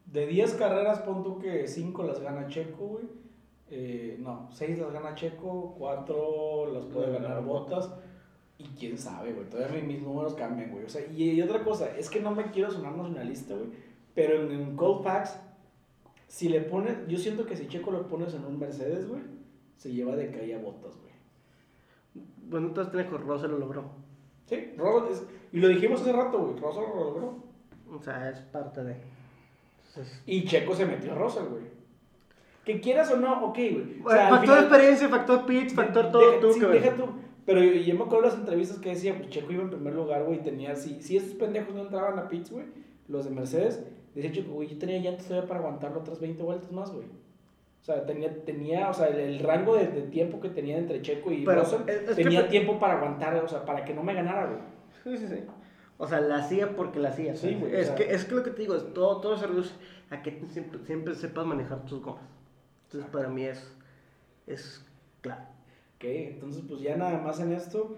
de 0.07 0.27
10 0.27 0.55
carreras, 0.55 0.99
pon 0.99 1.23
tú 1.23 1.39
que 1.39 1.69
5 1.69 2.03
las 2.03 2.19
gana 2.21 2.49
Checo, 2.49 2.85
güey. 2.89 3.05
Eh, 3.69 4.17
no, 4.21 4.49
6 4.51 4.81
las 4.81 4.91
gana 4.93 5.15
Checo, 5.15 5.77
4 5.79 6.73
las 6.75 6.85
puede 6.87 7.13
ganar 7.13 7.43
Botas. 7.45 7.95
Y 8.65 8.69
quién 8.79 8.97
sabe, 8.99 9.33
güey. 9.33 9.49
Todavía 9.49 9.81
mi- 9.83 9.95
mis 9.95 10.03
números 10.03 10.35
cambian, 10.35 10.71
güey. 10.71 10.85
O 10.85 10.89
sea, 10.89 11.03
y, 11.15 11.31
y 11.31 11.43
otra 11.43 11.65
cosa, 11.65 11.97
es 11.97 12.09
que 12.09 12.21
no 12.21 12.31
me 12.33 12.51
quiero 12.51 12.71
sonar 12.71 12.95
nacionalista, 12.97 13.55
güey. 13.55 13.69
Pero 14.15 14.43
en, 14.43 14.53
en 14.53 14.77
Packs, 15.03 15.37
si 16.29 16.49
le 16.49 16.61
pones, 16.61 16.97
yo 17.09 17.19
siento 17.19 17.45
que 17.47 17.57
si 17.57 17.67
Checo 17.69 17.91
lo 17.91 18.07
pones 18.09 18.35
en 18.35 18.45
un 18.45 18.59
Mercedes, 18.59 19.09
güey, 19.09 19.23
se 19.77 19.93
lleva 19.93 20.15
de 20.17 20.31
calle 20.31 20.55
a 20.55 20.59
Botas, 20.59 20.93
güey. 20.97 21.13
Bueno, 22.49 22.69
entonces 22.69 22.93
Trejo 22.93 23.19
Rosa 23.19 23.47
lo 23.49 23.59
logró. 23.59 23.85
Sí, 24.47 24.75
Russell 24.77 25.13
es- 25.13 25.27
y 25.53 25.61
lo 25.61 25.69
dijimos 25.69 26.01
hace 26.03 26.13
rato, 26.13 26.39
güey. 26.39 26.61
Russell 26.61 26.83
lo 26.95 27.05
logró. 27.05 27.37
O 27.95 28.01
sea, 28.03 28.31
es 28.31 28.39
parte 28.41 28.85
de... 28.85 28.97
Entonces, 29.89 30.23
Y 30.27 30.45
Checo 30.45 30.75
se 30.75 30.87
metió 30.87 31.13
a 31.13 31.15
Russell, 31.17 31.45
güey. 31.51 31.65
Que 32.65 32.81
quieras 32.81 33.11
o 33.11 33.17
no, 33.17 33.47
ok, 33.47 33.55
güey. 33.57 34.03
O 34.05 34.11
sea, 34.11 34.29
factor 34.29 34.41
final- 34.41 34.65
experiencia, 34.65 35.09
factor 35.09 35.47
pitch, 35.47 35.75
factor 35.75 36.13
todo, 36.13 36.31
deja, 36.31 36.41
tú 36.41 36.53
sí, 36.53 36.61
deja 36.61 36.97
tú. 36.97 37.05
Pero 37.47 37.61
yo, 37.63 37.73
yo 37.73 37.95
me 37.97 38.05
acuerdo 38.05 38.23
de 38.23 38.29
las 38.29 38.39
entrevistas 38.39 38.79
que 38.79 38.91
decía, 38.91 39.17
pues 39.17 39.31
Checo 39.31 39.53
iba 39.53 39.63
en 39.63 39.71
primer 39.71 39.95
lugar, 39.95 40.25
güey, 40.25 40.43
tenía, 40.43 40.77
si, 40.77 41.03
si 41.03 41.17
esos 41.17 41.35
pendejos 41.35 41.75
no 41.75 41.83
entraban 41.83 42.19
a 42.19 42.29
pits, 42.29 42.51
güey, 42.53 42.67
los 43.09 43.25
de 43.25 43.31
Mercedes, 43.33 43.85
decía 44.15 44.31
Checo, 44.33 44.53
güey, 44.53 44.69
yo 44.69 44.79
tenía 44.79 44.99
llantas 45.01 45.27
todavía 45.27 45.49
para 45.49 45.61
aguantarlo 45.61 46.01
otras 46.01 46.21
20 46.21 46.43
vueltas 46.43 46.71
más, 46.73 46.93
güey. 46.93 47.07
O 47.07 47.85
sea, 47.85 48.07
tenía, 48.07 48.45
tenía 48.45 48.89
o 48.89 48.95
sea, 48.95 49.09
el, 49.09 49.19
el 49.19 49.39
rango 49.41 49.75
de, 49.75 49.89
de 49.89 50.03
tiempo 50.03 50.39
que 50.41 50.51
tenía 50.51 50.79
entre 50.79 51.03
Checo 51.03 51.33
y 51.33 51.45
Pero, 51.45 51.63
Russell, 51.63 51.81
es- 51.89 52.09
es 52.11 52.17
que 52.17 52.23
tenía 52.23 52.49
tiempo 52.49 52.79
para 52.79 52.95
aguantar, 52.99 53.35
o 53.43 53.49
sea, 53.49 53.65
para 53.65 53.85
que 53.85 53.93
no 53.93 54.05
me 54.05 54.15
ganara, 54.15 54.47
güey. 54.47 54.61
Sí, 55.03 55.27
sí, 55.27 55.35
sí. 55.35 55.43
O 55.99 56.07
sea, 56.07 56.21
la 56.21 56.37
hacía 56.37 56.77
porque 56.77 57.01
la 57.01 57.09
hacía. 57.09 57.35
Sí, 57.35 57.57
güey, 57.59 57.75
Es, 57.75 57.83
o 57.83 57.85
sea- 57.87 57.95
que, 57.97 58.15
es 58.15 58.25
que 58.25 58.35
lo 58.37 58.43
que 58.45 58.51
te 58.51 58.63
digo, 58.63 58.77
es 58.77 58.93
todo, 58.95 59.21
todo 59.21 59.37
se 59.37 59.49
reduce 59.49 59.75
a 60.11 60.23
que 60.23 60.41
siempre, 60.49 60.79
siempre 60.85 61.15
sepas 61.17 61.45
manejar 61.45 61.85
tus 61.85 62.01
gomas. 62.01 62.23
Entonces, 62.85 63.11
para 63.11 63.29
mí 63.29 63.43
es, 63.45 63.77
es 64.47 64.85
claro. 65.21 65.43
Ok, 66.03 66.09
entonces 66.09 66.65
pues 66.67 66.81
ya 66.81 66.97
nada 66.97 67.23
más 67.23 67.39
en 67.39 67.53
esto. 67.53 67.97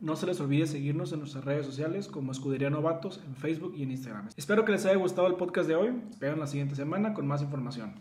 No 0.00 0.16
se 0.16 0.26
les 0.26 0.40
olvide 0.40 0.66
seguirnos 0.66 1.12
en 1.12 1.20
nuestras 1.20 1.44
redes 1.44 1.64
sociales 1.64 2.08
como 2.08 2.32
Escudería 2.32 2.68
Novatos 2.68 3.20
en 3.24 3.36
Facebook 3.36 3.74
y 3.76 3.84
en 3.84 3.92
Instagram. 3.92 4.28
Espero 4.36 4.64
que 4.64 4.72
les 4.72 4.84
haya 4.86 4.96
gustado 4.96 5.28
el 5.28 5.36
podcast 5.36 5.68
de 5.68 5.76
hoy. 5.76 6.02
Esperen 6.10 6.40
la 6.40 6.48
siguiente 6.48 6.74
semana 6.74 7.14
con 7.14 7.28
más 7.28 7.42
información. 7.42 7.94